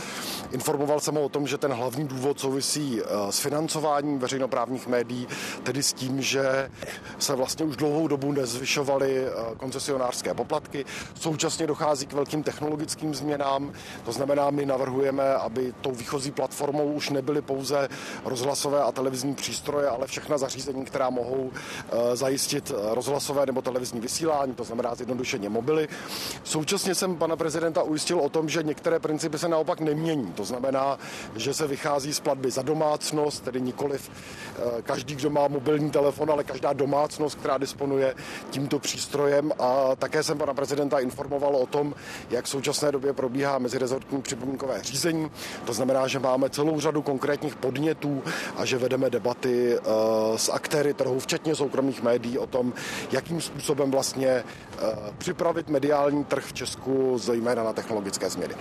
Informoval 0.51 1.01
jsem 1.01 1.15
ho 1.15 1.23
o 1.23 1.29
tom, 1.29 1.47
že 1.47 1.59
ten 1.59 1.73
hlavní 1.73 2.09
důvod 2.09 2.41
souvisí 2.41 3.01
s 3.31 3.41
financováním 3.41 4.19
veřejnoprávních 4.19 4.87
médií, 4.87 5.29
tedy 5.63 5.83
s 5.83 5.93
tím, 5.93 6.23
že 6.23 6.71
se 7.19 7.35
vlastně 7.35 7.65
už 7.65 7.77
dlouhou 7.77 8.09
dobu 8.09 8.33
nezvyšovaly 8.33 9.27
koncesionářské 9.57 10.35
poplatky. 10.35 10.85
Současně 11.15 11.67
dochází 11.67 12.07
k 12.07 12.13
velkým 12.13 12.43
technologickým 12.43 13.15
změnám, 13.15 13.73
to 14.05 14.13
znamená, 14.13 14.51
my 14.51 14.67
navrhujeme, 14.67 15.35
aby 15.35 15.75
tou 15.81 15.93
výchozí 15.93 16.31
platformou 16.39 16.93
už 16.93 17.11
nebyly 17.11 17.43
pouze 17.43 17.89
rozhlasové 18.25 18.83
a 18.83 18.93
televizní 18.93 19.35
přístroje, 19.35 19.89
ale 19.89 20.07
všechna 20.07 20.39
zařízení, 20.39 20.85
která 20.85 21.11
mohou 21.11 21.51
eh, 21.51 22.17
zajistit 22.17 22.73
rozhlasové 22.95 23.47
nebo 23.47 23.63
televizní 23.63 24.01
vysílání, 24.01 24.55
to 24.55 24.65
znamená 24.65 24.95
zjednodušeně 24.95 25.49
mobily. 25.49 25.89
Současně 26.45 26.95
jsem 26.95 27.17
pana 27.17 27.37
prezidenta 27.37 27.83
ujistil 27.83 28.21
o 28.21 28.29
tom, 28.29 28.49
že 28.49 28.63
některé 28.63 28.99
principy 28.99 29.39
se 29.39 29.49
naopak 29.49 29.81
nemění. 29.81 30.33
To 30.33 30.45
znamená, 30.45 30.99
že 31.37 31.55
se 31.55 31.67
vychází 31.67 32.15
z 32.15 32.21
platby 32.21 32.51
za 32.51 32.63
domácnost, 32.63 33.43
tedy 33.45 33.61
nikoliv 33.61 34.11
eh, 34.11 34.83
každý, 34.83 35.15
kdo 35.15 35.31
má 35.31 35.49
mobilní 35.49 35.91
telefon, 35.91 36.31
ale 36.31 36.45
každá 36.45 36.73
domácnost, 36.73 37.39
která 37.39 37.59
disponuje 37.59 38.15
tímto 38.51 38.79
přístrojem. 38.79 39.53
A 39.59 39.97
také 39.97 40.23
jsem 40.23 40.39
pana 40.39 40.55
prezidenta 40.55 40.99
informoval 40.99 41.57
o 41.57 41.67
tom, 41.67 41.95
jak 42.31 42.45
v 42.45 42.49
současné 42.49 42.93
době 42.93 43.13
probíhá 43.13 43.59
mezirezortní 43.59 44.23
připomínkové 44.23 44.83
řízení. 44.83 45.31
To 45.65 45.73
znamená, 45.73 46.07
že 46.07 46.18
máme 46.19 46.51
celou 46.51 46.81
řadu 46.81 47.03
konkrétních 47.03 47.57
podnětů 47.57 48.23
a 48.57 48.65
že 48.65 48.79
vedeme 48.79 49.11
debaty 49.11 49.79
uh, 49.79 50.37
s 50.37 50.49
aktéry 50.49 50.95
trhu, 50.95 51.21
včetně 51.21 51.55
soukromých 51.55 52.03
médií, 52.03 52.39
o 52.39 52.47
tom, 52.47 52.73
jakým 53.13 53.41
způsobem 53.41 53.91
vlastně 53.91 54.45
uh, 54.83 54.89
připravit 55.19 55.69
mediální 55.69 56.25
trh 56.25 56.45
v 56.45 56.53
Česku, 56.53 57.19
zejména 57.19 57.63
na 57.63 57.73
technologické 57.73 58.31
změny. 58.31 58.55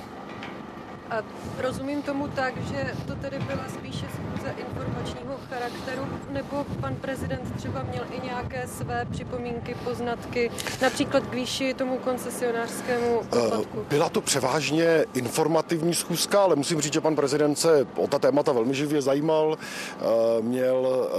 A 1.09 1.23
rozumím 1.57 2.01
tomu 2.01 2.27
tak, 2.27 2.53
že 2.57 2.93
to 3.07 3.15
tedy 3.15 3.39
byla 3.39 3.63
spíše 3.73 4.05
schůze 4.15 4.53
informačního 4.57 5.37
charakteru, 5.49 6.07
nebo 6.29 6.65
pan 6.81 6.95
prezident 6.95 7.55
třeba 7.57 7.83
měl 7.83 8.03
i 8.11 8.25
nějaké 8.25 8.67
své 8.67 9.05
připomínky, 9.11 9.75
poznatky, 9.83 10.51
například 10.81 11.23
k 11.27 11.33
výši 11.33 11.73
tomu 11.73 11.97
koncesionářskému 11.97 13.21
eh, 13.21 13.27
poplatku? 13.29 13.85
Byla 13.89 14.09
to 14.09 14.21
převážně 14.21 15.05
informativní 15.13 15.93
schůzka, 15.93 16.43
ale 16.43 16.55
musím 16.55 16.81
říct, 16.81 16.93
že 16.93 17.01
pan 17.01 17.15
prezident 17.15 17.55
se 17.55 17.87
o 17.95 18.07
ta 18.07 18.19
témata 18.19 18.51
velmi 18.51 18.73
živě 18.73 19.01
zajímal, 19.01 19.57
eh, 19.57 20.05
měl, 20.41 21.09
eh, 21.11 21.17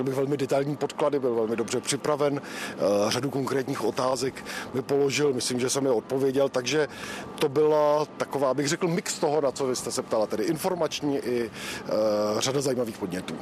řekl 0.00 0.10
bych, 0.10 0.14
velmi 0.14 0.36
detailní 0.36 0.76
podklady, 0.76 1.18
byl 1.18 1.34
velmi 1.34 1.56
dobře 1.56 1.80
připraven, 1.80 2.40
řadu 3.08 3.30
konkrétních 3.30 3.84
otázek 3.84 4.44
mi 4.74 4.82
položil, 4.82 5.32
myslím, 5.32 5.60
že 5.60 5.70
jsem 5.70 5.84
je 5.84 5.92
odpověděl, 5.92 6.48
takže 6.48 6.88
to 7.38 7.48
byla 7.48 8.06
taková, 8.16 8.54
bych 8.54 8.68
řekl, 8.68 8.88
mix 8.88 9.18
toho, 9.18 9.40
na 9.40 9.52
co 9.52 9.66
vy 9.66 9.76
jste 9.76 9.90
se 9.90 10.02
ptala, 10.02 10.26
tedy 10.26 10.44
informační 10.44 11.18
i 11.18 11.50
uh, 11.50 12.40
řada 12.40 12.60
zajímavých 12.60 12.98
podnětů. 12.98 13.34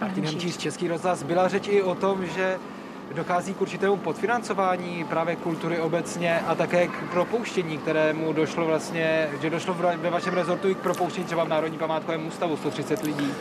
Martin 0.00 0.24
Hemčíř, 0.24 0.56
Český 0.56 0.88
rozhlas. 0.88 1.22
Byla 1.22 1.48
řeč 1.48 1.68
i 1.68 1.82
o 1.82 1.94
tom, 1.94 2.26
že 2.26 2.58
dochází 3.14 3.54
k 3.54 3.60
určitému 3.60 3.96
podfinancování 3.96 5.04
právě 5.04 5.36
kultury 5.36 5.80
obecně 5.80 6.40
a 6.40 6.54
také 6.54 6.86
k 6.86 7.10
propouštění, 7.10 7.78
kterému 7.78 8.32
došlo 8.32 8.66
vlastně, 8.66 9.28
že 9.42 9.50
došlo 9.50 9.74
ve 9.74 10.10
vašem 10.10 10.34
rezortu 10.34 10.68
i 10.68 10.74
k 10.74 10.78
propouštění 10.78 11.26
třeba 11.26 11.44
v 11.44 11.48
Národní 11.48 11.78
památkovém 11.78 12.26
ústavu 12.26 12.56
130 12.56 13.02
lidí. 13.02 13.32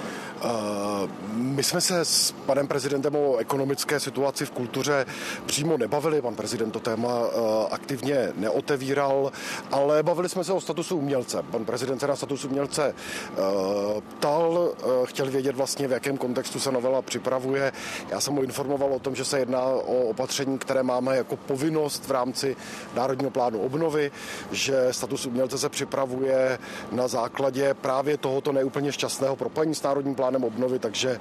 Uh, 0.43 1.09
my 1.33 1.63
jsme 1.63 1.81
se 1.81 2.05
s 2.05 2.31
panem 2.45 2.67
prezidentem 2.67 3.15
o 3.15 3.37
ekonomické 3.37 3.99
situaci 3.99 4.45
v 4.45 4.51
kultuře 4.51 5.05
přímo 5.45 5.77
nebavili. 5.77 6.21
Pan 6.21 6.35
prezident 6.35 6.71
to 6.71 6.79
téma 6.79 7.19
uh, 7.19 7.27
aktivně 7.71 8.31
neotevíral, 8.35 9.31
ale 9.71 10.03
bavili 10.03 10.29
jsme 10.29 10.43
se 10.43 10.53
o 10.53 10.61
statusu 10.61 10.97
umělce. 10.97 11.43
Pan 11.51 11.65
prezident 11.65 11.99
se 11.99 12.07
na 12.07 12.15
status 12.15 12.45
umělce 12.45 12.93
uh, 12.93 14.01
ptal, 14.01 14.73
chtěl 15.05 15.31
vědět 15.31 15.55
vlastně, 15.55 15.87
v 15.87 15.91
jakém 15.91 16.17
kontextu 16.17 16.59
se 16.59 16.71
novela 16.71 17.01
připravuje. 17.01 17.71
Já 18.09 18.19
jsem 18.19 18.35
ho 18.35 18.43
informoval 18.43 18.93
o 18.93 18.99
tom, 18.99 19.15
že 19.15 19.25
se 19.25 19.39
jedná 19.39 19.63
o 19.63 20.09
opatření, 20.09 20.57
které 20.57 20.83
máme 20.83 21.17
jako 21.17 21.35
povinnost 21.35 22.07
v 22.07 22.11
rámci 22.11 22.55
Národního 22.95 23.31
plánu 23.31 23.59
obnovy, 23.59 24.11
že 24.51 24.87
status 24.91 25.25
umělce 25.25 25.57
se 25.57 25.69
připravuje 25.69 26.59
na 26.91 27.07
základě 27.07 27.73
právě 27.73 28.17
tohoto 28.17 28.51
neúplně 28.51 28.91
šťastného 28.91 29.35
propojení 29.35 29.75
s 29.75 29.83
Národním 29.83 30.15
plánem 30.15 30.28
plánem 30.29 30.43
obnovy, 30.43 30.79
takže 30.79 31.19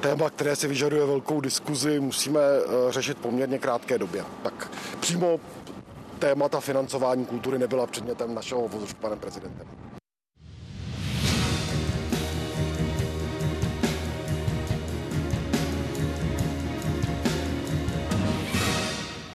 téma, 0.00 0.30
které 0.30 0.56
si 0.56 0.68
vyžaduje 0.68 1.06
velkou 1.06 1.40
diskuzi, 1.40 2.00
musíme 2.00 2.40
eh, 2.40 2.92
řešit 2.92 3.18
poměrně 3.18 3.58
krátké 3.58 3.98
době. 3.98 4.24
Tak 4.42 4.70
přímo 5.00 5.40
témata 6.18 6.60
financování 6.60 7.26
kultury 7.26 7.58
nebyla 7.58 7.86
předmětem 7.86 8.34
našeho 8.34 8.60
hovoru 8.60 8.86
s 8.86 8.94
panem 8.94 9.18
prezidentem. 9.18 9.66